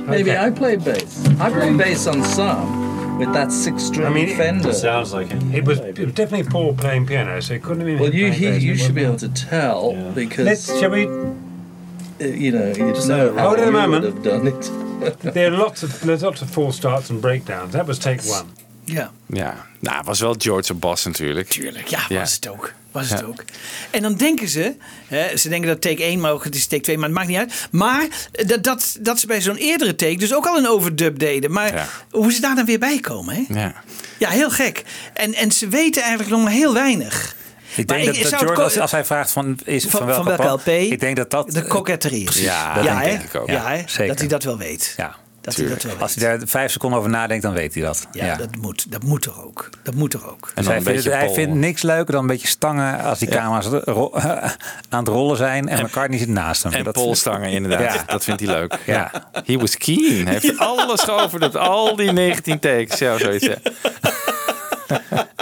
Maybe 0.08 0.48
I 0.48 0.50
play 0.50 0.76
bass. 0.76 1.26
I 1.40 1.50
play 1.50 1.70
bass 1.76 2.06
on 2.06 2.24
some 2.24 3.18
with 3.18 3.32
that 3.34 3.52
six-string 3.52 4.06
I 4.06 4.10
mean, 4.10 4.36
Fender. 4.36 4.70
It 4.70 4.74
sounds 4.74 5.12
like 5.12 5.28
him. 5.28 5.52
It 5.52 5.64
was, 5.64 5.80
it 5.80 5.98
was 5.98 6.14
definitely 6.14 6.50
Paul 6.50 6.74
playing 6.74 7.06
piano, 7.06 7.40
so 7.42 7.54
it 7.54 7.62
couldn't 7.62 7.80
have 7.80 7.86
been. 7.86 7.98
Well, 7.98 8.14
you 8.14 8.32
he, 8.32 8.46
bass, 8.46 8.62
you 8.62 8.76
should 8.76 8.94
be 8.94 9.04
able 9.04 9.18
to 9.18 9.28
tell 9.28 9.92
yeah. 9.92 10.10
because. 10.14 10.46
Let's, 10.46 10.80
shall 10.80 10.90
we? 10.90 11.06
Uh, 11.06 12.24
you 12.24 12.52
know, 12.52 12.68
you 12.68 12.92
just 12.94 13.08
no, 13.08 13.32
know 13.32 13.42
hold 13.42 13.58
how 13.58 13.64
you 13.66 13.72
moment. 13.72 14.04
would 14.04 14.14
have 14.14 14.22
done 14.22 14.46
it. 14.46 14.70
there 15.34 15.52
are 15.52 15.56
lots 15.56 15.82
of 15.82 16.00
there's 16.00 16.22
lots 16.22 16.42
of 16.42 16.50
false 16.50 16.76
starts 16.76 17.10
and 17.10 17.20
breakdowns. 17.20 17.72
That 17.72 17.86
was 17.86 17.98
take 17.98 18.22
one. 18.22 18.48
Yeah. 18.84 19.10
Ja, 19.26 19.66
nou, 19.80 19.96
het 19.96 20.06
was 20.06 20.20
wel 20.20 20.34
George 20.38 20.72
op 20.72 20.80
bas 20.80 21.04
natuurlijk. 21.04 21.48
Tuurlijk, 21.48 21.86
ja, 21.86 21.98
was 21.98 22.08
ja. 22.08 22.20
het 22.20 22.48
ook. 22.48 22.72
Was 22.92 23.10
het 23.10 23.18
Ja. 23.20 23.26
ook. 23.26 23.44
En 23.90 24.02
dan 24.02 24.14
denken 24.14 24.48
ze, 24.48 24.74
hè, 25.06 25.36
ze 25.36 25.48
denken 25.48 25.68
dat 25.68 25.80
take 25.80 26.02
1, 26.02 26.20
maar 26.20 26.32
ook 26.32 26.44
het 26.44 26.54
is 26.54 26.66
take 26.66 26.82
2, 26.82 26.96
maar 26.96 27.04
het 27.06 27.14
maakt 27.14 27.28
niet 27.28 27.36
uit. 27.38 27.68
Maar 27.70 28.06
dat, 28.32 28.62
dat, 28.64 28.96
dat 29.00 29.20
ze 29.20 29.26
bij 29.26 29.40
zo'n 29.40 29.56
eerdere 29.56 29.94
take 29.94 30.16
dus 30.16 30.34
ook 30.34 30.46
al 30.46 30.56
een 30.58 30.68
overdub 30.68 31.18
deden. 31.18 31.52
Maar 31.52 31.74
Ja. 31.74 31.86
hoe 32.10 32.32
ze 32.32 32.40
daar 32.40 32.54
dan 32.54 32.64
weer 32.64 32.78
bij 32.78 32.98
komen, 33.00 33.34
hè? 33.48 33.60
Ja. 33.60 33.74
Ja, 34.18 34.28
heel 34.30 34.50
gek. 34.50 34.82
En, 35.12 35.34
en 35.34 35.52
ze 35.52 35.68
weten 35.68 36.00
eigenlijk 36.02 36.30
nog 36.30 36.42
maar 36.42 36.52
heel 36.52 36.74
weinig. 36.74 37.36
Ik 37.74 37.86
Maar 37.88 37.96
denk 37.96 38.06
dat, 38.06 38.16
ik- 38.16 38.22
dat 38.30 38.40
George, 38.40 38.80
als, 38.80 38.90
hij 38.90 39.04
vraagt 39.04 39.30
van, 39.30 39.58
is, 39.64 39.82
Van- 39.82 39.90
van, 39.90 40.06
welke, 40.06 40.14
van 40.24 40.36
welke 40.36 40.48
pop, 40.62 40.66
LP? 40.66 40.92
Ik 40.92 41.00
denk 41.00 41.16
dat 41.16 41.30
dat... 41.30 41.50
De 41.50 41.66
koketterie 41.66 42.28
is. 42.28 42.40
Ja, 42.40 42.74
dat 42.74 42.84
ja, 42.84 43.00
denk 43.02 43.22
ik 43.22 43.34
ook. 43.34 43.48
Ja. 43.48 43.76
Dat 44.06 44.18
hij 44.18 44.28
dat 44.28 44.42
wel 44.44 44.58
weet. 44.58 44.94
Ja, 44.96 45.16
dat 45.56 45.66
hij 45.66 45.74
dat 45.74 45.82
wel 45.82 45.96
Als 45.98 46.14
hij 46.14 46.28
daar 46.38 46.48
vijf 46.48 46.72
seconden 46.72 46.98
over 46.98 47.10
nadenkt, 47.10 47.42
dan 47.42 47.52
weet 47.52 47.74
hij 47.74 47.82
dat. 47.82 48.06
Ja, 48.12 48.36
Dat, 48.36 48.56
moet, 48.56 48.92
dat 48.92 49.02
moet 49.02 49.22
toch 49.22 49.44
ook. 49.44 49.70
Dat 49.82 49.94
moet 49.94 50.10
toch 50.10 50.30
ook. 50.30 50.52
En 50.54 50.62
Dus 50.62 50.72
hij, 50.72 50.82
vindt, 50.82 51.04
hij 51.04 51.30
vindt 51.30 51.54
niks 51.54 51.82
leuker 51.82 52.12
dan 52.12 52.20
een 52.20 52.26
beetje 52.26 52.48
stangen 52.48 53.00
als 53.02 53.18
die 53.18 53.28
camera's 53.28 53.66
aan 54.88 54.98
het 54.98 55.08
rollen 55.08 55.36
zijn 55.36 55.68
en 55.68 55.84
McCartney 55.84 56.18
zit 56.18 56.28
naast 56.28 56.62
hem. 56.62 56.72
En 56.72 56.84
Dat- 56.84 56.94
polstangen 56.94 57.50
inderdaad. 57.50 57.94
Ja. 57.94 58.02
Dat 58.06 58.24
vindt 58.24 58.40
hij 58.40 58.50
leuk. 58.50 58.78
Ja. 58.86 59.10
He 59.44 59.56
was 59.58 59.76
keen. 59.76 60.24
Hij 60.26 60.38
heeft 60.40 60.58
alles 60.58 61.00
geoverdubd. 61.02 61.56
Al 61.56 61.96
die 61.96 62.12
19 62.12 62.58
takes. 62.58 62.98
Ja, 62.98 63.18
zoiets. 63.18 63.48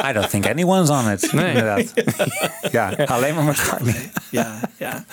I 0.09 0.13
don't 0.13 0.31
think 0.31 0.47
anyone's 0.47 0.91
on 0.91 1.11
it. 1.11 1.33
Nee. 1.33 1.49
Inderdaad. 1.49 1.93
ja, 2.71 2.91
alleen 3.07 3.35
maar 3.35 3.45
McCartney. 3.45 4.11
Ja, 4.31 4.61
ja. 4.77 5.05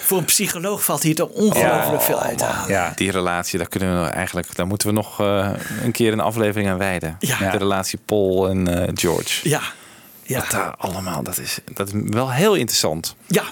Voor 0.00 0.18
een 0.18 0.24
psycholoog 0.24 0.84
valt 0.84 1.02
hier 1.02 1.14
toch 1.14 1.28
ongelooflijk 1.28 2.02
veel 2.02 2.20
uit 2.20 2.38
te 2.38 2.44
halen. 2.44 2.70
Ja. 2.70 2.92
Die 2.96 3.10
relatie, 3.10 3.58
daar, 3.58 3.68
kunnen 3.68 4.02
we 4.02 4.08
eigenlijk, 4.08 4.56
daar 4.56 4.66
moeten 4.66 4.88
we 4.88 4.94
nog 4.94 5.20
eh, 5.20 5.50
een 5.82 5.92
keer 5.92 6.12
een 6.12 6.20
aflevering 6.20 6.70
aan 6.70 6.78
wijden. 6.78 7.16
Ja. 7.18 7.50
De 7.50 7.58
relatie 7.58 7.98
Paul 8.06 8.48
en 8.48 8.86
eh, 8.86 8.90
George. 8.94 9.48
Ja. 9.48 9.60
Ja. 10.22 10.44
Daar 10.50 10.74
allemaal, 10.76 11.22
dat 11.22 11.38
is, 11.38 11.58
dat 11.74 11.86
is 11.86 11.92
wel 12.06 12.32
heel 12.32 12.54
interessant. 12.54 13.16
Ja. 13.26 13.44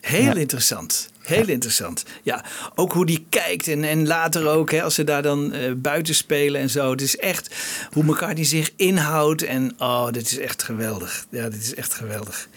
Heel 0.00 0.36
interessant. 0.36 1.08
Heel 1.28 1.48
interessant. 1.48 2.04
Ja, 2.22 2.44
ook 2.74 2.92
hoe 2.92 3.06
die 3.06 3.26
kijkt 3.28 3.68
en, 3.68 3.84
en 3.84 4.06
later 4.06 4.46
ook, 4.46 4.70
hè, 4.70 4.82
als 4.82 4.94
ze 4.94 5.04
daar 5.04 5.22
dan 5.22 5.52
eh, 5.52 5.72
buiten 5.76 6.14
spelen 6.14 6.60
en 6.60 6.70
zo. 6.70 6.90
Het 6.90 7.00
is 7.00 7.16
echt 7.16 7.54
hoe 7.92 8.04
McCartney 8.04 8.44
zich 8.44 8.70
inhoudt. 8.76 9.42
En 9.42 9.74
oh, 9.78 10.10
dit 10.10 10.30
is 10.30 10.38
echt 10.38 10.62
geweldig. 10.62 11.26
Ja, 11.30 11.48
dit 11.48 11.62
is 11.62 11.74
echt 11.74 11.94
geweldig. 11.94 12.48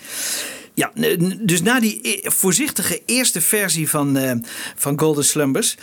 Ja, 0.74 0.92
dus 1.40 1.62
na 1.62 1.80
die 1.80 2.00
e- 2.02 2.30
voorzichtige 2.30 3.02
eerste 3.06 3.42
versie 3.42 3.90
van, 3.90 4.18
eh, 4.18 4.32
van 4.76 5.00
Golden 5.00 5.26
Slumbers. 5.26 5.76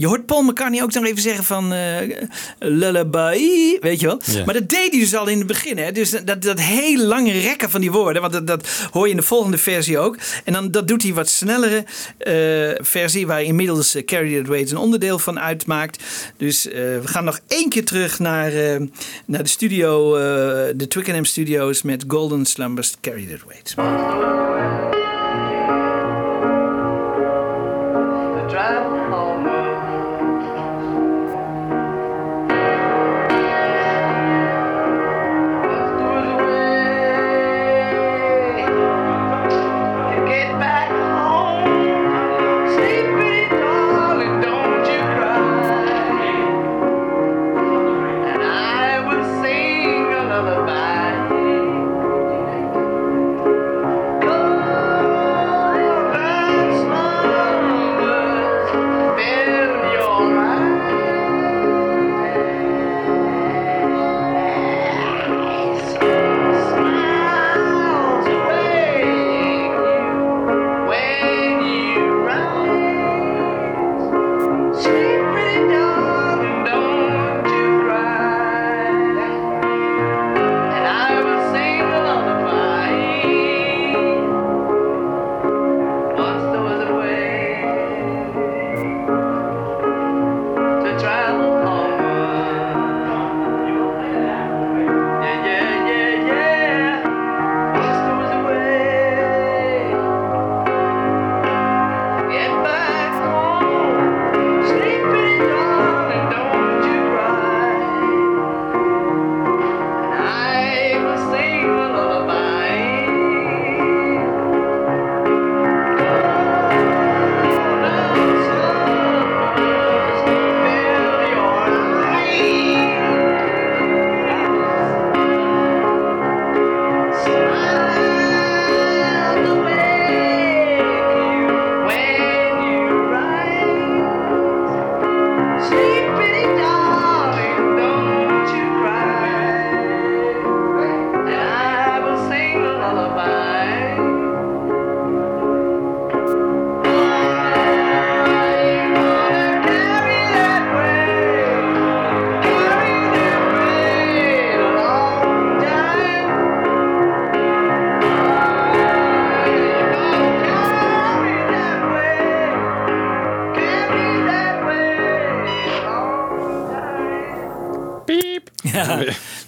Je 0.00 0.06
hoort 0.06 0.26
Paul 0.26 0.42
McCartney 0.42 0.82
ook 0.82 0.92
nog 0.92 1.04
even 1.04 1.22
zeggen 1.22 1.44
van 1.44 1.72
eh, 1.72 2.26
lullaby, 2.58 3.78
weet 3.80 4.00
je 4.00 4.06
wel. 4.06 4.20
Ja. 4.24 4.44
Maar 4.44 4.54
dat 4.54 4.68
deed 4.68 4.90
hij 4.90 5.00
dus 5.00 5.14
al 5.14 5.26
in 5.26 5.38
het 5.38 5.46
begin. 5.46 5.78
Hè? 5.78 5.92
Dus 5.92 6.10
dat, 6.10 6.42
dat 6.42 6.60
hele 6.60 7.04
lange 7.04 7.32
rekken 7.32 7.70
van 7.70 7.80
die 7.80 7.90
woorden. 7.90 8.22
Want 8.22 8.32
dat, 8.32 8.46
dat 8.46 8.88
hoor 8.90 9.04
je 9.04 9.10
in 9.10 9.16
de 9.16 9.22
volgende 9.22 9.58
versie 9.58 9.98
ook. 9.98 10.16
En 10.44 10.52
dan 10.52 10.70
dat 10.70 10.88
doet 10.88 11.02
hij 11.02 11.12
wat 11.12 11.28
snellere 11.28 11.84
eh, 12.18 12.84
versie. 12.84 13.26
Waar 13.26 13.42
inmiddels 13.42 13.96
uh, 13.96 14.04
Carry 14.04 14.36
That 14.36 14.46
Weight 14.46 14.70
een 14.70 14.76
onderdeel 14.76 15.18
van 15.18 15.40
uitmaakt. 15.40 16.02
Dus 16.36 16.64
we 16.64 17.00
gaan 17.04 17.24
nog 17.24 17.40
één 17.48 17.68
keer 17.68 17.84
terug 17.84 18.18
naar, 18.18 18.52
naar 19.26 19.42
de 19.42 19.48
studio. 19.48 20.12
de 20.76 20.86
Twickenham 20.88 21.24
Studios 21.24 21.82
met 21.82 22.04
Golden 22.08 22.46
Slumbers 22.46 22.94
Carry 23.00 23.26
That 23.26 23.44
Weight. 23.46 24.93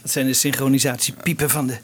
Dat 0.07 0.15
zijn 0.15 0.27
de 0.27 0.33
synchronisatiepiepen 0.35 1.51
van 1.51 1.67
de 1.67 1.77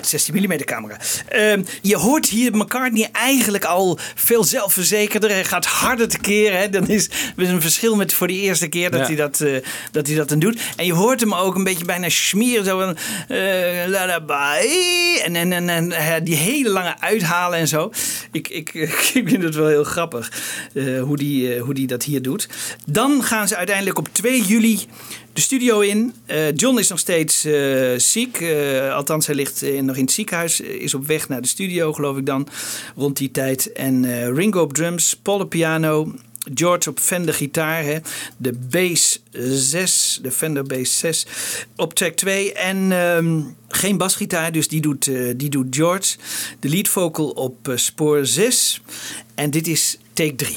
16 0.00 0.34
mm 0.34 0.56
camera. 0.64 0.96
Ehm, 1.28 1.62
je 1.82 1.96
hoort 1.96 2.26
hier 2.28 2.56
McCartney 2.56 3.08
eigenlijk 3.12 3.64
al 3.64 3.98
veel 4.14 4.44
zelfverzekerder. 4.44 5.30
Hij 5.30 5.44
gaat 5.44 5.66
harder 5.66 6.08
tekeer. 6.08 6.56
Hè. 6.56 6.68
Dan 6.68 6.88
is 6.88 7.08
er 7.36 7.48
een 7.48 7.60
verschil 7.60 7.96
met 7.96 8.12
voor 8.12 8.26
die 8.26 8.40
eerste 8.40 8.68
keer 8.68 8.90
dat, 8.90 9.00
Ja. 9.00 9.06
hij, 9.06 9.16
dat, 9.16 9.40
eh, 9.40 9.52
dat 9.90 10.06
hij 10.06 10.16
dat 10.16 10.28
dan 10.28 10.38
doet. 10.38 10.60
En 10.76 10.86
je 10.86 10.92
hoort 10.92 11.20
hem 11.20 11.34
ook 11.34 11.54
een 11.54 11.64
beetje 11.64 11.84
bijna 11.84 12.08
schmieren. 12.08 12.64
Zo 12.64 12.78
van... 12.78 12.96
eh, 13.28 13.38
lullaby. 13.86 14.66
En, 15.24 15.36
en, 15.36 15.52
en, 15.52 15.68
en 15.68 15.92
eh, 15.92 16.14
die 16.22 16.36
hele 16.36 16.68
lange 16.70 17.00
uithalen 17.00 17.58
en 17.58 17.68
zo. 17.68 17.92
Ik, 18.32 18.48
ik, 18.48 18.74
ik 19.14 19.28
vind 19.28 19.42
het 19.42 19.54
wel 19.54 19.68
heel 19.68 19.84
grappig 19.84 20.32
hoe, 21.00 21.16
die, 21.16 21.54
eh, 21.54 21.62
hoe 21.62 21.74
die 21.74 21.86
dat 21.86 22.02
hier 22.02 22.22
doet. 22.22 22.48
Dan 22.86 23.22
gaan 23.22 23.48
ze 23.48 23.56
uiteindelijk 23.56 23.98
op 23.98 24.08
2 24.12 24.42
juli 24.42 24.86
de 25.32 25.40
studio 25.40 25.80
in. 25.80 26.14
Eh, 26.26 26.54
John 26.54 26.78
is 26.78 26.88
nog 26.88 26.98
steeds 26.98 27.44
eh, 27.44 27.92
ziek. 27.96 28.40
Eh, 28.40 28.94
althans, 28.94 29.26
hij 29.26 29.34
ligt 29.34 29.62
nog 29.82 29.96
in 29.96 30.02
het 30.02 30.12
ziekenhuis. 30.12 30.60
Is 30.60 30.94
op 30.94 31.06
weg 31.06 31.28
naar 31.28 31.42
de 31.42 31.48
studio, 31.48 31.92
geloof 31.92 32.16
ik 32.16 32.26
dan. 32.26 32.48
Rond 32.96 33.16
die 33.16 33.30
tijd. 33.30 33.72
En 33.72 34.34
Ringo 34.34 34.60
op 34.60 34.72
drums, 34.72 35.16
Paul 35.22 35.38
op 35.40 35.50
piano. 35.50 36.14
George 36.54 36.90
op 36.90 36.98
Fender 36.98 37.34
gitaar. 37.34 37.84
Hè. 37.84 37.98
De 38.36 38.52
bass 38.52 39.22
6, 39.32 40.18
de 40.22 40.30
Fender 40.30 40.64
bass 40.64 40.98
6 40.98 41.26
op 41.76 41.94
track 41.94 42.14
2. 42.14 42.52
En 42.52 42.92
ehm, 42.92 43.40
geen 43.68 43.96
basgitaar, 43.96 44.52
dus 44.52 44.68
die 44.68 44.80
doet, 44.80 45.10
die 45.36 45.48
doet 45.48 45.76
George. 45.76 46.16
De 46.60 46.68
lead 46.68 46.88
vocal 46.88 47.28
op 47.28 47.72
spoor 47.74 48.26
6. 48.26 48.80
En 49.34 49.50
dit 49.50 49.66
is 49.66 49.98
take 50.12 50.34
3. 50.34 50.56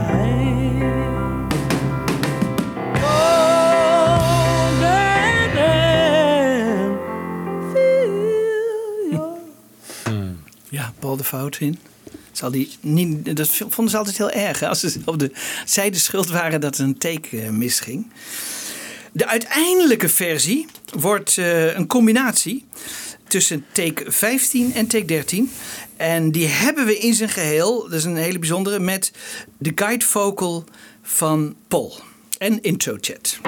De 11.17 11.23
fout 11.23 11.57
in. 11.59 11.79
Zal 12.31 12.51
die 12.51 12.71
niet, 12.79 13.35
dat 13.35 13.47
vonden 13.49 13.89
ze 13.89 13.97
altijd 13.97 14.17
heel 14.17 14.31
erg. 14.31 14.59
hè, 14.59 14.67
Als 14.67 14.79
ze 14.79 14.99
op 15.05 15.19
de, 15.19 15.31
zij 15.65 15.89
de 15.89 15.97
schuld 15.97 16.29
waren 16.29 16.61
dat 16.61 16.77
een 16.77 16.97
take 16.97 17.41
eh, 17.41 17.49
misging. 17.49 18.11
De 19.11 19.27
uiteindelijke 19.27 20.09
versie 20.09 20.65
wordt 20.99 21.37
eh, 21.37 21.75
een 21.75 21.87
combinatie 21.87 22.65
tussen 23.27 23.65
take 23.71 24.11
15 24.11 24.73
en 24.73 24.87
take 24.87 25.05
13. 25.05 25.51
En 25.97 26.31
die 26.31 26.47
hebben 26.47 26.85
we 26.85 26.97
in 26.97 27.13
zijn 27.13 27.29
geheel, 27.29 27.81
dat 27.81 27.93
is 27.93 28.03
een 28.03 28.15
hele 28.15 28.39
bijzondere, 28.39 28.79
met 28.79 29.11
de 29.57 29.71
guide 29.75 30.05
vocal 30.05 30.63
van 31.01 31.55
Paul. 31.67 31.99
En 32.37 32.61
intro 32.61 32.97
chat. 33.01 33.39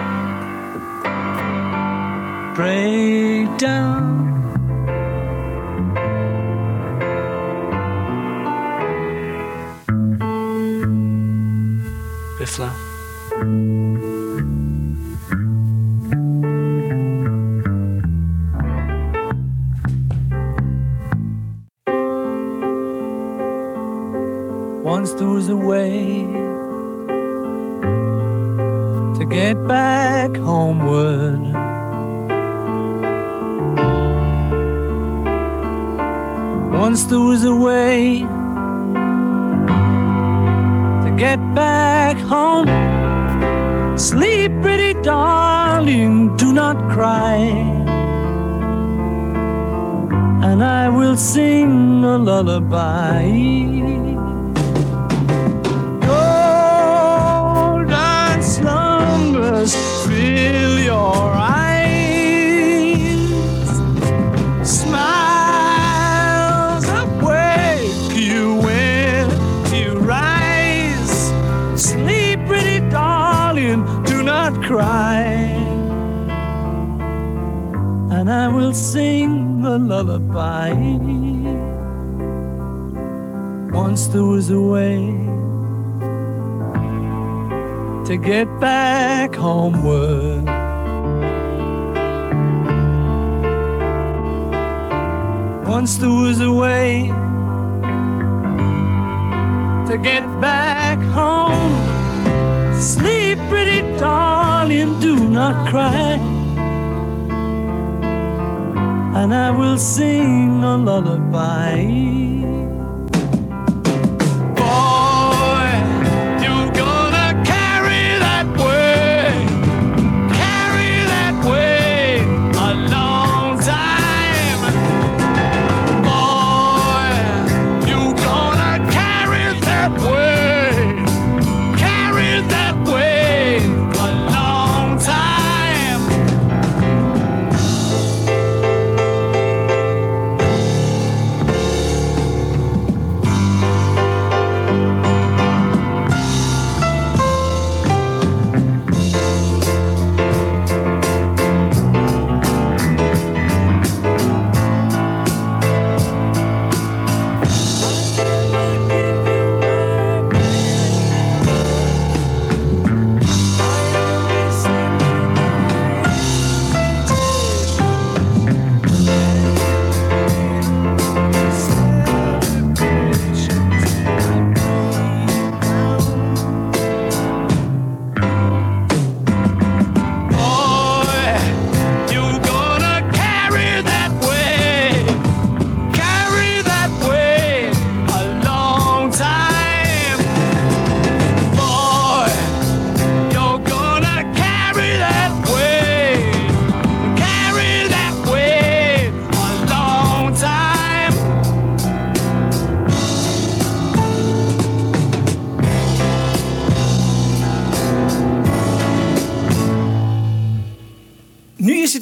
break 2.53 3.57
down. 3.57 4.32
Once 24.83 25.13
there 25.13 25.29
was 25.29 25.47
a 25.47 25.55
way 25.55 26.25
to 29.17 29.25
get 29.29 29.55
back 29.65 30.35
homeward. 30.35 31.39
Once 36.73 37.05
there 37.05 37.21
was 37.21 37.45
a 37.45 37.55
way 37.55 38.27
get 41.23 41.39
back 41.55 42.17
home. 42.33 42.67
Sleep, 43.97 44.51
pretty 44.61 44.93
darling, 45.01 46.35
do 46.35 46.51
not 46.51 46.75
cry. 46.93 47.37
And 50.47 50.59
I 50.81 50.89
will 50.97 51.15
sing 51.15 52.03
a 52.03 52.17
lullaby. 52.29 53.23
Golden 56.09 57.17
slumbers 58.53 59.73
fill 60.05 60.75
your 60.91 61.15
eyes. 61.47 61.52
Sing 78.73 79.63
a 79.63 79.77
lullaby. 79.77 80.73
Once 83.71 84.07
there 84.07 84.23
was 84.23 84.49
a 84.49 84.59
way 84.59 84.97
to 88.07 88.17
get 88.17 88.47
back 88.59 89.35
homeward. 89.35 90.45
Once 95.67 95.97
there 95.97 96.09
was 96.09 96.41
a 96.41 96.51
way 96.51 97.09
to 99.87 99.97
get 100.01 100.23
back 100.41 100.97
home. 101.13 101.73
Sleep, 102.81 103.37
pretty 103.49 103.81
darling, 103.99 104.99
do 104.99 105.15
not 105.29 105.69
cry. 105.69 106.32
And 109.23 109.33
I 109.33 109.51
will 109.51 109.77
sing 109.77 110.61
a 110.65 110.75
lullaby. 110.75 112.22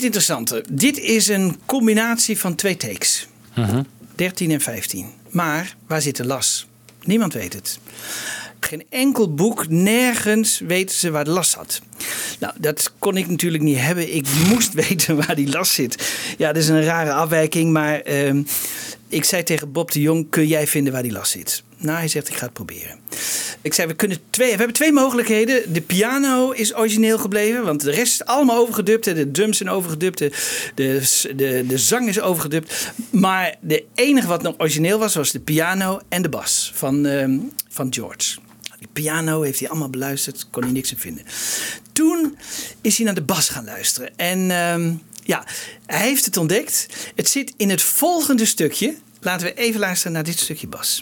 Het 0.03 0.15
interessante. 0.15 0.63
Dit 0.71 0.99
is 0.99 1.27
een 1.27 1.59
combinatie 1.65 2.39
van 2.39 2.55
twee 2.55 2.77
takes. 2.77 3.27
13 4.15 4.51
en 4.51 4.61
15. 4.61 5.05
Maar 5.29 5.75
waar 5.87 6.01
zit 6.01 6.15
de 6.15 6.25
las? 6.25 6.67
Niemand 7.03 7.33
weet 7.33 7.53
het. 7.53 7.79
Geen 8.59 8.83
enkel 8.89 9.33
boek, 9.33 9.67
nergens 9.69 10.59
weten 10.59 10.95
ze 10.95 11.11
waar 11.11 11.23
de 11.23 11.31
las 11.31 11.49
zat. 11.49 11.81
Nou, 12.39 12.53
dat 12.59 12.93
kon 12.99 13.17
ik 13.17 13.27
natuurlijk 13.27 13.63
niet 13.63 13.77
hebben. 13.77 14.15
Ik 14.15 14.27
moest 14.47 14.73
weten 14.87 15.15
waar 15.15 15.35
die 15.35 15.49
las 15.49 15.73
zit. 15.73 16.13
Ja, 16.37 16.47
dat 16.53 16.63
is 16.63 16.69
een 16.69 16.83
rare 16.83 17.11
afwijking, 17.11 17.71
maar 17.71 17.99
ehm, 17.99 18.43
ik 19.07 19.23
zei 19.23 19.43
tegen 19.43 19.71
Bob 19.71 19.91
de 19.91 20.01
Jong: 20.01 20.29
kun 20.29 20.47
jij 20.47 20.67
vinden 20.67 20.93
waar 20.93 21.03
die 21.03 21.11
las 21.11 21.31
zit? 21.31 21.63
Nou, 21.77 21.97
hij 21.97 22.07
zegt: 22.07 22.29
ik 22.29 22.35
ga 22.35 22.45
het 22.45 22.53
proberen. 22.53 22.99
Ik 23.61 23.73
zei: 23.73 23.87
we, 23.87 23.93
kunnen 23.93 24.17
twee, 24.29 24.51
we 24.51 24.57
hebben 24.57 24.75
twee 24.75 24.91
mogelijkheden. 24.91 25.73
De 25.73 25.81
piano 25.81 26.51
is 26.51 26.75
origineel 26.75 27.17
gebleven, 27.17 27.63
want 27.63 27.81
de 27.81 27.91
rest 27.91 28.13
is 28.13 28.25
allemaal 28.25 28.57
overgedubt. 28.57 29.03
De 29.03 29.31
drums 29.31 29.57
zijn 29.57 29.69
overgedubt, 29.69 30.17
de, 30.17 30.31
de, 30.75 31.01
de, 31.35 31.63
de 31.67 31.77
zang 31.77 32.07
is 32.07 32.21
overgedubt. 32.21 32.91
Maar 33.09 33.55
de 33.61 33.85
enige 33.95 34.27
wat 34.27 34.41
nog 34.41 34.55
origineel 34.57 34.99
was, 34.99 35.15
was 35.15 35.31
de 35.31 35.39
piano 35.39 35.99
en 36.09 36.21
de 36.21 36.29
bas 36.29 36.71
van, 36.75 37.05
ehm, 37.05 37.39
van 37.69 37.93
George. 37.93 38.37
Die 38.79 38.89
piano 38.93 39.41
heeft 39.41 39.59
hij 39.59 39.69
allemaal 39.69 39.89
beluisterd, 39.89 40.47
kon 40.49 40.63
hij 40.63 40.71
niks 40.71 40.91
in 40.91 40.97
vinden. 40.97 41.23
Toen 41.91 42.37
is 42.81 42.95
hij 42.95 43.05
naar 43.05 43.15
de 43.15 43.21
bas 43.21 43.49
gaan 43.49 43.65
luisteren. 43.65 44.17
En 44.17 44.51
ehm, 44.51 44.93
ja, 45.23 45.45
hij 45.85 46.07
heeft 46.07 46.25
het 46.25 46.37
ontdekt. 46.37 46.87
Het 47.15 47.29
zit 47.29 47.53
in 47.57 47.69
het 47.69 47.81
volgende 47.81 48.45
stukje. 48.45 48.95
Laten 49.19 49.47
we 49.47 49.53
even 49.53 49.79
luisteren 49.79 50.13
naar 50.13 50.23
dit 50.23 50.39
stukje 50.39 50.67
bas. 50.67 51.01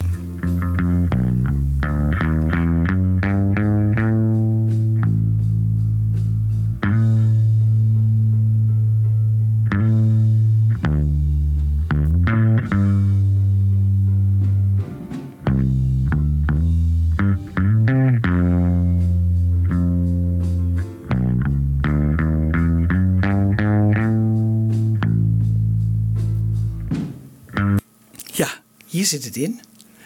Hier 29.00 29.08
zit 29.08 29.24
het 29.24 29.36
in. 29.36 29.60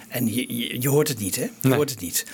En 0.09 0.35
je, 0.35 0.57
je, 0.57 0.81
je 0.81 0.89
hoort 0.89 1.09
het 1.09 1.19
niet, 1.19 1.37
hè? 1.37 1.47
Je 1.61 1.75
hoort 1.75 1.91
het 1.91 2.01
niet. 2.01 2.25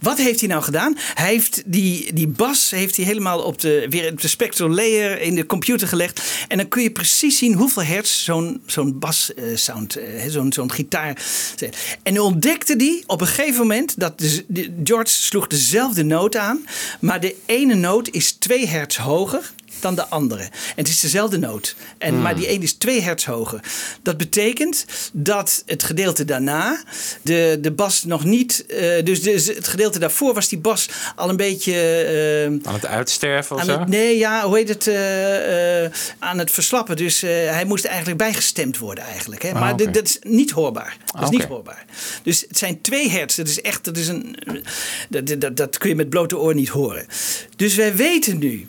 Wat 0.00 0.18
heeft 0.18 0.40
hij 0.40 0.48
nou 0.48 0.62
gedaan? 0.62 0.96
Hij 1.14 1.26
heeft 1.28 1.62
die, 1.66 2.12
die 2.12 2.26
bas 2.28 2.70
heeft 2.70 2.96
hij 2.96 3.04
helemaal 3.04 3.42
op 3.42 3.60
de, 3.60 3.86
weer 3.90 4.10
op 4.12 4.20
de 4.20 4.28
spectral 4.28 4.68
layer 4.68 5.20
in 5.20 5.34
de 5.34 5.46
computer 5.46 5.88
gelegd. 5.88 6.22
En 6.48 6.56
dan 6.56 6.68
kun 6.68 6.82
je 6.82 6.90
precies 6.90 7.38
zien 7.38 7.54
hoeveel 7.54 7.82
hertz 7.82 8.24
zo'n 8.24 8.62
zo'n 8.66 8.98
bas 8.98 9.34
eh, 9.34 9.44
sound, 9.54 9.96
eh, 9.96 10.24
zo'n 10.28 10.52
zo'n 10.52 10.72
gitaar. 10.72 11.22
En 12.02 12.20
ontdekte 12.20 12.76
die 12.76 13.02
op 13.06 13.20
een 13.20 13.26
gegeven 13.26 13.60
moment 13.60 14.00
dat 14.00 14.18
de, 14.18 14.44
de- 14.48 14.74
George 14.84 15.12
sloeg 15.12 15.46
dezelfde 15.46 16.02
noot 16.04 16.36
aan, 16.36 16.66
maar 17.00 17.20
de 17.20 17.34
ene 17.46 17.74
noot 17.74 18.08
is 18.10 18.32
2 18.32 18.66
hertz 18.66 18.96
hoger 18.96 19.52
dan 19.80 19.94
de 19.94 20.06
andere. 20.08 20.42
En 20.42 20.50
het 20.74 20.88
is 20.88 21.00
dezelfde 21.00 21.38
noot. 21.38 21.76
En, 21.98 22.12
Hmm. 22.12 22.22
Maar 22.22 22.36
die 22.36 22.46
ene 22.46 22.62
is 22.64 22.72
2 22.72 23.00
hertz 23.00 23.24
hoger. 23.24 23.60
Dat 24.02 24.16
betekent 24.16 24.84
dat 25.12 25.62
het 25.66 25.82
gedeelte 25.82 26.24
daarna 26.24 26.82
de, 27.22 27.58
de 27.60 27.70
bas 27.72 28.04
nog 28.04 28.24
niet. 28.24 28.66
eh, 28.66 29.04
dus, 29.04 29.22
dus 29.22 29.46
het 29.46 29.68
gedeelte 29.68 29.98
daarvoor 29.98 30.34
was 30.34 30.48
die 30.48 30.58
bas 30.58 30.88
al 31.16 31.28
een 31.28 31.36
beetje. 31.36 31.72
eh, 31.74 32.68
Aan 32.68 32.74
het 32.74 32.86
uitsterven 32.86 33.56
of 33.56 33.60
aan 33.62 33.66
zo? 33.68 33.78
het, 33.78 33.88
nee, 33.88 34.18
ja, 34.18 34.46
hoe 34.46 34.56
heet 34.56 34.68
het? 34.68 34.86
eh, 34.86 35.84
aan 36.18 36.38
het 36.38 36.50
verslappen. 36.50 36.96
Dus 36.96 37.20
hij 37.20 37.64
moest 37.64 37.84
eigenlijk 37.84 38.18
bijgestemd 38.18 38.78
worden, 38.78 39.04
eigenlijk. 39.04 39.42
Hè? 39.42 39.48
Ah, 39.52 39.60
Maar 39.60 39.76
dit- 39.76 39.94
dat 39.94 40.04
is 40.04 40.18
niet 40.22 40.50
hoorbaar. 40.50 40.96
Dat 41.14 41.22
is 41.22 41.28
niet 41.30 41.44
hoorbaar. 41.44 41.84
Dus 42.22 42.44
het 42.48 42.58
zijn 42.58 42.80
twee 42.80 43.10
hertz. 43.10 43.36
Dat 43.36 43.48
is 43.48 43.60
echt. 43.60 43.84
Dat, 43.84 43.96
is 43.96 44.08
een, 44.08 44.36
dat, 45.08 45.40
dat, 45.40 45.56
dat 45.56 45.78
kun 45.78 45.88
je 45.88 45.94
met 45.94 46.08
blote 46.08 46.38
oor 46.38 46.54
niet 46.54 46.68
horen. 46.68 47.06
Dus 47.56 47.74
wij 47.74 47.96
weten 47.96 48.38
nu 48.38 48.68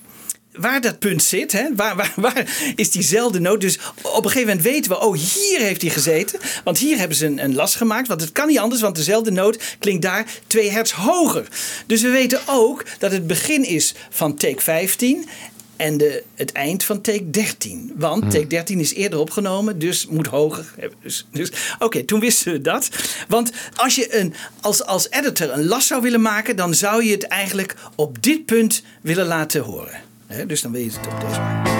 waar 0.57 0.81
dat 0.81 0.99
punt 0.99 1.23
zit. 1.23 1.51
Hè? 1.51 1.75
Waar, 1.75 1.95
waar, 1.95 2.13
waar 2.15 2.73
is 2.75 2.91
diezelfde 2.91 3.39
noot? 3.39 3.61
Dus 3.61 3.79
op 4.01 4.25
een 4.25 4.31
gegeven 4.31 4.47
moment 4.47 4.61
weten 4.61 4.91
we, 4.91 4.99
oh, 4.99 5.17
hier 5.17 5.59
heeft 5.59 5.81
hij 5.81 5.91
gezeten. 5.91 6.39
Want 6.63 6.77
hier 6.77 6.97
hebben 6.97 7.17
ze 7.17 7.25
een, 7.25 7.43
een 7.43 7.55
las 7.55 7.75
gemaakt. 7.75 8.07
Want 8.07 8.21
het 8.21 8.31
kan 8.31 8.47
niet 8.47 8.59
anders, 8.59 8.81
want 8.81 8.95
dezelfde 8.95 9.31
noot 9.31 9.75
klinkt 9.79 10.01
daar 10.01 10.25
2 10.47 10.71
hertz 10.71 10.91
hoger. 10.91 11.47
Dus 11.85 12.01
we 12.01 12.09
weten 12.09 12.39
ook 12.45 12.85
dat 12.99 13.11
het 13.11 13.27
begin 13.27 13.63
is 13.65 13.93
van 14.09 14.35
take 14.35 14.61
15 14.61 15.27
en 15.75 15.97
de, 15.97 16.23
het 16.35 16.51
eind 16.51 16.83
van 16.83 17.01
take 17.01 17.29
13. 17.29 17.91
Want 17.95 18.21
Hmm. 18.21 18.31
take 18.31 18.47
13 18.47 18.79
is 18.79 18.93
eerder 18.93 19.19
opgenomen, 19.19 19.79
dus 19.79 20.07
moet 20.07 20.27
hoger. 20.27 20.73
Dus, 21.03 21.27
dus, 21.31 21.51
Oké, 21.79 22.03
toen 22.03 22.19
wisten 22.19 22.51
we 22.51 22.61
dat. 22.61 22.89
Want 23.27 23.51
als 23.75 23.95
je 23.95 24.15
een, 24.15 24.33
als, 24.61 24.83
als 24.83 25.09
editor 25.09 25.51
een 25.51 25.67
las 25.67 25.87
zou 25.87 26.01
willen 26.01 26.21
maken, 26.21 26.55
dan 26.55 26.73
zou 26.73 27.03
je 27.03 27.11
het 27.11 27.27
eigenlijk 27.27 27.75
op 27.95 28.23
dit 28.23 28.45
punt 28.45 28.83
willen 29.01 29.25
laten 29.25 29.61
horen. 29.61 30.01
Dus 30.47 30.61
dan 30.61 30.71
wil 30.71 30.81
je 30.81 30.87
het 30.87 31.07
op 31.07 31.21
deze 31.21 31.39
manier. 31.39 31.73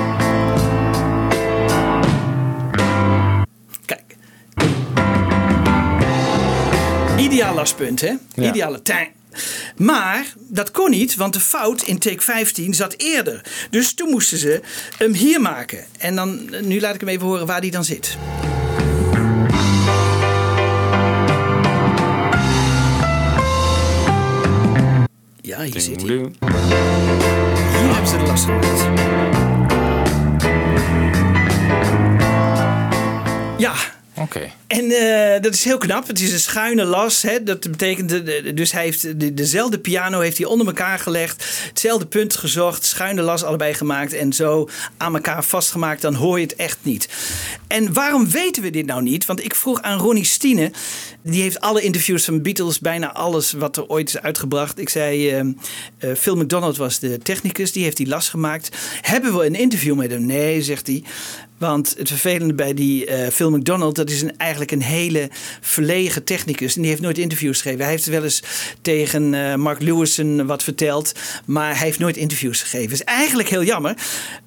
Kijk. 3.85 4.15
Ideaal 7.19 7.55
laspunt, 7.55 8.01
hè? 8.01 8.13
Ja. 8.33 8.49
Ideale 8.49 8.81
tijn. 8.81 9.07
Maar 9.77 10.33
dat 10.37 10.71
kon 10.71 10.89
niet, 10.89 11.15
want 11.15 11.33
de 11.33 11.39
fout 11.39 11.81
in 11.81 11.99
take 11.99 12.21
15 12.21 12.73
zat 12.73 12.93
eerder. 12.97 13.45
Dus 13.69 13.93
toen 13.93 14.09
moesten 14.09 14.37
ze 14.37 14.61
hem 14.97 15.13
hier 15.13 15.41
maken. 15.41 15.85
En 15.97 16.15
dan, 16.15 16.49
nu 16.61 16.79
laat 16.79 16.93
ik 16.93 16.99
hem 16.99 17.09
even 17.09 17.25
horen 17.25 17.45
waar 17.45 17.61
die 17.61 17.71
dan 17.71 17.83
zit. 17.83 18.17
Ja, 25.41 25.61
hier 25.61 25.81
zit 25.81 26.01
hij. 26.01 27.14
Hebben 27.95 28.13
ze 28.13 28.17
de 28.17 28.25
last 28.25 28.45
gemaakt. 28.45 28.87
Ja. 33.57 33.73
Oké. 34.18 34.51
En 34.68 34.91
eh, 34.91 35.41
dat 35.41 35.53
is 35.53 35.63
heel 35.63 35.78
knap. 35.78 36.07
Het 36.07 36.20
is 36.20 36.32
een 36.32 36.39
schuine 36.39 36.84
las. 36.84 37.22
Hè? 37.22 37.43
Dat 37.43 37.59
betekent, 37.72 38.09
dus 38.57 38.72
hij 38.72 38.84
heeft 38.84 39.20
de, 39.20 39.34
dezelfde 39.34 39.80
piano 39.80 40.20
heeft 40.20 40.38
hij 40.38 40.47
onder 40.47 40.68
elkaar 40.68 40.99
gelegd. 40.99 41.45
Hetzelfde 41.68 42.05
punt 42.05 42.36
gezocht. 42.36 42.86
Schuine 42.86 43.22
las 43.22 43.43
allebei 43.43 43.74
gemaakt. 43.74 44.13
En 44.13 44.34
zo 44.34 44.70
aan 44.97 45.16
elkaar 45.16 45.43
vastgemaakt. 45.43 46.01
Dan 46.01 46.13
hoor 46.13 46.39
je 46.39 46.43
het 46.43 46.55
echt 46.55 46.78
niet. 46.82 47.09
En 47.68 47.93
waarom 47.93 48.30
weten 48.30 48.63
we 48.63 48.70
dit 48.70 48.86
nou 48.86 49.01
niet? 49.01 49.26
Want 49.26 49.43
ik 49.43 49.55
vroeg 49.55 49.82
aan 49.82 49.99
Ronnie 49.99 50.26
Stine. 50.26 50.72
Die 51.22 51.41
heeft 51.41 51.59
alle 51.59 51.82
interviews 51.82 52.26
van 52.26 52.41
Beatles. 52.41 52.80
Bijna 52.80 53.13
alles 53.13 53.51
wat 53.51 53.78
er 53.78 53.88
ooit 53.88 54.07
is 54.07 54.22
uitgebracht. 54.22 54.80
Ik 54.80 54.89
zei, 54.89 55.30
eh, 55.30 56.13
Phil 56.18 56.36
McDonald 56.36 56.78
was 56.78 56.99
de 56.99 57.18
technicus. 57.18 57.72
Die 57.72 57.84
heeft 57.84 57.97
die 57.97 58.07
las 58.07 58.30
gemaakt. 58.30 58.78
Hebben 59.01 59.38
we 59.38 59.45
een 59.45 59.55
interview 59.55 59.95
met 59.95 60.11
hem? 60.11 60.26
Nee, 60.26 60.61
zegt 60.61 60.88
hij. 60.88 61.03
Want 61.58 61.95
het 61.97 62.08
vervelende 62.08 62.53
bij 62.53 62.74
die 62.74 63.06
eh 63.06 63.32
Phil 63.32 63.51
McDonald, 63.51 63.95
dat 63.95 64.10
is 64.10 64.22
een, 64.22 64.38
eigenlijk 64.38 64.72
een 64.72 64.82
hele 64.82 65.30
verlegen 65.62 66.24
technicus. 66.24 66.76
En 66.76 66.82
die 66.82 66.89
heeft 66.89 67.01
nooit 67.01 67.18
interviews 67.18 67.62
gegeven. 67.62 67.82
Hij 67.84 67.91
heeft 67.91 68.06
wel 68.06 68.24
eens 68.24 68.43
tegen 68.82 69.34
eh, 69.34 69.56
Mark 69.56 69.82
Lewison 69.82 70.45
wat 70.45 70.64
verteld, 70.64 71.12
maar 71.45 71.78
hij 71.78 71.86
heeft 71.86 71.99
nooit 71.99 72.18
interviews 72.18 72.62
gegeven. 72.62 72.91
Is 72.91 73.03
eigenlijk 73.03 73.49
heel 73.49 73.64
jammer. 73.64 73.95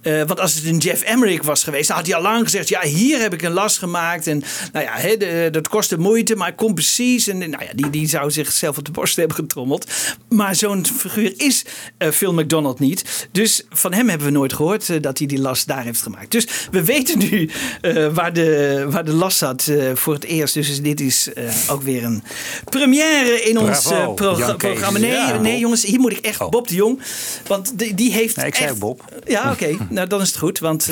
Eh, 0.01 0.23
want 0.27 0.41
als 0.41 0.55
het 0.55 0.65
een 0.65 0.79
Jeff 0.79 1.03
Emmerich 1.03 1.43
was 1.43 1.65
geweest, 1.65 1.89
dan 1.89 1.97
had 1.97 2.07
hij 2.07 2.15
al 2.17 2.23
lang 2.23 2.45
gezegd: 2.45 2.69
Ja, 2.69 2.83
hier 2.83 3.21
heb 3.21 3.33
ik 3.35 3.43
een 3.43 3.53
las 3.53 3.79
gemaakt. 3.79 4.27
En 4.27 4.43
nou 4.73 4.85
ja, 4.85 4.93
hè, 4.97 5.17
de- 5.17 5.49
dat 5.53 5.69
kostte 5.69 5.99
moeite, 5.99 6.37
maar 6.37 6.49
ik 6.49 6.57
kom 6.57 6.75
precies. 6.75 7.29
En 7.29 7.39
nou 7.39 7.65
ja, 7.65 7.71
die, 7.75 7.91
die 7.91 8.09
zou 8.09 8.31
zichzelf 8.31 8.79
op 8.79 8.85
de 8.85 8.91
borst 8.91 9.17
hebben 9.17 9.37
getrommeld. 9.37 9.91
Maar 10.29 10.55
zo'n 10.57 10.87
figuur 10.87 11.33
is 11.37 11.65
Phil 12.13 12.33
McDonald 12.35 12.79
niet. 12.79 13.29
Dus 13.33 13.63
van 13.71 13.93
hem 13.93 14.09
hebben 14.09 14.27
we 14.27 14.33
nooit 14.33 14.53
gehoord 14.53 14.89
eh, 14.91 14.97
dat 15.03 15.19
hij 15.19 15.27
die 15.27 15.39
las 15.41 15.65
daar 15.65 15.85
heeft 15.85 16.03
gemaakt. 16.03 16.31
Dus 16.31 16.47
we 16.71 16.85
weten 16.85 17.08
nu 17.17 17.51
eh, 17.81 18.07
waar, 18.15 18.33
de, 18.33 18.85
waar 18.89 19.05
de 19.05 19.13
las 19.13 19.39
zat 19.39 19.67
eh, 19.67 19.91
voor 19.95 20.15
het 20.15 20.25
eerst. 20.25 20.55
Dus 20.55 20.83
dit 20.83 21.01
is 21.01 21.29
eh, 21.35 21.45
ook 21.71 21.83
weer 21.83 22.05
een 22.05 22.23
première 22.65 23.43
in 23.43 23.59
ons 23.59 23.83
Bravo, 23.83 24.13
pro- 24.15 24.55
programma. 24.57 24.99
Nee, 24.99 25.11
Ja, 25.11 25.39
nee 25.41 25.59
jongens, 25.59 25.85
hier 25.85 26.01
moet 26.01 26.13
ik 26.13 26.19
echt 26.19 26.51
Bob 26.51 26.69
de 26.69 26.75
Jong. 26.75 27.01
Want 27.47 27.79
die, 27.79 27.95
die 27.95 28.13
heeft 28.13 28.37
Nee, 28.37 28.47
ik 28.47 28.55
zei 28.55 28.69
echt... 28.69 28.79
Bob. 28.79 29.05
Ja, 29.27 29.51
oké. 29.53 29.77
nou, 29.91 30.09
dan 30.09 30.21
is 30.21 30.29
het 30.29 30.39
goed. 30.39 30.59
Want 30.59 30.89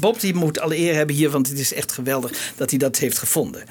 Bob 0.00 0.20
die 0.20 0.34
moet 0.34 0.60
alle 0.60 0.76
eer 0.78 0.94
hebben 0.94 1.16
hier. 1.16 1.30
Want 1.30 1.48
het 1.48 1.58
is 1.58 1.72
echt 1.74 1.92
geweldig 1.92 2.32
dat 2.56 2.70
hij 2.70 2.78
dat 2.78 2.96
heeft 2.96 3.18
gevonden. 3.18 3.62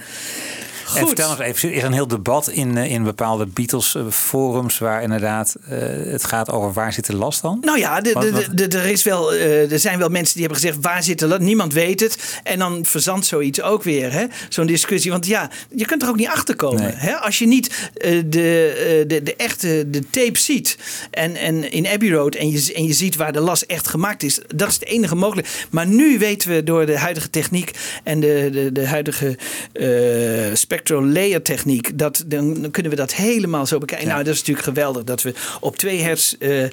En 0.86 0.92
Goed. 0.92 1.08
vertel 1.08 1.30
nog 1.30 1.42
even, 1.42 1.70
er 1.70 1.76
is 1.76 1.84
een 1.84 1.94
heel 1.94 2.08
debat 2.08 2.50
in, 2.50 2.78
eh, 2.78 2.92
in 2.92 3.04
bepaalde 3.04 3.46
Beatles-forums 3.46 4.78
waar 4.78 5.02
inderdaad 5.02 5.56
eh, 5.70 5.78
het 6.12 6.26
gaat 6.26 6.52
over 6.52 6.74
waar 6.74 6.94
zit 6.94 7.06
de 7.06 7.16
last 7.16 7.42
dan? 7.42 7.58
Nou 7.62 7.80
ja, 7.80 8.04
er, 8.04 8.86
is 8.86 9.04
wel, 9.04 9.34
eh, 9.34 9.72
er 9.72 9.80
zijn 9.80 10.00
wel 10.00 10.10
mensen 10.10 10.34
die 10.34 10.44
hebben 10.44 10.62
gezegd: 10.62 10.78
waar 10.82 11.04
zit 11.04 11.20
de 11.20 11.28
lat? 11.28 11.40
Niemand 11.40 11.74
weet 11.74 12.00
het. 12.00 12.40
En 12.44 12.60
dan 12.60 12.86
verzandt 12.86 13.26
zoiets 13.26 13.62
ook 13.62 13.84
weer, 13.84 14.12
hè? 14.12 14.26
zo'n 14.50 14.66
discussie. 14.66 15.12
Want 15.12 15.26
ja, 15.28 15.50
je 15.76 15.86
kunt 15.86 16.02
er 16.02 16.10
ook 16.10 16.16
niet 16.16 16.28
achter 16.28 16.56
komen. 16.56 16.98
Hè? 16.98 17.16
Als 17.16 17.40
je 17.40 17.48
niet 17.48 17.90
eh, 17.98 18.22
de, 18.26 18.74
eh, 18.78 19.08
de, 19.08 19.24
de 19.24 19.36
echte 19.36 19.90
de 19.90 20.10
tape 20.10 20.40
ziet 20.40 20.78
en, 21.12 21.36
en 21.36 21.72
in 21.72 21.88
Abbey 21.88 22.12
Road 22.12 22.36
en 22.36 22.52
je, 22.52 22.74
en 22.74 22.84
je 22.84 22.94
ziet 22.94 23.16
waar 23.16 23.34
de 23.34 23.40
las 23.40 23.66
echt 23.66 23.88
gemaakt 23.88 24.24
is, 24.24 24.40
dat 24.56 24.68
is 24.68 24.78
de 24.78 24.86
enige 24.86 25.16
mogelijkheid. 25.16 25.68
Maar 25.70 25.88
nu 25.88 26.18
weten 26.18 26.50
we 26.50 26.64
door 26.64 26.86
de 26.86 26.98
huidige 26.98 27.30
techniek 27.30 27.72
en 28.04 28.20
de, 28.20 28.50
de, 28.52 28.72
de 28.72 28.88
huidige 28.88 29.38
eh, 29.74 30.56
spectral 30.76 31.06
layer 31.06 31.42
techniek, 31.42 31.98
dat, 31.98 32.24
dan, 32.28 32.62
dan 32.62 32.72
kunnen 32.72 32.92
we 32.92 32.98
dat 32.98 33.14
helemaal 33.14 33.66
zo 33.66 33.78
bekijken. 33.78 34.08
Nou, 34.08 34.24
dat 34.24 34.34
is 34.34 34.40
natuurlijk 34.40 34.68
geweldig 34.68 35.04
dat 35.04 35.22
we 35.22 35.34
op 35.60 35.78
2 35.78 36.02
hertz 36.02 36.34
eh, 36.34 36.66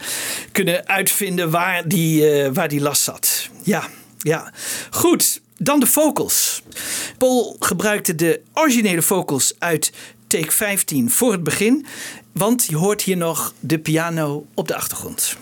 kunnen 0.53 0.88
uitvinden 0.88 1.50
waar 1.50 1.88
die, 1.88 2.30
eh, 2.30 2.50
waar 2.53 2.68
die 2.68 2.80
last 2.80 3.03
zat. 3.03 3.48
Ja, 3.62 3.88
ja. 4.18 4.53
Goed, 4.90 5.40
dan 5.57 5.80
de 5.80 5.86
vocals. 5.86 6.62
Paul 7.18 7.57
gebruikte 7.59 8.14
de 8.14 8.40
originele 8.55 9.03
vocals 9.03 9.55
uit 9.59 9.92
take 10.26 10.53
15 10.53 11.11
voor 11.11 11.32
het 11.32 11.42
begin, 11.42 11.86
want 12.32 12.66
je 12.68 12.76
hoort 12.76 13.03
hier 13.03 13.16
nog 13.16 13.55
de 13.61 13.78
piano 13.78 14.46
op 14.55 14.68
de 14.68 14.74
achtergrond. 14.74 15.36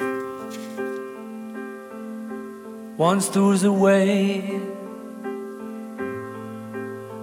Once 2.97 3.31
there 3.31 3.45
was 3.45 3.65
a 3.65 3.71
way 3.71 4.43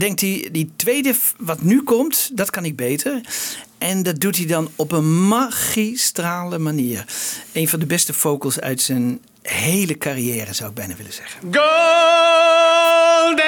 denkt 0.00 0.20
hij, 0.20 0.48
die 0.52 0.72
tweede 0.76 1.14
wat 1.38 1.62
nu 1.62 1.82
komt, 1.82 2.30
dat 2.32 2.50
kan 2.50 2.64
ik 2.64 2.76
beter. 2.76 3.20
En 3.78 4.02
dat 4.02 4.20
doet 4.20 4.36
hij 4.36 4.46
dan 4.46 4.70
op 4.76 4.92
een 4.92 5.28
magistrale 5.28 6.58
manier. 6.58 7.04
Een 7.52 7.68
van 7.68 7.78
de 7.78 7.86
beste 7.86 8.12
vocals 8.12 8.60
uit 8.60 8.80
zijn 8.80 9.20
hele 9.42 9.98
carrière, 9.98 10.52
zou 10.52 10.68
ik 10.68 10.74
bijna 10.74 10.94
willen 10.96 11.12
zeggen. 11.12 11.40
Golden 11.52 13.40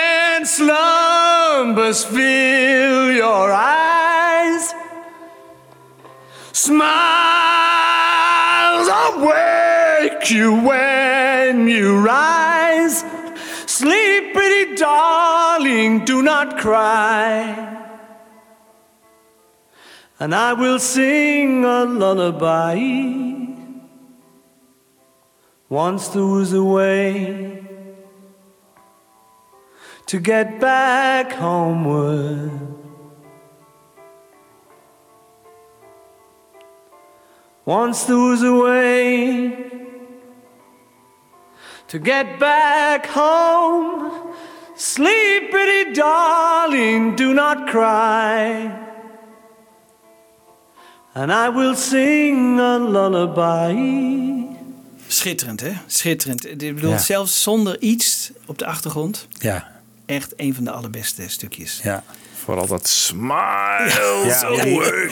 slumbers 0.46 2.04
fill 2.04 3.14
your 3.16 3.50
eyes. 3.50 4.74
Smiles 6.50 6.88
awake 8.88 10.28
you 10.28 10.62
when 10.62 11.68
you 11.68 12.02
rise. 12.02 13.11
Darling, 14.82 16.04
do 16.04 16.22
not 16.22 16.58
cry. 16.58 17.30
And 20.18 20.34
I 20.34 20.54
will 20.54 20.80
sing 20.80 21.64
a 21.64 21.84
lullaby. 21.84 22.78
Once 25.68 26.08
there 26.08 26.24
was 26.24 26.52
a 26.52 26.64
way 26.64 27.64
to 30.06 30.18
get 30.18 30.58
back 30.58 31.30
homeward. 31.30 32.50
Once 37.64 38.02
there 38.06 38.16
was 38.16 38.42
a 38.42 38.52
way 38.52 39.70
to 41.86 41.98
get 42.00 42.40
back 42.40 43.06
home. 43.06 44.31
Sleep, 44.82 45.50
pretty 45.50 45.92
darling, 45.94 47.16
do 47.16 47.32
not 47.32 47.66
cry. 47.66 48.70
And 51.12 51.30
I 51.30 51.50
will 51.54 51.74
sing 51.76 52.58
a 52.60 52.78
lullaby. 52.78 53.74
Schitterend, 55.06 55.60
hè? 55.60 55.72
Schitterend. 55.86 56.46
Ik 56.62 56.74
bedoel, 56.74 56.90
Ja. 56.90 56.98
zelfs 56.98 57.42
zonder 57.42 57.80
iets 57.80 58.30
op 58.46 58.58
de 58.58 58.66
achtergrond. 58.66 59.26
Ja. 59.38 59.68
Echt 60.06 60.32
een 60.36 60.54
van 60.54 60.64
de 60.64 60.70
allerbeste 60.70 61.22
stukjes. 61.28 61.80
Ja. 61.82 62.02
Vooral 62.44 62.66
dat 62.66 62.88
smile. 62.88 63.90
Ja, 64.26 64.46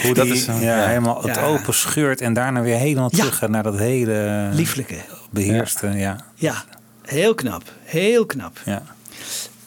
hoe 0.02 0.14
Dat 0.14 0.26
is 0.26 0.44
zo- 0.44 0.52
ja, 0.52 0.86
helemaal 0.86 1.22
het 1.22 1.38
open 1.38 1.74
scheurt 1.74 2.20
en 2.20 2.32
daarna 2.32 2.60
weer 2.60 2.76
helemaal 2.76 3.10
terug 3.10 3.48
naar 3.48 3.62
dat 3.62 3.78
hele 3.78 4.48
Lieflijke. 4.52 4.96
beheerste. 5.30 5.86
Ja. 5.88 6.16
Ja, 6.34 6.64
heel 7.02 7.34
knap. 7.34 7.62
Heel 7.84 8.26
knap. 8.26 8.58
Ja. 8.64 8.82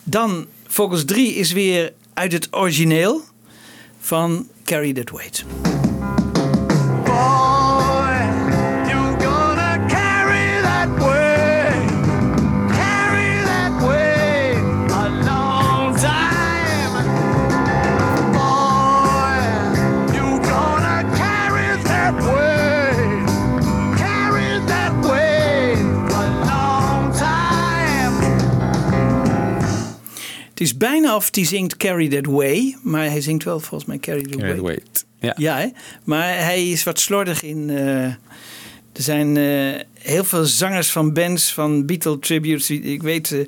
Dan, 0.04 0.46
Vogels 0.68 1.06
3 1.06 1.34
is 1.34 1.52
weer 1.52 1.94
uit 2.14 2.32
het 2.32 2.48
origineel 2.52 3.22
van 4.00 4.48
Carry 4.64 4.94
That 4.94 5.10
Weight. 5.10 5.46
Is 30.64 30.78
bijna 30.78 31.16
of 31.16 31.28
hij 31.32 31.46
zingt 31.46 31.78
Carry 31.78 32.08
That 32.10 32.26
Way, 32.26 32.76
maar 32.82 33.06
hij 33.10 33.22
zingt 33.22 33.44
wel 33.44 33.60
volgens 33.60 33.86
mij 33.86 33.98
Carry 34.00 34.22
That 34.24 34.42
Carry 34.42 34.62
Way. 34.62 34.80
Ja. 35.20 35.34
Ja, 35.38 35.58
hè? 35.58 35.68
maar 36.04 36.38
hij 36.44 36.70
is 36.70 36.84
wat 36.84 37.00
slordig 37.00 37.44
in. 37.44 37.70
eh, 37.70 38.04
er 38.94 39.02
zijn 39.04 39.38
eh, 39.38 39.82
heel 40.00 40.24
veel 40.24 40.46
zangers 40.46 40.92
van 40.92 41.14
bands, 41.14 41.54
van 41.54 41.86
Beatle 41.86 42.20
tributes. 42.20 42.66
die- 42.66 42.82
Ik 42.82 43.02
weet, 43.04 43.32
eh, 43.32 43.40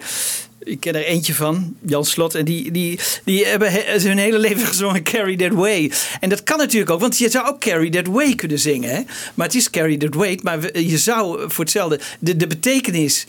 ik 0.60 0.80
ken 0.80 0.96
er 0.96 1.04
eentje 1.06 1.34
van, 1.34 1.76
Jan 1.86 2.06
Slot. 2.06 2.36
En 2.36 2.46
die, 2.46 2.72
die, 2.72 3.00
die 3.26 3.46
hebben 3.46 3.72
he- 3.72 4.00
hun 4.00 4.18
hele 4.18 4.40
leven 4.40 4.68
gezongen 4.74 5.04
Carry 5.04 5.36
That 5.36 5.52
Way. 5.54 5.92
En 6.20 6.30
dat 6.30 6.44
kan 6.44 6.58
natuurlijk 6.58 6.92
ook, 6.92 7.00
want 7.00 7.18
je 7.18 7.30
zou 7.30 7.48
ook 7.48 7.60
Carry 7.60 7.90
That 7.90 8.08
Way 8.08 8.36
kunnen 8.36 8.60
zingen. 8.60 8.90
Hè? 8.90 9.02
Maar 9.34 9.46
het 9.46 9.56
is 9.56 9.70
Carry 9.70 9.98
That 9.98 10.16
Weight. 10.16 10.44
Maar 10.44 10.80
je 10.80 10.98
zou 10.98 11.52
voor 11.52 11.64
hetzelfde. 11.64 12.00
De, 12.20 12.36
de 12.36 12.48
betekenis 12.48 13.26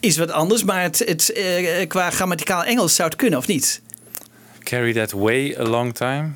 is 0.00 0.16
wat 0.16 0.30
anders, 0.30 0.64
maar 0.64 0.82
het, 0.82 0.98
het, 0.98 1.32
eh, 1.32 1.88
qua 1.88 2.10
grammaticaal 2.10 2.64
Engels 2.64 2.94
zou 2.94 3.08
het 3.08 3.18
kunnen, 3.18 3.38
of 3.38 3.46
niet? 3.46 3.80
Carry 4.64 4.92
that 4.92 5.10
way 5.10 5.56
a 5.58 5.62
long 5.62 5.94
time. 5.94 6.28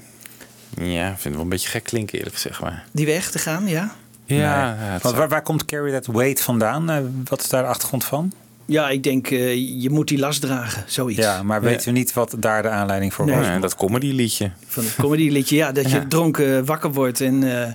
Ja, 0.76 1.02
ik 1.04 1.12
vind 1.12 1.24
het 1.24 1.32
wel 1.34 1.42
een 1.42 1.48
beetje 1.48 1.68
gek 1.68 1.84
klinken 1.84 2.16
eerlijk 2.18 2.34
gezegd. 2.34 2.60
Maar. 2.60 2.84
Die 2.92 3.06
weg 3.06 3.30
te 3.30 3.38
gaan, 3.38 3.66
ja. 3.68 3.94
Ja, 4.24 4.76
Nee. 4.80 4.98
Want 5.02 5.16
waar, 5.16 5.28
waar 5.28 5.42
komt 5.42 5.64
Carry 5.64 5.92
That 5.92 6.06
Weight 6.06 6.40
vandaan? 6.40 6.90
Eh, 6.90 6.98
wat 7.24 7.42
is 7.42 7.48
daar 7.48 7.62
de 7.62 7.68
achtergrond 7.68 8.04
van? 8.04 8.32
Ja, 8.66 8.88
ik 8.88 9.02
denk, 9.02 9.30
eh, 9.30 9.54
je 9.82 9.90
moet 9.90 10.08
die 10.08 10.18
last 10.18 10.40
dragen, 10.40 10.84
zoiets. 10.86 11.20
Ja, 11.20 11.42
maar 11.42 11.60
weten 11.62 11.86
we 11.86 11.92
niet 11.98 12.12
wat 12.12 12.34
daar 12.38 12.62
de 12.62 12.68
aanleiding 12.68 13.14
voor 13.14 13.26
Nee. 13.26 13.36
was? 13.36 13.46
Ja, 13.46 13.58
dat 13.58 13.74
comedy 13.76 14.12
liedje. 14.12 14.50
Van 14.66 14.84
het 14.84 14.94
comedyliedje, 14.94 15.56
ja, 15.56 15.72
dat 15.72 15.90
je 15.90 16.06
dronken 16.08 16.64
wakker 16.64 16.92
wordt 16.92 17.20
en 17.20 17.62
eh, 17.62 17.72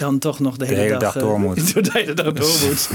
dan 0.00 0.18
toch 0.18 0.38
nog 0.38 0.56
de 0.56 0.64
hele, 0.66 0.80
hele 0.80 0.96
dag 0.98 1.16
eh, 1.16 1.22
door 1.22 1.40
moet. 1.40 1.74
de 1.84 1.90
hele 1.92 2.14
dag 2.14 2.32
door 2.32 2.56
moet. 2.66 2.88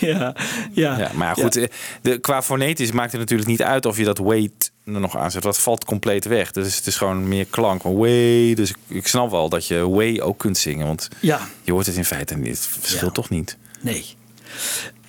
ja, 0.00 0.34
ja. 0.72 0.98
Ja, 0.98 1.10
maar 1.14 1.34
goed, 1.36 1.56
eh, 1.56 1.66
de, 2.02 2.18
qua 2.18 2.42
fonetisch 2.42 2.92
maakt 2.92 3.10
het 3.12 3.20
natuurlijk 3.20 3.48
niet 3.48 3.62
uit 3.62 3.86
of 3.86 3.96
je 3.96 4.04
dat 4.04 4.18
weight 4.18 4.72
er 4.84 5.00
nog 5.00 5.16
aanzet. 5.16 5.42
Dat 5.42 5.58
valt 5.58 5.84
compleet 5.84 6.24
weg. 6.24 6.50
Dus 6.50 6.76
het 6.76 6.86
is 6.86 6.96
gewoon 6.96 7.28
meer 7.28 7.44
klank. 7.50 7.82
Way, 7.82 8.54
dus 8.54 8.70
ik, 8.70 8.76
ik 8.86 9.06
snap 9.06 9.30
wel 9.30 9.48
dat 9.48 9.66
je 9.66 9.88
way 9.88 10.20
ook 10.20 10.38
kunt 10.38 10.58
zingen. 10.58 10.86
Want 10.86 11.08
Ja. 11.20 11.40
je 11.62 11.72
hoort 11.72 11.86
het 11.86 11.96
in 11.96 12.04
feite 12.04 12.36
niet. 12.36 12.48
Het 12.58 12.66
verschilt 12.80 13.14
toch 13.14 13.30
niet. 13.30 13.56
Nee. 13.80 14.04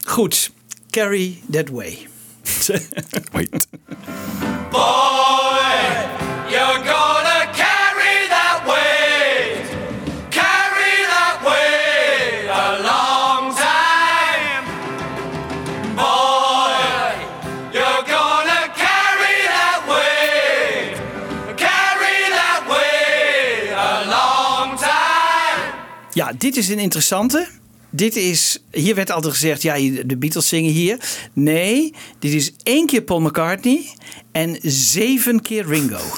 Goed, 0.06 0.52
carry 0.90 1.42
that 1.52 1.70
way. 1.70 2.08
Wait. 3.32 3.68
Dit 26.38 26.58
is 26.58 26.70
een 26.70 26.80
interessante. 26.80 27.48
Dit 27.96 28.16
is, 28.16 28.58
hier 28.72 28.96
werd 28.96 29.12
altijd 29.12 29.34
gezegd, 29.34 29.62
ja, 29.62 29.74
de 30.06 30.18
Beatles 30.18 30.48
zingen 30.48 30.72
hier. 30.72 30.98
Nee, 31.34 31.94
dit 32.20 32.34
is 32.34 32.52
één 32.64 32.86
keer 32.86 33.02
Paul 33.02 33.22
McCartney 33.22 33.86
en 34.32 34.58
zeven 34.62 35.42
keer 35.42 35.66
Ringo. 35.66 36.00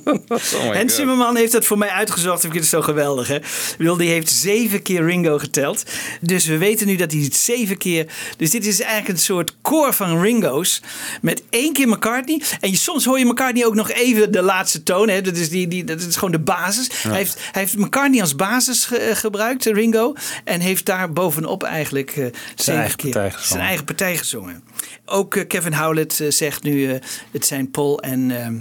Hans 0.74 0.94
Zimmerman 0.94 1.36
heeft 1.36 1.52
dat 1.52 1.64
voor 1.64 1.78
mij 1.78 1.88
uitgezocht. 1.88 2.44
Ik 2.44 2.50
vind 2.50 2.62
het 2.62 2.72
zo 2.72 2.82
geweldig. 2.82 3.28
Hè? 3.28 3.38
Bedoel, 3.78 3.96
die 3.96 4.08
heeft 4.08 4.30
zeven 4.30 4.82
keer 4.82 5.04
Ringo 5.04 5.38
geteld. 5.38 5.82
Dus 6.20 6.46
we 6.46 6.58
weten 6.58 6.86
nu 6.86 6.96
dat 6.96 7.12
hij 7.12 7.20
het 7.20 7.36
zeven 7.36 7.76
keer. 7.78 8.06
Dus 8.36 8.50
dit 8.50 8.66
is 8.66 8.80
eigenlijk 8.80 9.12
een 9.18 9.24
soort 9.24 9.56
koor 9.62 9.92
van 9.94 10.20
Ringo's. 10.22 10.80
Met 11.22 11.42
één 11.50 11.72
keer 11.72 11.88
McCartney. 11.88 12.42
En 12.60 12.70
je, 12.70 12.76
soms 12.76 13.04
hoor 13.04 13.18
je 13.18 13.24
McCartney 13.24 13.66
ook 13.66 13.74
nog 13.74 13.90
even 13.90 14.32
de 14.32 14.42
laatste 14.42 14.82
toon. 14.82 15.08
Hè? 15.08 15.20
Dat, 15.20 15.36
is 15.36 15.48
die, 15.48 15.68
die, 15.68 15.84
dat 15.84 16.00
is 16.00 16.14
gewoon 16.14 16.30
de 16.32 16.38
basis. 16.38 16.88
Hij, 17.02 17.16
heeft, 17.16 17.38
hij 17.52 17.62
heeft 17.62 17.76
McCartney 17.76 18.20
als 18.20 18.34
basis 18.36 18.84
ge- 18.84 19.10
gebruikt, 19.14 19.64
Ringo. 19.64 20.14
En 20.44 20.60
heeft 20.60 20.86
daar 20.86 21.12
bovenop 21.12 21.62
eigenlijk 21.62 22.10
eh, 22.10 22.26
zeven 22.54 22.74
eigen 22.80 22.96
keer 22.96 23.10
partij 23.12 23.32
zijn 23.40 23.60
eigen 23.62 23.84
partij 23.84 24.16
gezongen. 24.16 24.62
Ook 25.04 25.34
eh, 25.34 25.46
Kevin 25.46 25.74
Howlett 25.74 26.20
eh, 26.20 26.30
zegt 26.30 26.62
nu: 26.62 27.00
het 27.30 27.46
zijn 27.46 27.70
Paul 27.70 28.00
en. 28.00 28.30
ehm, 28.42 28.54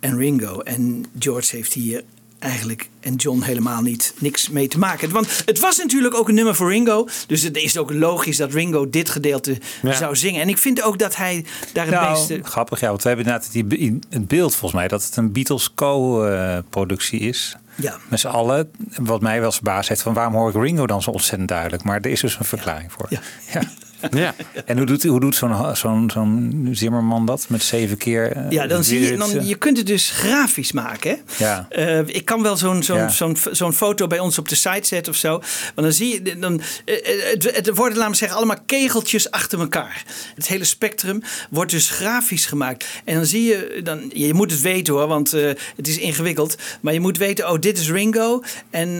en 0.00 0.16
Ringo. 0.16 0.60
En 0.60 1.04
George 1.18 1.56
heeft 1.56 1.72
hier 1.72 2.02
eigenlijk 2.38 2.88
en 3.00 3.14
John 3.14 3.42
helemaal 3.42 3.82
niet 3.82 4.14
niks 4.18 4.48
mee 4.48 4.68
te 4.68 4.78
maken. 4.78 5.10
Want 5.10 5.42
het 5.46 5.60
was 5.60 5.76
natuurlijk 5.76 6.14
ook 6.14 6.28
een 6.28 6.34
nummer 6.34 6.54
voor 6.54 6.68
Ringo. 6.70 7.08
Dus 7.26 7.42
het 7.42 7.56
is 7.56 7.76
ook 7.78 7.92
logisch 7.92 8.36
dat 8.36 8.52
Ringo 8.52 8.90
dit 8.90 9.08
gedeelte 9.10 9.58
Ja. 9.82 9.92
zou 9.92 10.16
zingen. 10.16 10.40
En 10.40 10.48
ik 10.48 10.58
vind 10.58 10.82
ook 10.82 10.98
dat 10.98 11.16
hij 11.16 11.44
daar 11.72 11.86
het 11.86 11.94
Nou, 11.94 12.10
meeste... 12.12 12.40
grappig, 12.42 12.80
ja. 12.80 12.88
Want 12.88 13.02
we 13.02 13.08
hebben 13.08 13.26
inderdaad 13.26 13.52
die, 13.52 13.98
het 14.10 14.28
beeld 14.28 14.52
volgens 14.54 14.80
mij 14.80 14.88
dat 14.88 15.04
het 15.04 15.16
een 15.16 15.32
Beatles 15.32 15.74
co-productie 15.74 17.20
is. 17.20 17.56
Ja. 17.74 17.96
Met 18.08 18.20
z'n 18.20 18.26
allen. 18.26 18.70
Wat 18.96 19.20
mij 19.20 19.40
wel 19.40 19.52
verbaasd 19.52 19.88
heeft 19.88 20.02
van 20.02 20.14
waarom 20.14 20.34
hoor 20.34 20.48
ik 20.48 20.56
Ringo 20.62 20.86
dan 20.86 21.02
zo 21.02 21.10
ontzettend 21.10 21.48
duidelijk. 21.48 21.82
Maar 21.82 22.00
er 22.00 22.10
is 22.10 22.20
dus 22.20 22.38
een 22.38 22.44
verklaring 22.44 22.92
voor. 22.92 23.06
Ja. 23.08 23.20
Ja. 23.52 23.62
Ja. 24.24 24.34
En 24.64 24.76
hoe 24.76 24.86
doet, 24.86 25.04
hoe 25.04 25.20
doet 25.20 25.34
zo'n 25.34 25.76
zo'n 25.76 26.10
zo'n 26.10 26.68
Zimmerman 26.72 27.26
dat 27.26 27.46
met 27.48 27.62
zeven 27.62 27.96
keer? 27.96 28.32
eh, 28.32 28.50
Ja, 28.50 28.66
dan 28.66 28.84
zie 28.84 29.00
je, 29.00 29.16
dan, 29.16 29.30
eh, 29.38 29.48
je 29.48 29.54
kunt 29.54 29.76
het 29.76 29.86
dus 29.86 30.10
grafisch 30.10 30.72
maken. 30.72 31.10
Hè? 31.10 31.44
Ja. 31.44 31.66
Eh, 31.70 31.98
ik 32.06 32.24
kan 32.24 32.42
wel 32.42 32.56
zo'n 32.56 32.82
zo'n 32.82 32.96
Ja. 32.96 33.08
zo'n 33.08 33.36
zo'n 33.50 33.72
foto 33.72 34.06
bij 34.06 34.18
ons 34.18 34.38
op 34.38 34.48
de 34.48 34.54
site 34.54 34.86
zetten 34.86 35.12
of 35.12 35.18
zo. 35.18 35.30
Want 35.30 35.42
dan 35.74 35.92
zie 35.92 36.22
je, 36.24 36.38
dan, 36.38 36.60
het, 36.84 37.50
het 37.56 37.70
worden, 37.76 37.96
laten 37.98 38.10
we 38.12 38.16
zeggen, 38.18 38.36
allemaal 38.38 38.58
kegeltjes 38.66 39.30
achter 39.30 39.60
elkaar. 39.60 40.02
Het 40.34 40.46
hele 40.48 40.64
spectrum 40.64 41.22
wordt 41.50 41.70
dus 41.70 41.90
grafisch 41.90 42.46
gemaakt. 42.46 42.86
En 43.04 43.14
dan 43.14 43.26
zie 43.26 43.42
je, 43.44 43.80
dan, 43.84 44.10
je 44.14 44.34
moet 44.34 44.50
het 44.50 44.60
weten 44.60 44.94
hoor, 44.94 45.06
want 45.06 45.30
het 45.76 45.88
is 45.88 45.98
ingewikkeld. 45.98 46.56
Maar 46.80 46.92
je 46.92 47.00
moet 47.00 47.18
weten, 47.18 47.50
oh, 47.50 47.58
dit 47.58 47.78
is 47.78 47.90
Ringo. 47.90 48.42
En 48.70 48.98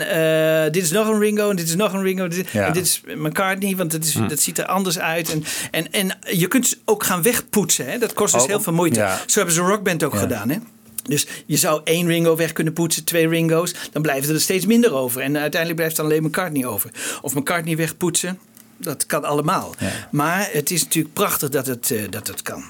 dit 0.72 0.82
is 0.82 0.90
nog 0.90 1.09
een 1.09 1.18
Ringo. 1.18 1.50
En 1.50 1.57
dit 1.57 1.68
is 1.68 1.74
nog 1.76 1.92
een 1.92 2.02
Ringo. 2.02 2.28
Dit, 2.28 2.48
Ja. 2.50 2.66
En 2.66 2.72
dit 2.72 2.84
is 2.84 3.00
McCartney, 3.16 3.76
want 3.76 3.90
dat, 3.90 4.05
is, 4.05 4.14
Hm. 4.14 4.28
dat 4.28 4.40
ziet 4.40 4.59
er 4.59 4.66
anders 4.66 4.93
uit. 4.99 5.30
En, 5.32 5.45
en, 5.70 5.92
en 5.92 6.18
je 6.38 6.49
kunt 6.49 6.66
ze 6.66 6.76
ook 6.84 7.05
gaan 7.05 7.22
wegpoetsen. 7.22 7.86
Hè? 7.86 7.99
Dat 7.99 8.12
kost 8.12 8.32
dus 8.32 8.42
Oh, 8.42 8.49
heel 8.49 8.61
veel 8.61 8.72
moeite. 8.72 8.99
ja. 8.99 9.20
Zo 9.26 9.36
hebben 9.36 9.55
ze 9.55 9.61
Rockband 9.61 10.03
ook 10.05 10.12
Ja. 10.12 10.18
gedaan. 10.18 10.49
Hè? 10.51 10.57
Dus 11.03 11.26
je 11.47 11.57
zou 11.57 11.80
één 11.84 12.07
Ringo 12.07 12.36
weg 12.36 12.53
kunnen 12.53 12.72
poetsen, 12.72 13.05
twee 13.05 13.28
Ringo's. 13.28 13.74
Dan 13.92 14.03
blijven 14.03 14.34
er 14.34 14.40
steeds 14.40 14.66
minder 14.66 14.92
over. 14.95 15.20
En 15.20 15.38
uiteindelijk 15.38 15.80
blijft 15.80 15.99
er 15.99 16.05
alleen 16.05 16.22
McCartney 16.22 16.66
over. 16.66 16.90
Of 17.22 17.34
McCartney 17.34 17.76
wegpoetsen, 17.76 18.38
dat 18.76 19.07
kan 19.07 19.24
allemaal. 19.24 19.74
Maar 20.11 20.49
het 20.53 20.70
is 20.70 20.82
natuurlijk 20.82 21.14
prachtig 21.14 21.49
dat 21.49 21.66
het, 21.66 21.90
eh, 21.90 22.03
dat 22.11 22.26
het 22.26 22.42
kan. 22.42 22.64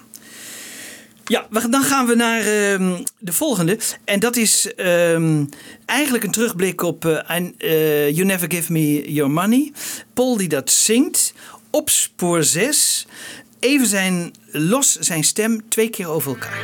Ja, 1.27 1.47
dan 1.70 1.83
gaan 1.83 2.07
we 2.07 2.14
naar 2.14 2.41
ehm, 2.41 3.03
de 3.18 3.33
volgende. 3.33 3.79
En 4.05 4.20
dat 4.20 4.37
is 4.37 4.75
ehm, 4.75 5.45
eigenlijk 5.87 6.25
een 6.25 6.31
terugblik 6.31 6.83
op 6.83 7.07
eh, 7.07 8.11
You 8.11 8.25
Never 8.25 8.51
Give 8.51 8.72
Me 8.72 9.12
Your 9.12 9.31
Money. 9.31 9.72
Paul 10.14 10.37
die 10.37 10.49
dat 10.49 10.70
zingt 10.70 11.33
op 11.75 11.91
spoor 11.91 12.45
6. 12.45 13.07
Even 13.61 13.87
zijn, 13.87 14.33
los 14.51 14.93
zijn 14.93 15.25
stem 15.25 15.68
twee 15.68 15.89
keer 15.89 16.09
over 16.09 16.31
elkaar. 16.31 16.59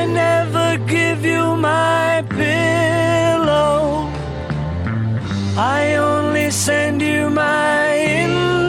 I 0.00 0.06
never 0.06 0.78
give 0.86 1.28
you 1.28 1.56
my 1.56 2.22
pillow. 2.28 4.08
I 5.56 5.98
only 5.98 6.50
send 6.50 7.02
you 7.02 7.30
my 7.30 7.94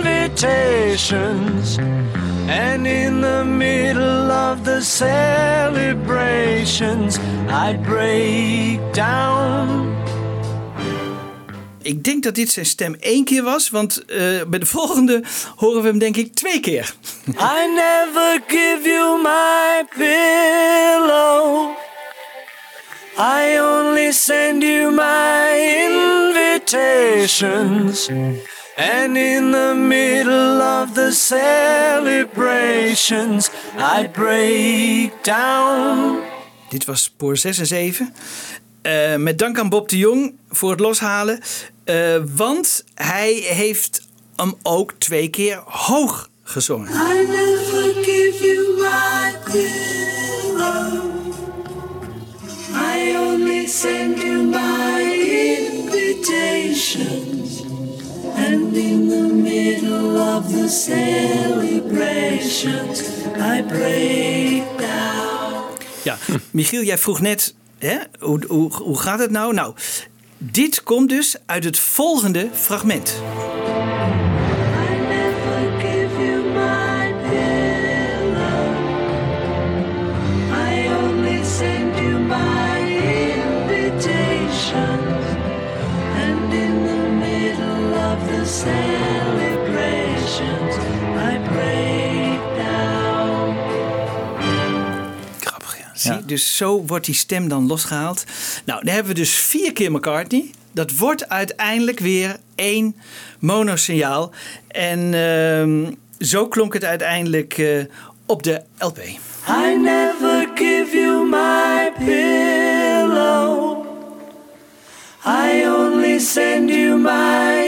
invitations. 0.05 1.77
And 2.47 2.87
in 2.87 3.21
the 3.21 3.43
middle 3.45 4.31
of 4.31 4.63
the 4.63 4.81
celebrations, 4.81 7.19
I 7.49 7.77
break 7.83 8.93
down. 8.93 10.06
Ik 11.87 12.03
denk 12.03 12.23
dat 12.23 12.35
dit 12.35 12.49
zijn 12.49 12.65
stem 12.65 12.95
één 12.99 13.23
keer 13.23 13.43
was, 13.43 13.69
want 13.69 14.05
eh, 14.05 14.17
bij 14.47 14.59
de 14.59 14.65
volgende 14.65 15.23
horen 15.55 15.81
we 15.81 15.87
hem 15.87 15.99
denk 15.99 16.17
ik 16.17 16.33
twee 16.33 16.59
keer. 16.59 16.95
I 17.27 17.67
never 17.75 18.41
give 18.47 18.89
you 18.89 19.21
my 19.21 19.83
pillow. 19.97 21.69
I 23.17 23.59
only 23.59 24.11
send 24.11 24.63
you 24.63 24.91
my 24.91 25.49
invitations. 26.35 28.09
And 28.75 29.17
in 29.17 29.51
the 29.51 29.73
middle 29.87 30.61
of 30.81 30.91
the 30.93 31.11
celebrations, 31.11 33.49
I 33.99 34.07
break 34.07 35.23
down. 35.23 36.19
Dit 36.69 36.85
was 36.85 37.03
spoor 37.03 37.37
6 37.37 37.59
en 37.59 37.67
7. 37.67 38.13
Eh, 38.81 39.15
met 39.15 39.39
dank 39.39 39.59
aan 39.59 39.69
Bob 39.69 39.89
de 39.89 39.97
Jong 39.97 40.33
voor 40.49 40.71
het 40.71 40.79
loshalen. 40.79 41.39
Eh, 41.87 42.21
want 42.35 42.83
hij 42.93 43.33
heeft 43.33 44.01
hem 44.35 44.53
ook 44.63 44.93
twee 44.97 45.29
keer 45.29 45.61
hoog 45.65 46.29
gezongen. 46.43 46.89
I 46.89 47.25
never 47.27 47.93
give 48.03 48.37
you 48.41 48.77
my 48.77 49.35
pillow. 49.51 51.03
I 52.73 53.15
only 53.17 53.67
send 53.67 54.21
you 54.21 54.43
my 54.43 55.01
invitations. 55.57 57.61
And 58.35 58.75
in 58.75 59.09
the 59.09 59.29
middle 59.33 60.19
of 60.35 60.47
the 60.51 60.67
celebrations, 60.69 63.01
I 63.37 63.63
break 63.67 64.63
down. 64.77 65.63
Ja, 66.03 66.17
Michiel, 66.51 66.81
jij 66.81 66.97
vroeg 66.97 67.21
net, 67.21 67.55
hè, 67.77 67.97
hoe, 68.19 68.43
hoe, 68.47 68.73
hoe 68.73 68.99
gaat 68.99 69.19
het 69.19 69.31
nou? 69.31 69.53
Nou, 69.53 69.73
dit 70.37 70.83
komt 70.83 71.09
dus 71.09 71.35
uit 71.45 71.63
het 71.63 71.79
volgende 71.79 72.49
fragment. 72.53 73.21
Zie, 95.99 96.25
dus 96.25 96.57
zo 96.57 96.85
wordt 96.85 97.05
die 97.05 97.15
stem 97.15 97.47
dan 97.47 97.67
losgehaald. 97.67 98.23
Nou, 98.65 98.83
dan 98.83 98.93
hebben 98.93 99.13
we 99.13 99.19
dus 99.19 99.35
vier 99.35 99.73
keer 99.73 99.91
McCartney. 99.91 100.51
Dat 100.71 100.97
wordt 100.97 101.29
uiteindelijk 101.29 101.99
weer 101.99 102.37
één 102.55 102.95
monosignaal. 103.39 104.31
En 104.67 105.13
ehm, 105.13 105.91
zo 106.19 106.47
klonk 106.47 106.73
het 106.73 106.83
uiteindelijk 106.83 107.57
eh, 107.57 107.79
op 108.25 108.43
de 108.43 108.61
LP. 108.77 108.97
I 108.97 109.19
never 109.81 110.47
give 110.55 110.97
you 110.97 111.29
my 111.29 111.91
pillow. 111.97 113.85
I 115.25 115.65
only 115.67 116.19
send 116.19 116.69
you 116.69 116.97
my 116.97 117.63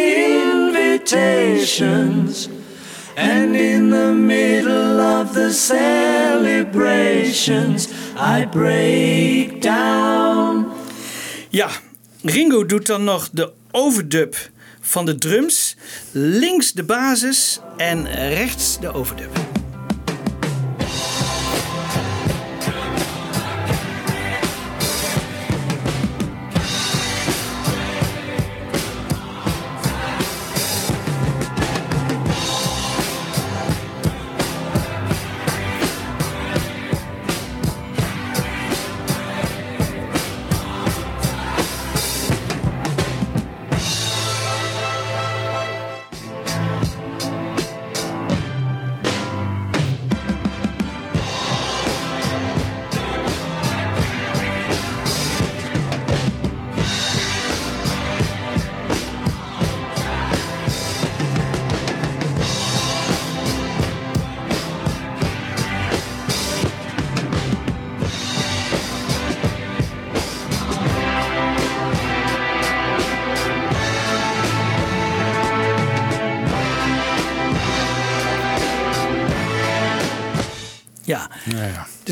invitations. 1.07 2.49
And 3.15 3.55
in 3.55 3.89
the 3.89 4.13
middle 4.13 4.99
of 4.99 5.33
the 5.33 5.53
celebrations, 5.53 7.87
I 8.21 8.47
break 8.51 9.61
down. 9.61 10.67
Ja, 11.49 11.69
Ringo 12.21 12.65
doet 12.65 12.85
dan 12.85 13.03
nog 13.03 13.29
de 13.31 13.51
overdub 13.71 14.49
van 14.81 15.05
de 15.05 15.15
drums. 15.15 15.75
Links 16.11 16.71
de 16.71 16.83
basis 16.83 17.59
en 17.77 18.07
rechts 18.11 18.79
de 18.79 18.93
overdub. 18.93 19.58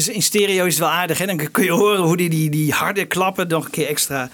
In 0.09 0.21
stereo 0.21 0.65
is 0.65 0.73
het 0.73 0.83
wel 0.83 0.93
aardig. 0.93 1.17
Hè? 1.17 1.25
Dan 1.25 1.51
kun 1.51 1.63
je 1.63 1.71
horen 1.71 2.01
hoe 2.01 2.17
die, 2.17 2.29
die, 2.29 2.49
die 2.49 2.71
harde 2.71 3.05
klappen 3.05 3.47
nog 3.47 3.65
een 3.65 3.71
keer 3.71 3.87
extra 3.87 4.29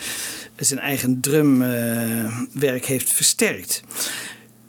zijn 0.55 0.79
eigen 0.79 1.19
drumwerk 1.21 2.85
heeft 2.85 3.13
versterkt. 3.13 3.83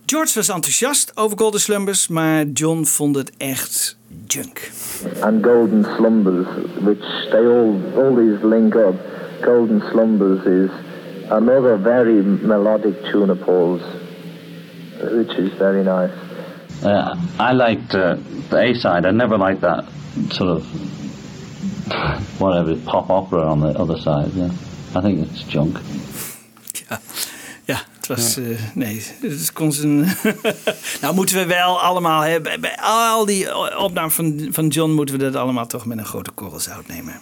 George 0.06 0.32
was 0.34 0.48
enthousiast 0.48 1.12
over 1.14 1.38
Golden 1.38 1.60
Slumbers, 1.60 2.08
maar 2.08 2.44
John 2.44 2.84
vond 2.84 3.16
het 3.16 3.32
echt 3.36 3.96
junk. 4.26 4.70
and 5.20 5.44
Golden 5.44 5.84
Slumbers, 5.96 6.46
which 6.80 7.28
they 7.30 7.46
all 7.46 7.80
always 7.96 8.42
link 8.42 8.74
up. 8.74 8.94
Golden 9.42 9.82
Slumbers 9.90 10.44
is 10.44 10.70
another 11.30 11.78
very 11.82 12.22
melodic 12.22 13.04
tune 13.04 13.30
of 13.30 13.38
Paul's, 13.38 13.82
which 15.00 15.38
is 15.38 15.50
very 15.58 15.82
nice. 15.82 16.12
Uh, 16.82 17.14
I 17.38 17.52
liked 17.52 17.94
uh, 17.94 18.16
the 18.48 18.56
A 18.56 18.74
side. 18.74 19.06
I 19.06 19.10
never 19.10 19.38
liked 19.38 19.60
that 19.60 19.84
sort 20.28 20.56
of 20.56 20.62
whatever 22.38 22.74
pop 22.74 23.10
opera 23.10 23.50
on 23.50 23.60
the 23.60 23.78
other 23.78 23.96
side. 23.98 24.30
Yeah, 24.34 24.50
I 24.96 25.00
think 25.00 25.30
it's 25.30 25.44
junk. 25.48 25.78
Ja, 27.66 27.80
het 27.96 28.06
was. 28.06 28.36
eh, 28.36 28.44
nee, 28.74 29.02
het 29.20 29.52
kon 29.52 29.72
zijn. 29.72 30.16
nou, 31.00 31.14
moeten 31.14 31.36
we 31.36 31.46
wel 31.46 31.80
allemaal 31.80 32.22
hebben. 32.22 32.60
Bij 32.60 32.76
al 32.80 33.24
die 33.26 33.56
opnames 33.78 34.14
van, 34.14 34.48
van 34.50 34.68
John 34.68 34.90
moeten 34.90 35.18
we 35.18 35.24
dat 35.24 35.36
allemaal 35.36 35.66
toch 35.66 35.86
met 35.86 35.98
een 35.98 36.04
grote 36.04 36.30
korrel 36.30 36.60
zout 36.60 36.86
nemen. 36.88 37.20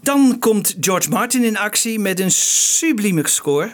Dan 0.00 0.36
komt 0.38 0.76
George 0.80 1.10
Martin 1.10 1.44
in 1.44 1.56
actie 1.58 1.98
met 1.98 2.20
een 2.20 2.30
sublieme 2.30 3.28
score. 3.28 3.70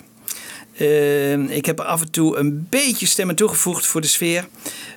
Eh, 0.81 1.57
ik 1.57 1.67
heb 1.67 1.81
af 1.81 2.01
en 2.01 2.11
toe 2.11 2.37
een 2.37 2.67
beetje 2.71 3.07
stemmen 3.07 3.37
toegevoegd 3.37 3.87
voor 3.87 4.01
de 4.01 4.07
sfeer. 4.07 4.49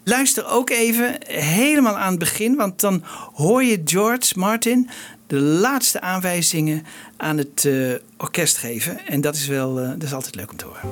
Luister 0.04 0.48
ook 0.48 0.70
even 0.70 1.16
helemaal 1.28 1.98
aan 1.98 2.10
het 2.10 2.20
begin, 2.20 2.56
want 2.56 2.80
dan 2.80 3.04
hoor 3.34 3.64
je 3.64 3.82
George 3.86 4.40
Martin 4.40 4.90
de 5.28 5.40
laatste 5.40 6.02
aanwijzingen 6.02 6.86
aan 7.18 7.38
het 7.38 7.66
eh, 7.66 7.94
orkest 8.18 8.58
geven. 8.58 9.06
En 9.08 9.22
dat 9.22 9.36
is 9.36 9.48
wel 9.48 9.80
eh, 9.80 9.90
dat 9.90 10.04
is 10.04 10.14
altijd 10.14 10.36
leuk 10.36 10.52
om 10.52 10.58
te 10.58 10.66
horen. 10.66 10.90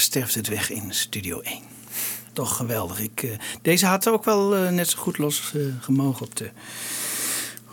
Daar 0.00 0.08
sterft 0.08 0.34
het 0.34 0.48
weg 0.48 0.70
in 0.70 0.82
Studio 0.88 1.40
1. 1.40 1.58
Toch 2.32 2.56
geweldig. 2.56 3.00
Ik, 3.00 3.22
eh, 3.22 3.30
deze 3.62 3.86
had 3.86 4.08
ook 4.08 4.24
wel 4.24 4.56
eh, 4.56 4.70
net 4.70 4.88
zo 4.88 4.98
goed 4.98 5.18
los 5.18 5.52
eh, 5.54 5.60
gemogen 5.80 6.26
op 6.26 6.36
de, 6.36 6.50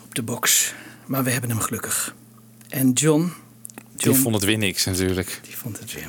op 0.04 0.16
de 0.16 0.22
box. 0.22 0.74
Maar 1.06 1.24
we 1.24 1.32
hebben 1.32 1.50
hem 1.50 1.60
gelukkig. 1.60 2.16
En 2.70 2.92
John... 2.92 3.34
Die 3.96 4.14
vond 4.14 4.36
het 4.36 4.44
weer 4.44 4.58
niks 4.58 4.86
natuurlijk. 4.86 5.40
Die 5.44 5.58
vond 5.58 5.80
het 5.80 5.94
weer 5.94 6.06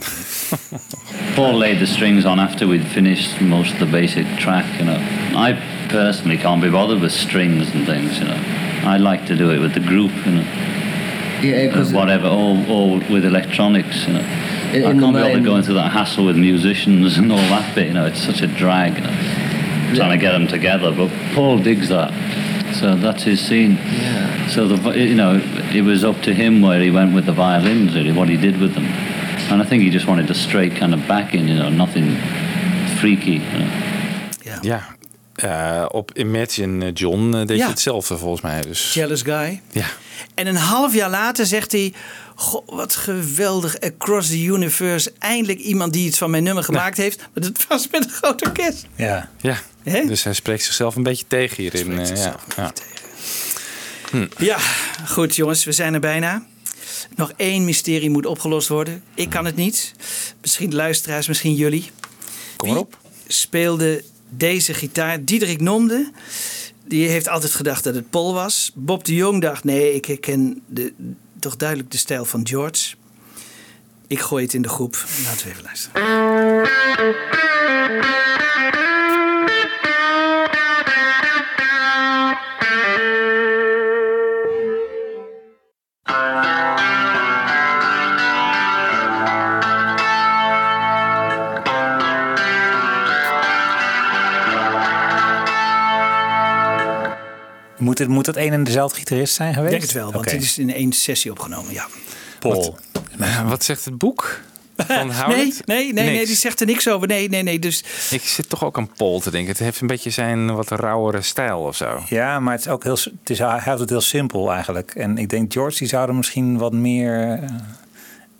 Paul 1.35 1.59
laid 1.59 1.79
the 1.79 1.87
strings 1.87 2.25
on 2.25 2.39
after 2.39 2.69
we'd 2.69 2.87
finished 2.87 3.41
most 3.41 3.73
of 3.73 3.79
the 3.79 3.87
basic 3.87 4.27
track, 4.39 4.65
you 4.79 4.85
know. 4.85 5.49
I 5.49 5.57
personally 5.89 6.39
can't 6.39 6.61
be 6.61 6.71
bothered 6.71 7.01
with 7.01 7.13
strings 7.13 7.73
and 7.75 7.85
things, 7.85 8.19
you 8.19 8.25
know. 8.25 8.39
I 8.95 8.99
like 8.99 9.27
to 9.27 9.37
do 9.37 9.51
it 9.53 9.61
with 9.61 9.73
the 9.73 9.89
group, 9.89 10.11
you 10.25 10.33
know. 10.33 10.45
Yeah, 11.41 11.79
Uh, 11.79 11.93
whatever, 11.93 12.29
or, 12.29 12.57
or 12.69 13.01
with 13.09 13.25
electronics, 13.25 14.07
you 14.07 14.13
know. 14.13 14.25
In- 14.73 14.85
I 14.85 14.91
in 14.91 15.01
can't 15.01 15.01
the 15.01 15.07
be 15.13 15.19
able 15.19 15.29
main- 15.35 15.45
to 15.45 15.51
go 15.51 15.57
into 15.57 15.73
that 15.75 15.91
hassle 15.93 16.25
with 16.27 16.37
musicians 16.37 17.17
and 17.19 17.33
all 17.33 17.49
that 17.49 17.75
bit, 17.75 17.87
you 17.87 17.93
know. 17.95 18.07
It's 18.07 18.25
such 18.27 18.43
a 18.43 18.47
drag, 18.47 18.93
you 18.95 19.01
know, 19.03 19.95
trying 19.95 20.19
to 20.21 20.27
get 20.27 20.33
them 20.33 20.47
together. 20.47 20.93
But 20.97 21.09
Paul 21.35 21.59
digs 21.63 21.89
that, 21.89 22.13
so 22.73 22.97
that's 22.97 23.23
his 23.25 23.41
scene. 23.47 23.79
Yeah. 24.03 24.49
So 24.49 24.67
the 24.69 24.77
you 24.99 25.15
know 25.15 25.41
it 25.73 25.85
was 25.85 26.03
up 26.05 26.21
to 26.23 26.31
him 26.31 26.61
where 26.63 26.81
he 26.85 26.91
went 26.93 27.15
with 27.15 27.25
the 27.25 27.35
violins, 27.35 27.93
really, 27.95 28.13
what 28.13 28.29
he 28.29 28.37
did 28.37 28.59
with 28.61 28.73
them, 28.75 28.87
and 29.51 29.63
I 29.63 29.67
think 29.69 29.83
he 29.83 29.91
just 29.91 30.07
wanted 30.07 30.31
a 30.31 30.35
straight 30.35 30.79
kind 30.79 30.93
of 30.95 31.01
backing, 31.07 31.49
you 31.49 31.57
know, 31.57 31.71
nothing 31.71 32.17
freaky. 32.99 33.31
You 33.31 33.59
know. 33.59 34.63
Ja. 34.63 34.81
Eh, 35.35 35.85
op 35.89 36.11
Imagine 36.17 36.93
John 36.93 37.35
eh, 37.35 37.47
deed 37.47 37.57
Ja. 37.59 37.65
je 37.65 37.71
hetzelfde 37.71 38.17
volgens 38.19 38.41
mij. 38.43 38.61
Dus. 38.63 38.95
Jealous 38.95 39.23
Guy. 39.23 39.61
Ja. 39.73 39.85
En 40.35 40.47
een 40.47 40.57
half 40.57 40.95
jaar 40.95 41.11
later 41.11 41.47
zegt 41.47 41.73
hij... 41.73 41.93
Goh, 42.41 42.67
wat 42.67 42.95
geweldig, 42.97 43.81
Across 43.81 44.29
the 44.29 44.45
Universe. 44.45 45.13
Eindelijk 45.19 45.59
iemand 45.59 45.93
die 45.93 46.07
iets 46.07 46.19
van 46.19 46.31
mijn 46.31 46.43
nummer 46.43 46.65
gemaakt 46.65 46.97
heeft. 46.97 47.19
Maar 47.19 47.43
dat 47.43 47.67
was 47.69 47.89
met 47.91 48.05
een 48.05 48.11
groot 48.11 48.47
orkest. 48.47 48.87
Ja. 48.97 49.31
Ja. 49.41 49.63
Dus 50.07 50.25
hij 50.25 50.33
spreekt 50.33 50.63
zichzelf 50.65 50.97
een 50.97 51.03
beetje 51.03 51.25
tegen 51.29 51.57
hierin. 51.63 51.99
eh, 51.99 52.17
ja. 52.17 52.37
Ja. 52.57 52.73
Hm. 54.11 54.27
Ja, 54.39 54.59
goed 55.09 55.37
jongens, 55.37 55.65
we 55.65 55.73
zijn 55.73 55.95
er 55.95 56.01
bijna. 56.01 56.47
Nog 57.17 57.33
één 57.37 57.65
mysterie 57.65 58.11
moet 58.11 58.27
opgelost 58.27 58.69
worden. 58.69 59.03
Ik 59.15 59.31
kan 59.31 59.45
het 59.45 59.57
niet. 59.57 59.93
Misschien 60.41 60.71
de 60.71 60.77
luisteraars, 60.77 61.29
misschien 61.29 61.55
jullie. 61.55 61.91
Kom 62.57 62.69
maar 62.69 62.79
op. 62.79 62.99
Speelde 63.27 64.05
deze 64.29 64.75
gitaar. 64.75 65.25
Diederik 65.25 65.61
Nomde. 65.61 66.11
Die 66.85 67.09
heeft 67.09 67.29
altijd 67.29 67.53
gedacht 67.53 67.85
dat 67.85 67.95
het 67.95 68.11
Paul 68.11 68.35
was. 68.35 68.71
Bob 68.75 69.05
de 69.05 69.15
Jong 69.15 69.41
dacht, 69.43 69.65
nee, 69.65 69.95
ik 69.95 70.05
herken 70.05 70.63
de, 70.67 70.93
toch 71.39 71.57
duidelijk 71.57 71.91
de 71.91 71.97
stijl 71.97 72.25
van 72.25 72.47
George. 72.47 72.95
Ik 74.07 74.21
gooi 74.21 74.45
het 74.45 74.55
in 74.55 74.63
de 74.63 74.69
groep. 74.69 75.05
Laten 75.25 75.47
we 75.47 75.53
even 75.53 75.65
luisteren. 75.65 76.03
Moet 97.89 97.99
het, 97.99 98.09
moet 98.09 98.27
het 98.27 98.37
een 98.37 98.53
en 98.53 98.65
dezelfde 98.65 98.99
gitarist 98.99 99.35
zijn 99.35 99.49
Ik 99.49 99.55
geweest? 99.55 99.71
denk 99.73 99.83
het 99.83 99.93
wel, 99.93 100.13
want 100.13 100.31
dit 100.31 100.43
is 100.43 100.59
in 100.59 100.73
één 100.75 100.93
sessie 100.93 101.31
opgenomen, 101.31 101.73
ja. 101.73 101.87
Paul. 102.39 102.79
Wat, 103.17 103.29
wat 103.47 103.65
zegt 103.65 103.85
het 103.85 103.99
boek? 103.99 104.41
Van 104.77 105.13
Howard? 105.21 105.37
Nee, 105.37 105.53
nee, 105.65 105.93
nee, 105.93 106.11
nee, 106.11 106.27
die 106.27 106.37
zegt 106.37 106.61
er 106.61 106.67
niks 106.67 106.89
over. 106.89 107.09
Nee, 107.09 107.29
nee, 107.29 107.43
nee. 107.43 107.59
Dus 107.59 107.85
Ik 108.11 108.23
zit 108.23 108.49
toch 108.49 108.65
ook 108.65 108.79
aan 108.79 108.91
Paul 108.97 109.21
te 109.21 109.31
denken. 109.31 109.51
Het 109.51 109.59
heeft 109.59 109.81
een 109.81 109.87
beetje 109.87 110.11
zijn 110.11 110.55
wat 110.55 110.71
rauwere 110.71 111.23
stijl 111.23 111.59
of 111.61 111.77
zo. 111.77 112.03
Ja, 112.09 112.41
maar 112.41 112.53
het 112.53 112.61
is 112.67 112.69
ook 112.69 112.85
heel, 112.85 112.97
het 113.21 113.31
is, 113.31 113.39
hij 113.39 113.59
houdt 113.59 113.81
het 113.81 113.91
heel 113.91 114.01
simpel 114.01 114.53
eigenlijk. 114.53 114.95
En 114.95 115.19
ik 115.19 115.29
denk 115.29 115.53
George 115.53 115.79
die 115.79 115.89
zou 115.89 116.09
er 116.09 116.15
misschien 116.15 116.59
wat 116.59 116.73
meer, 116.73 117.33
eh, 117.43 117.49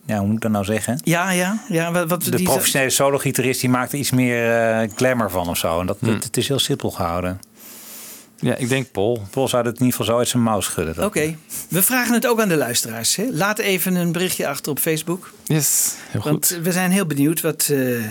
ja, 0.07 0.19
hoe 0.19 0.27
moet 0.27 0.37
ik 0.37 0.43
dat 0.43 0.51
nou 0.51 0.65
zeggen? 0.65 1.01
ja, 1.05 1.31
ja, 1.31 1.59
ja. 1.69 1.93
Wat, 1.93 2.09
wat 2.09 2.23
De 2.25 2.37
die, 2.37 2.45
professionele 2.45 2.91
solo-gitarist 2.91 3.61
die 3.61 3.71
maakt 3.71 3.93
er 3.93 3.99
iets 3.99 4.11
meer 4.11 4.53
eh, 4.61 4.89
glamour 4.97 5.31
van 5.31 5.49
of 5.49 5.59
zo. 5.59 5.81
En 5.81 5.87
dat, 5.87 5.97
Hmm. 6.01 6.13
het, 6.15 6.25
het 6.25 6.37
is 6.37 6.49
heel 6.49 6.59
simpel 6.59 6.91
gehouden. 6.91 7.41
Ja, 8.41 8.55
ik 8.57 8.69
denk 8.69 8.91
Paul. 8.91 9.27
Paul 9.31 9.49
zou 9.49 9.67
het 9.67 9.79
in 9.79 9.85
ieder 9.85 9.99
geval 9.99 10.13
zo 10.15 10.19
uit 10.19 10.29
zijn 10.29 10.43
mouw 10.43 10.61
schudden. 10.61 11.05
Oké, 11.05 11.37
we 11.69 11.83
vragen 11.83 12.15
het 12.15 12.27
ook 12.27 12.41
aan 12.41 12.49
de 12.49 12.57
luisteraars. 12.57 13.17
Hè? 13.17 13.25
Laat 13.33 13.59
even 13.59 13.95
een 13.95 14.13
berichtje 14.13 14.47
achter 14.49 14.71
op 14.73 14.79
Facebook. 14.79 15.33
Yes, 15.45 15.95
heel 16.11 16.23
Want 16.23 16.47
goed. 16.47 16.59
we 16.63 16.73
zijn 16.73 16.91
heel 16.91 17.07
benieuwd 17.07 17.41
wat, 17.41 17.69
eh, 17.71 18.05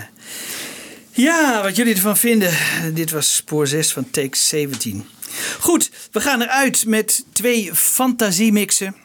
ja, 1.10 1.62
wat 1.62 1.76
jullie 1.76 1.94
ervan 1.94 2.16
vinden. 2.16 2.50
Dit 2.94 3.10
was 3.10 3.36
spoor 3.36 3.66
6 3.66 3.92
van 3.92 4.10
Take 4.10 4.36
17. 4.36 5.04
Goed, 5.60 5.90
we 6.12 6.20
gaan 6.20 6.42
eruit 6.42 6.84
met 6.86 7.24
twee 7.32 7.70
fantasiemixen. 7.74 8.96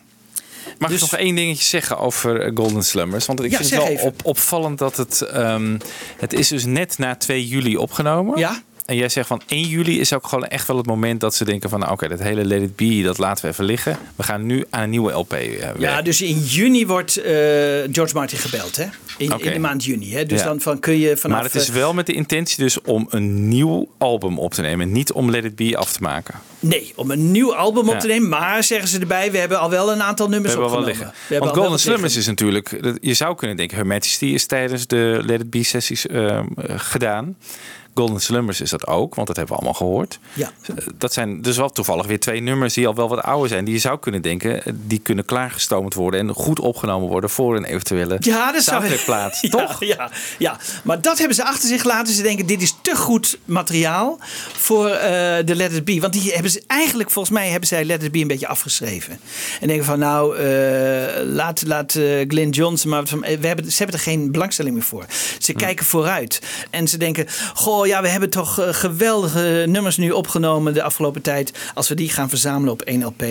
Mag 0.77 0.89
Dus- 0.89 1.01
ik 1.03 1.11
nog 1.11 1.19
één 1.19 1.35
dingetje 1.35 1.63
zeggen 1.63 1.97
over 1.97 2.41
eh, 2.41 2.51
Golden 2.55 2.83
Slumbers? 2.83 3.25
Want 3.25 3.43
ik 3.43 3.51
Ja, 3.51 3.57
vind 3.57 3.69
het 3.69 3.79
wel 3.79 4.05
op, 4.05 4.19
opvallend 4.25 4.77
dat 4.77 4.97
het... 4.97 5.21
ehm, 5.21 5.77
het 6.17 6.33
is 6.33 6.47
dus 6.47 6.65
net 6.65 6.97
na 6.97 7.15
2 7.15 7.47
juli 7.47 7.77
opgenomen. 7.77 8.39
Ja. 8.39 8.61
En 8.85 8.95
jij 8.95 9.09
zegt 9.09 9.27
van 9.27 9.41
1 9.47 9.67
juli 9.67 9.99
is 9.99 10.13
ook 10.13 10.27
gewoon 10.27 10.47
echt 10.47 10.67
wel 10.67 10.77
het 10.77 10.85
moment 10.85 11.21
dat 11.21 11.35
ze 11.35 11.45
denken 11.45 11.69
van... 11.69 11.79
nou, 11.79 11.91
oké, 11.91 12.07
dat 12.07 12.19
hele 12.19 12.45
Let 12.45 12.61
It 12.61 12.75
Be, 12.75 13.01
dat 13.03 13.17
laten 13.17 13.45
we 13.45 13.51
even 13.51 13.65
liggen. 13.65 13.97
We 14.15 14.23
gaan 14.23 14.45
nu 14.45 14.65
aan 14.69 14.83
een 14.83 14.89
nieuwe 14.89 15.11
LP 15.11 15.33
eh, 15.33 15.59
werken. 15.59 15.79
Ja, 15.79 16.01
dus 16.01 16.21
in 16.21 16.39
juni 16.39 16.87
wordt 16.87 17.17
eh, 17.17 17.33
George 17.91 18.13
Martin 18.13 18.37
gebeld, 18.37 18.75
hè? 18.75 18.85
In, 19.17 19.29
de 19.29 19.59
maand 19.59 19.83
juni. 19.83 20.13
Hè? 20.13 20.25
Dus 20.25 20.39
Ja. 20.39 20.45
dan 20.45 20.61
van, 20.61 20.79
kun 20.79 20.99
je 20.99 21.17
vanaf... 21.17 21.37
maar 21.37 21.45
het 21.45 21.55
is 21.55 21.69
eh, 21.69 21.75
wel 21.75 21.93
met 21.93 22.05
de 22.05 22.13
intentie 22.13 22.63
dus 22.63 22.81
om 22.81 23.07
een 23.09 23.47
nieuw 23.47 23.89
album 23.97 24.39
op 24.39 24.53
te 24.53 24.61
nemen. 24.61 24.91
Niet 24.91 25.11
om 25.11 25.29
Let 25.29 25.43
It 25.43 25.55
Be 25.55 25.77
af 25.77 25.93
te 25.93 26.01
maken. 26.01 26.35
Nee, 26.59 26.91
om 26.95 27.11
een 27.11 27.31
nieuw 27.31 27.55
album 27.55 27.89
op 27.89 27.99
te 27.99 28.07
nemen. 28.07 28.29
Maar 28.29 28.63
zeggen 28.63 28.87
ze 28.87 28.99
erbij, 28.99 29.31
we 29.31 29.37
hebben 29.37 29.59
al 29.59 29.69
wel 29.69 29.91
een 29.91 30.01
aantal 30.01 30.25
We 30.25 30.31
nummers 30.31 30.53
hebben 30.53 30.71
wel 30.71 30.83
liggen. 30.83 31.05
We 31.05 31.13
hebben 31.19 31.39
Want 31.39 31.51
Golden 31.51 31.71
wat 31.71 31.79
Slumbers 31.79 32.15
is 32.15 32.25
natuurlijk... 32.25 32.97
Je 33.01 33.13
zou 33.13 33.35
kunnen 33.35 33.57
denken, 33.57 33.77
Her 33.77 33.85
Majesty 33.85 34.25
is 34.25 34.45
tijdens 34.45 34.87
de 34.87 35.21
Let 35.25 35.39
It 35.41 35.49
Be 35.49 35.63
sessies 35.63 36.07
ehm, 36.07 36.45
eh, 36.55 36.79
gedaan. 36.79 37.35
Golden 37.95 38.21
Slumbers 38.21 38.61
is 38.61 38.69
dat 38.69 38.87
ook, 38.87 39.15
want 39.15 39.27
dat 39.27 39.35
hebben 39.37 39.55
we 39.55 39.61
allemaal 39.61 39.79
gehoord. 39.81 40.19
Ja. 40.33 40.51
Dat 40.97 41.13
zijn 41.13 41.41
dus 41.41 41.57
wel 41.57 41.69
toevallig 41.69 42.05
weer 42.05 42.19
twee 42.19 42.39
nummers 42.41 42.73
die 42.73 42.87
al 42.87 42.95
wel 42.95 43.09
wat 43.09 43.21
ouder 43.21 43.49
zijn. 43.49 43.65
Die 43.65 43.73
je 43.73 43.79
zou 43.79 43.99
kunnen 43.99 44.21
denken, 44.21 44.63
eh, 44.65 44.73
die 44.75 44.99
kunnen 44.99 45.25
klaargestoomd 45.25 45.93
worden 45.93 46.19
en 46.19 46.29
goed 46.33 46.59
opgenomen 46.59 47.07
worden 47.09 47.29
voor 47.29 47.55
een 47.55 47.63
eventuele 47.65 48.17
Ja, 48.19 48.51
dat 48.51 48.63
zou 48.63 48.77
soundtrackplaat. 48.81 49.37
Ja, 49.41 49.49
Toch? 49.49 49.83
Ja, 49.83 50.11
ja, 50.37 50.57
maar 50.83 51.01
dat 51.01 51.17
hebben 51.17 51.35
ze 51.35 51.45
achter 51.45 51.69
zich 51.69 51.83
laten. 51.83 52.13
Ze 52.13 52.21
denken, 52.21 52.45
dit 52.45 52.61
is 52.61 52.75
te 52.81 52.95
goed 52.95 53.37
materiaal 53.45 54.17
voor 54.53 54.87
eh, 54.89 55.45
de 55.45 55.55
Let 55.55 55.73
It 55.73 55.85
Be. 55.85 55.99
Want 55.99 56.13
die 56.13 56.31
hebben 56.33 56.51
ze 56.51 56.63
eigenlijk, 56.67 57.11
volgens 57.11 57.33
mij, 57.35 57.49
hebben 57.49 57.67
zij 57.67 57.85
Let 57.85 58.03
It 58.03 58.11
Be 58.11 58.19
een 58.19 58.27
beetje 58.27 58.47
afgeschreven. 58.47 59.19
En 59.61 59.67
denken 59.67 59.85
van, 59.85 59.99
nou, 59.99 60.37
eh, 60.37 61.23
laat, 61.25 61.63
laat 61.65 61.95
eh, 61.95 62.03
Glenn 62.27 62.49
Johnson 62.49 62.89
maar... 62.89 63.03
eh, 63.21 63.37
We 63.39 63.47
hebben, 63.47 63.71
ze 63.71 63.77
hebben 63.77 63.95
er 63.95 64.01
geen 64.01 64.31
belangstelling 64.31 64.73
meer 64.75 64.83
voor. 64.83 65.05
Ze 65.39 65.51
Hm. 65.51 65.57
kijken 65.57 65.85
vooruit. 65.85 66.41
En 66.69 66.87
ze 66.87 66.97
denken, 66.97 67.27
goh, 67.53 67.82
ja, 67.87 68.01
we 68.01 68.07
hebben 68.07 68.29
toch 68.29 68.59
eh, 68.59 68.73
geweldige 68.73 69.65
nummers 69.67 69.97
nu 69.97 70.11
opgenomen 70.11 70.73
de 70.73 70.83
afgelopen 70.83 71.21
tijd. 71.21 71.51
Als 71.73 71.87
we 71.89 71.95
die 71.95 72.09
gaan 72.09 72.29
verzamelen 72.29 72.73
op 72.73 72.81
één 72.81 73.03
LP, 73.05 73.23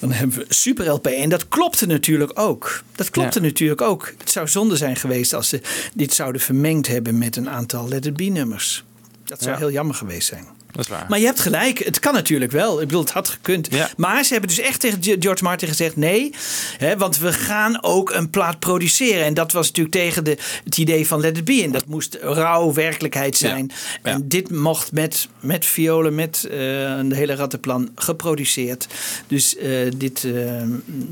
dan 0.00 0.12
hebben 0.12 0.38
we 0.38 0.44
super 0.48 0.88
LP. 0.90 1.06
En 1.06 1.28
dat 1.28 1.48
klopte 1.48 1.86
natuurlijk 1.86 2.38
ook. 2.38 2.82
Dat 2.94 3.10
klopte 3.10 3.38
Ja. 3.40 3.44
natuurlijk 3.46 3.80
ook. 3.80 4.14
Het 4.18 4.30
zou 4.30 4.48
zonde 4.48 4.76
zijn 4.76 4.96
geweest 4.96 5.32
als 5.34 5.48
ze 5.48 5.60
dit 5.94 6.12
zouden 6.14 6.40
vermengd 6.40 6.86
hebben 6.86 7.18
met 7.18 7.36
een 7.36 7.48
aantal 7.50 7.88
Let 7.88 8.06
It 8.06 8.16
Be 8.16 8.24
nummers. 8.24 8.84
Dat 9.24 9.38
zou 9.42 9.50
Ja. 9.52 9.58
heel 9.58 9.70
jammer 9.70 9.94
geweest 9.94 10.28
zijn. 10.28 10.46
Dat 10.74 10.84
is 10.84 10.90
waar. 10.90 11.06
Maar 11.08 11.18
je 11.18 11.24
hebt 11.24 11.40
gelijk, 11.40 11.78
het 11.78 11.98
kan 12.00 12.14
natuurlijk 12.14 12.52
wel. 12.52 12.80
Ik 12.80 12.86
bedoel, 12.86 13.02
het 13.02 13.10
had 13.12 13.28
gekund. 13.28 13.68
Ja. 13.70 13.90
Maar 13.96 14.24
ze 14.24 14.32
hebben 14.32 14.50
dus 14.50 14.58
echt 14.60 14.80
tegen 14.80 15.02
Ge- 15.02 15.16
George 15.20 15.44
Martin 15.44 15.68
gezegd: 15.68 15.96
nee, 15.96 16.34
hè, 16.78 16.96
want 16.96 17.18
we 17.18 17.32
gaan 17.32 17.82
ook 17.82 18.10
een 18.10 18.30
plaat 18.30 18.58
produceren. 18.58 19.24
En 19.24 19.34
dat 19.34 19.52
was 19.52 19.66
natuurlijk 19.66 19.94
tegen 19.94 20.24
de, 20.24 20.36
het 20.64 20.78
idee 20.78 21.06
van 21.06 21.20
Let 21.20 21.36
It 21.38 21.44
Be. 21.44 21.62
En 21.62 21.72
dat 21.72 21.86
moest 21.86 22.18
rauw 22.20 22.72
werkelijkheid 22.72 23.36
zijn. 23.36 23.70
Ja. 24.02 24.10
En 24.10 24.28
dit 24.28 24.50
mocht 24.50 24.92
met, 24.92 25.28
met 25.40 25.66
violen, 25.66 26.14
met 26.14 26.44
eh, 26.50 26.82
een 26.82 27.12
hele 27.12 27.34
rattenplan 27.34 27.90
geproduceerd. 27.94 28.86
Dus 29.26 29.56
eh, 29.56 29.70
dit, 29.96 30.24
eh, 30.24 30.62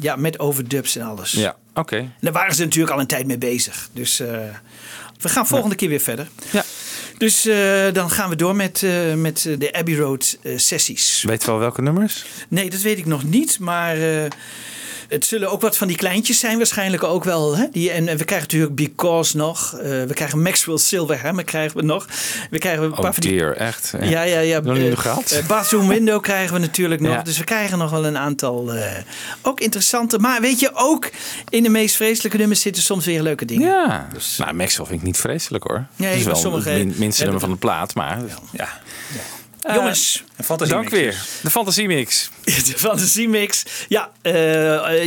ja, 0.01 0.17
met 0.17 0.39
overdubs 0.39 0.97
en 0.97 1.07
alles. 1.07 1.33
Ja, 1.33 1.57
oké. 1.75 1.97
En 1.97 2.13
Daar 2.21 2.33
waren 2.33 2.55
ze 2.55 2.63
natuurlijk 2.65 2.93
al 2.95 3.01
een 3.01 3.07
tijd 3.07 3.27
mee 3.27 3.39
bezig. 3.39 3.89
Dus 3.93 4.17
we 5.19 5.29
gaan 5.29 5.47
volgende 5.47 5.75
keer 5.75 5.89
weer 5.89 6.01
verder. 6.01 6.29
Ja. 6.51 6.65
Dus 7.19 7.47
eh, 7.47 7.93
dan 7.93 8.11
gaan 8.11 8.29
we 8.29 8.37
door 8.37 8.57
met, 8.57 8.83
eh, 8.83 9.15
met 9.15 9.47
eh, 9.47 9.59
de 9.59 9.73
Abbey 9.73 9.97
Road 9.97 10.39
sessies. 10.57 11.25
Weet 11.27 11.41
je 11.43 11.51
wel 11.51 11.59
welke 11.59 11.83
nummers? 11.83 12.25
Nee, 12.49 12.71
dat 12.71 12.81
weet 12.81 12.99
ik 12.99 13.07
nog 13.07 13.25
niet. 13.25 13.59
Maar 13.59 13.97
het 15.13 15.25
zullen 15.25 15.51
ook 15.51 15.61
wat 15.61 15.77
van 15.77 15.89
die 15.89 15.97
kleintjes 15.97 16.39
zijn 16.39 16.57
waarschijnlijk 16.57 17.03
ook 17.03 17.25
wel. 17.25 17.57
Hè? 17.57 17.67
Die, 17.71 17.91
en, 17.91 18.09
en 18.09 18.17
we 18.17 18.25
krijgen 18.25 18.49
natuurlijk 18.49 18.75
Because 18.75 19.37
nog. 19.37 19.75
Eh, 19.75 19.83
we 19.83 20.15
krijgen 20.15 20.43
Maxwell 20.43 20.79
Silverhammer 20.79 21.45
krijgen 21.45 21.77
we 21.77 21.83
nog. 21.83 22.07
We 22.51 22.59
krijgen 22.59 22.83
een 22.83 22.91
paar 22.91 22.99
Oh 23.05 23.13
van 23.13 23.23
die... 23.23 23.37
dear, 23.37 23.57
echt. 23.57 23.93
Ja, 24.01 24.23
ja, 24.23 24.39
ja. 24.39 24.61
Nog 24.61 24.79
niet 24.79 24.93
eh, 24.93 24.99
gehad? 24.99 25.31
eh, 25.31 25.47
Bathroom 25.47 25.89
Window 25.89 26.23
krijgen 26.31 26.55
we 26.55 26.61
natuurlijk 26.61 27.01
nog. 27.01 27.13
Ja. 27.13 27.23
Dus 27.23 27.39
we 27.39 27.45
krijgen 27.45 27.79
nog 27.79 27.91
wel 27.91 28.07
een 28.07 28.19
aantal 28.19 28.73
ook 29.43 29.61
interessante. 29.61 30.19
Maar 30.19 30.41
weet 30.41 30.61
je, 30.61 30.71
ook 30.75 31.11
in 31.49 31.63
de 31.63 31.69
meest 31.69 31.97
vreselijke 31.97 32.37
nummers 32.37 32.61
zitten 32.61 32.83
soms 32.83 33.07
weer 33.07 33.23
leuke 33.23 33.45
dingen. 33.45 33.69
Ja. 33.69 34.09
nou, 34.39 34.55
Maxwell 34.55 34.87
vind 34.87 35.01
ik 35.01 35.07
niet 35.07 35.17
vreselijk 35.17 35.65
hoor. 35.65 35.87
Nee, 35.97 36.17
is 36.17 36.25
wel 36.25 36.35
sommige 36.35 36.69
het 36.69 36.87
min, 36.87 36.95
minste 36.99 37.23
nummer 37.23 37.41
van 37.41 37.51
de 37.51 37.57
plaat, 37.57 37.95
maar 37.95 38.19
ja. 38.53 38.69
Jongens, 39.75 40.25
Dank 40.69 40.89
weer. 40.89 41.27
De 41.43 41.51
Fantasiemix. 41.51 42.31
De 42.45 42.75
fantasiemix. 42.77 43.65
Ja, 43.89 44.11
eh, 44.23 44.33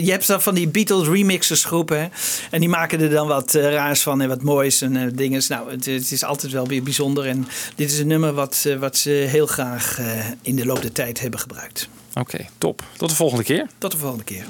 je 0.06 0.12
hebt 0.12 0.28
dan 0.28 0.42
van 0.42 0.56
die 0.56 0.68
Beatles 0.68 1.08
remixers 1.08 1.66
groepen. 1.66 2.12
En 2.52 2.60
die 2.60 2.70
maken 2.70 3.02
er 3.02 3.10
dan 3.10 3.28
wat 3.28 3.56
eh, 3.56 3.72
raars 3.72 4.02
van 4.02 4.22
en 4.22 4.28
wat 4.28 4.42
moois 4.42 4.82
en 4.82 4.96
eh, 4.96 5.08
dingen. 5.14 5.42
Nou, 5.48 5.72
het, 5.72 5.86
het 5.86 6.12
is 6.12 6.24
altijd 6.24 6.52
wel 6.52 6.68
weer 6.68 6.84
bijzonder. 6.84 7.26
En 7.26 7.48
dit 7.76 7.92
is 7.92 8.00
een 8.00 8.08
nummer 8.08 8.34
wat, 8.34 8.64
eh, 8.68 8.76
wat 8.76 8.98
ze 8.98 9.10
heel 9.10 9.48
graag 9.48 10.00
eh, 10.00 10.26
in 10.42 10.56
de 10.56 10.66
loop 10.66 10.82
der 10.82 10.92
tijd 10.92 11.20
hebben 11.20 11.40
gebruikt. 11.40 11.90
Oké, 12.14 12.46
top. 12.58 12.84
Tot 12.98 13.10
de 13.10 13.16
volgende 13.16 13.44
keer. 13.44 13.68
Tot 13.78 13.92
de 13.92 13.98
volgende 13.98 14.24
keer. 14.24 14.46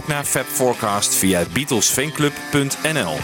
Ook 0.00 0.06
naar 0.06 0.24
Fab 0.24 0.46
Forecast 0.46 1.14
via 1.14 1.44
beatlesfanclub.nl. 1.52 3.18